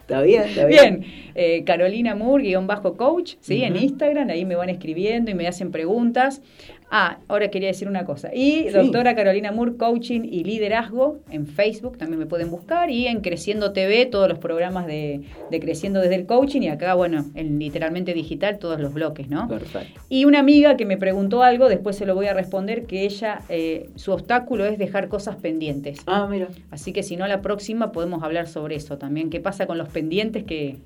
Está 0.00 0.20
bien, 0.20 0.42
está 0.42 0.66
bien. 0.66 1.00
Bien, 1.00 1.23
eh, 1.34 1.64
Carolina 1.64 2.14
Moore, 2.14 2.44
guion 2.44 2.66
bajo 2.66 2.96
coach, 2.96 3.34
¿sí? 3.40 3.62
En. 3.62 3.76
Instagram, 3.76 4.28
ahí 4.30 4.44
me 4.44 4.54
van 4.56 4.68
escribiendo 4.70 5.30
y 5.30 5.34
me 5.34 5.46
hacen 5.46 5.70
preguntas. 5.70 6.42
Ah, 6.90 7.18
ahora 7.28 7.48
quería 7.50 7.68
decir 7.68 7.88
una 7.88 8.04
cosa. 8.04 8.32
Y 8.32 8.64
Sí. 8.64 8.68
doctora 8.70 9.16
Carolina 9.16 9.50
Moore, 9.50 9.76
coaching 9.76 10.20
y 10.24 10.44
liderazgo 10.44 11.18
en 11.30 11.46
Facebook, 11.46 11.98
también 11.98 12.20
me 12.20 12.26
pueden 12.26 12.50
buscar. 12.50 12.88
Y 12.90 13.08
en 13.08 13.20
Creciendo 13.20 13.72
TV, 13.72 14.06
todos 14.06 14.28
los 14.28 14.38
programas 14.38 14.86
de, 14.86 15.22
de 15.50 15.60
Creciendo 15.60 16.00
desde 16.00 16.14
el 16.14 16.26
coaching. 16.26 16.60
Y 16.62 16.68
acá, 16.68 16.94
bueno, 16.94 17.24
en 17.34 17.58
literalmente 17.58 18.14
digital, 18.14 18.58
todos 18.58 18.80
los 18.80 18.94
bloques, 18.94 19.28
¿no? 19.28 19.48
Perfecto. 19.48 20.00
Y 20.08 20.24
una 20.24 20.38
amiga 20.38 20.76
que 20.76 20.84
me 20.86 20.96
preguntó 20.96 21.42
algo, 21.42 21.68
después 21.68 21.96
se 21.96 22.06
lo 22.06 22.14
voy 22.14 22.26
a 22.26 22.34
responder, 22.34 22.84
que 22.84 23.02
ella, 23.04 23.40
eh, 23.48 23.88
su 23.96 24.12
obstáculo 24.12 24.64
es 24.64 24.78
dejar 24.78 25.08
cosas 25.08 25.34
pendientes. 25.36 26.00
Ah, 26.06 26.28
mira. 26.30 26.48
Así 26.70 26.92
que 26.92 27.02
si 27.02 27.16
no, 27.16 27.26
la 27.26 27.42
próxima 27.42 27.90
podemos 27.90 28.22
hablar 28.22 28.46
sobre 28.46 28.76
eso 28.76 28.98
también. 28.98 29.30
¿Qué 29.30 29.40
pasa 29.40 29.66
con 29.66 29.78
los 29.78 29.88
pendientes? 29.88 30.44
Que, 30.44 30.76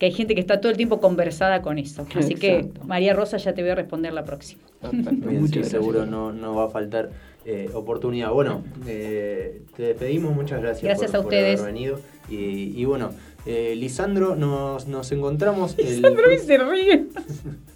que 0.00 0.06
hay 0.06 0.12
gente 0.12 0.34
que 0.34 0.40
está 0.40 0.62
todo 0.62 0.72
el 0.72 0.78
tiempo 0.78 0.98
conversada 0.98 1.60
con 1.60 1.76
eso. 1.78 2.06
Así 2.14 2.32
Exacto. 2.32 2.80
que, 2.80 2.86
María 2.86 3.12
Rosa, 3.12 3.36
ya 3.36 3.52
te 3.52 3.60
voy 3.60 3.70
a 3.70 3.74
responder 3.74 4.14
la 4.14 4.24
próxima. 4.24 4.62
Bien, 4.92 5.46
sí, 5.46 5.62
seguro 5.62 6.06
no, 6.06 6.32
no 6.32 6.54
va 6.54 6.64
a 6.64 6.68
faltar 6.70 7.10
eh, 7.44 7.68
oportunidad. 7.74 8.32
Bueno, 8.32 8.64
eh, 8.86 9.60
te 9.76 9.82
despedimos, 9.82 10.34
muchas 10.34 10.62
gracias, 10.62 10.84
Gracias 10.84 11.10
por, 11.10 11.20
a 11.20 11.22
por 11.22 11.32
ustedes. 11.34 11.60
haber 11.60 11.74
venido. 11.74 12.00
Y, 12.30 12.80
y 12.80 12.84
bueno, 12.86 13.10
eh, 13.44 13.74
Lisandro, 13.76 14.36
nos, 14.36 14.88
nos 14.88 15.12
encontramos 15.12 15.78
el, 15.78 16.00
Sandro 16.00 16.24
se 16.38 16.58
ríe. 16.58 17.06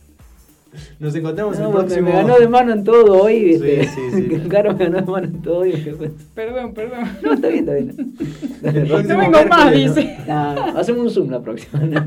nos 1.00 1.14
encontramos 1.14 1.58
No, 1.58 1.66
el 1.68 1.72
próximo 1.72 2.08
me 2.08 2.12
ganó 2.12 2.38
de 2.38 2.48
mano 2.48 2.72
en 2.72 2.84
todo 2.84 3.22
hoy, 3.22 3.38
Sí, 3.38 3.44
¿viste? 3.62 3.84
sí, 3.88 4.00
sí. 4.12 4.40
Caro 4.48 4.72
me 4.74 4.84
ganó 4.84 5.00
de 5.00 5.10
mano 5.12 5.26
en 5.26 5.42
todo 5.42 5.64
y 5.66 5.72
después- 5.72 6.10
Perdón, 6.34 6.74
perdón. 6.74 7.00
No, 7.22 7.32
está 7.34 7.48
bien, 7.48 7.60
está 7.68 7.74
bien. 7.74 8.14
El 8.62 8.88
No 9.08 9.18
vengo 9.18 9.44
más, 9.48 9.72
dice. 9.72 10.16
Hacemos 10.28 11.02
un 11.02 11.10
zoom 11.10 11.30
la 11.30 11.40
próxima. 11.40 11.80
¿no? 11.80 12.06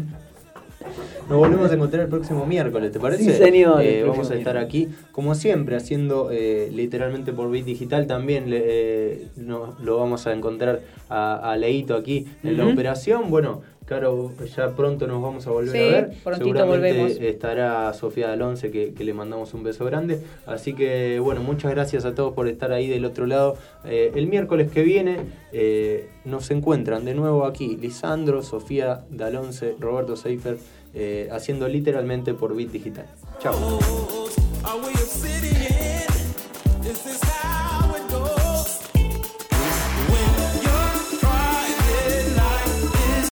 Nos 1.30 1.39
volvemos 1.39 1.70
a 1.70 1.74
encontrar 1.74 2.03
el 2.03 2.09
próximo 2.09 2.45
miércoles, 2.45 2.89
¿te 2.89 3.01
parece? 3.01 3.22
Sí, 3.24 3.32
señor, 3.34 3.82
Eh, 3.82 4.03
vamos 4.07 4.32
a 4.32 4.36
estar 4.36 4.55
miércoles. 4.55 4.63
aquí, 4.63 4.88
como 5.11 5.36
siempre, 5.36 5.76
haciendo 5.76 6.30
eh, 6.32 6.70
literalmente 6.74 7.34
por 7.34 7.51
Bit 7.51 7.65
Digital. 7.65 8.07
También 8.07 8.49
le- 8.49 8.63
eh, 8.65 9.28
no- 9.36 9.76
lo 9.84 9.97
vamos 9.97 10.26
a 10.26 10.32
encontrar 10.34 10.80
a, 11.09 11.51
a 11.51 11.57
Leito 11.57 11.95
aquí 11.95 12.28
en 12.43 12.55
la 12.57 12.65
operación. 12.65 13.30
Bueno, 13.30 13.61
claro, 13.88 14.31
ya 14.55 14.75
pronto 14.75 15.07
nos 15.07 15.21
vamos 15.21 15.47
a 15.47 15.51
volver 15.51 15.71
Sí, 15.71 15.77
a 15.79 15.81
ver. 15.91 16.05
prontito 16.23 16.45
Seguramente 16.45 16.93
volvemos. 16.99 17.11
estará 17.21 17.93
Sofía 17.93 18.27
Dalonce, 18.27 18.69
que, 18.69 18.93
que 18.93 19.03
le 19.03 19.13
mandamos 19.13 19.53
un 19.53 19.63
beso 19.63 19.85
grande. 19.85 20.21
Así 20.45 20.73
que, 20.73 21.19
bueno, 21.19 21.41
muchas 21.41 21.71
gracias 21.71 22.05
a 22.05 22.13
todos 22.13 22.33
por 22.33 22.47
estar 22.47 22.71
ahí 22.71 22.88
del 22.88 23.05
otro 23.05 23.25
lado. 23.25 23.55
Eh, 23.85 24.11
el 24.15 24.27
miércoles 24.27 24.69
que 24.71 24.83
viene 24.83 25.17
eh, 25.53 26.09
nos 26.25 26.51
encuentran 26.51 27.05
de 27.05 27.13
nuevo 27.15 27.45
aquí 27.45 27.77
Lisandro, 27.77 28.43
Sofía 28.43 29.05
Dalonce, 29.09 29.75
Roberto 29.79 30.15
Seifer, 30.15 30.57
eh, 30.93 31.29
haciendo 31.31 31.67
literalmente 31.67 32.33
por 32.33 32.55
Bit 32.55 32.71
Digital. 32.71 33.05
Chao. 33.39 33.79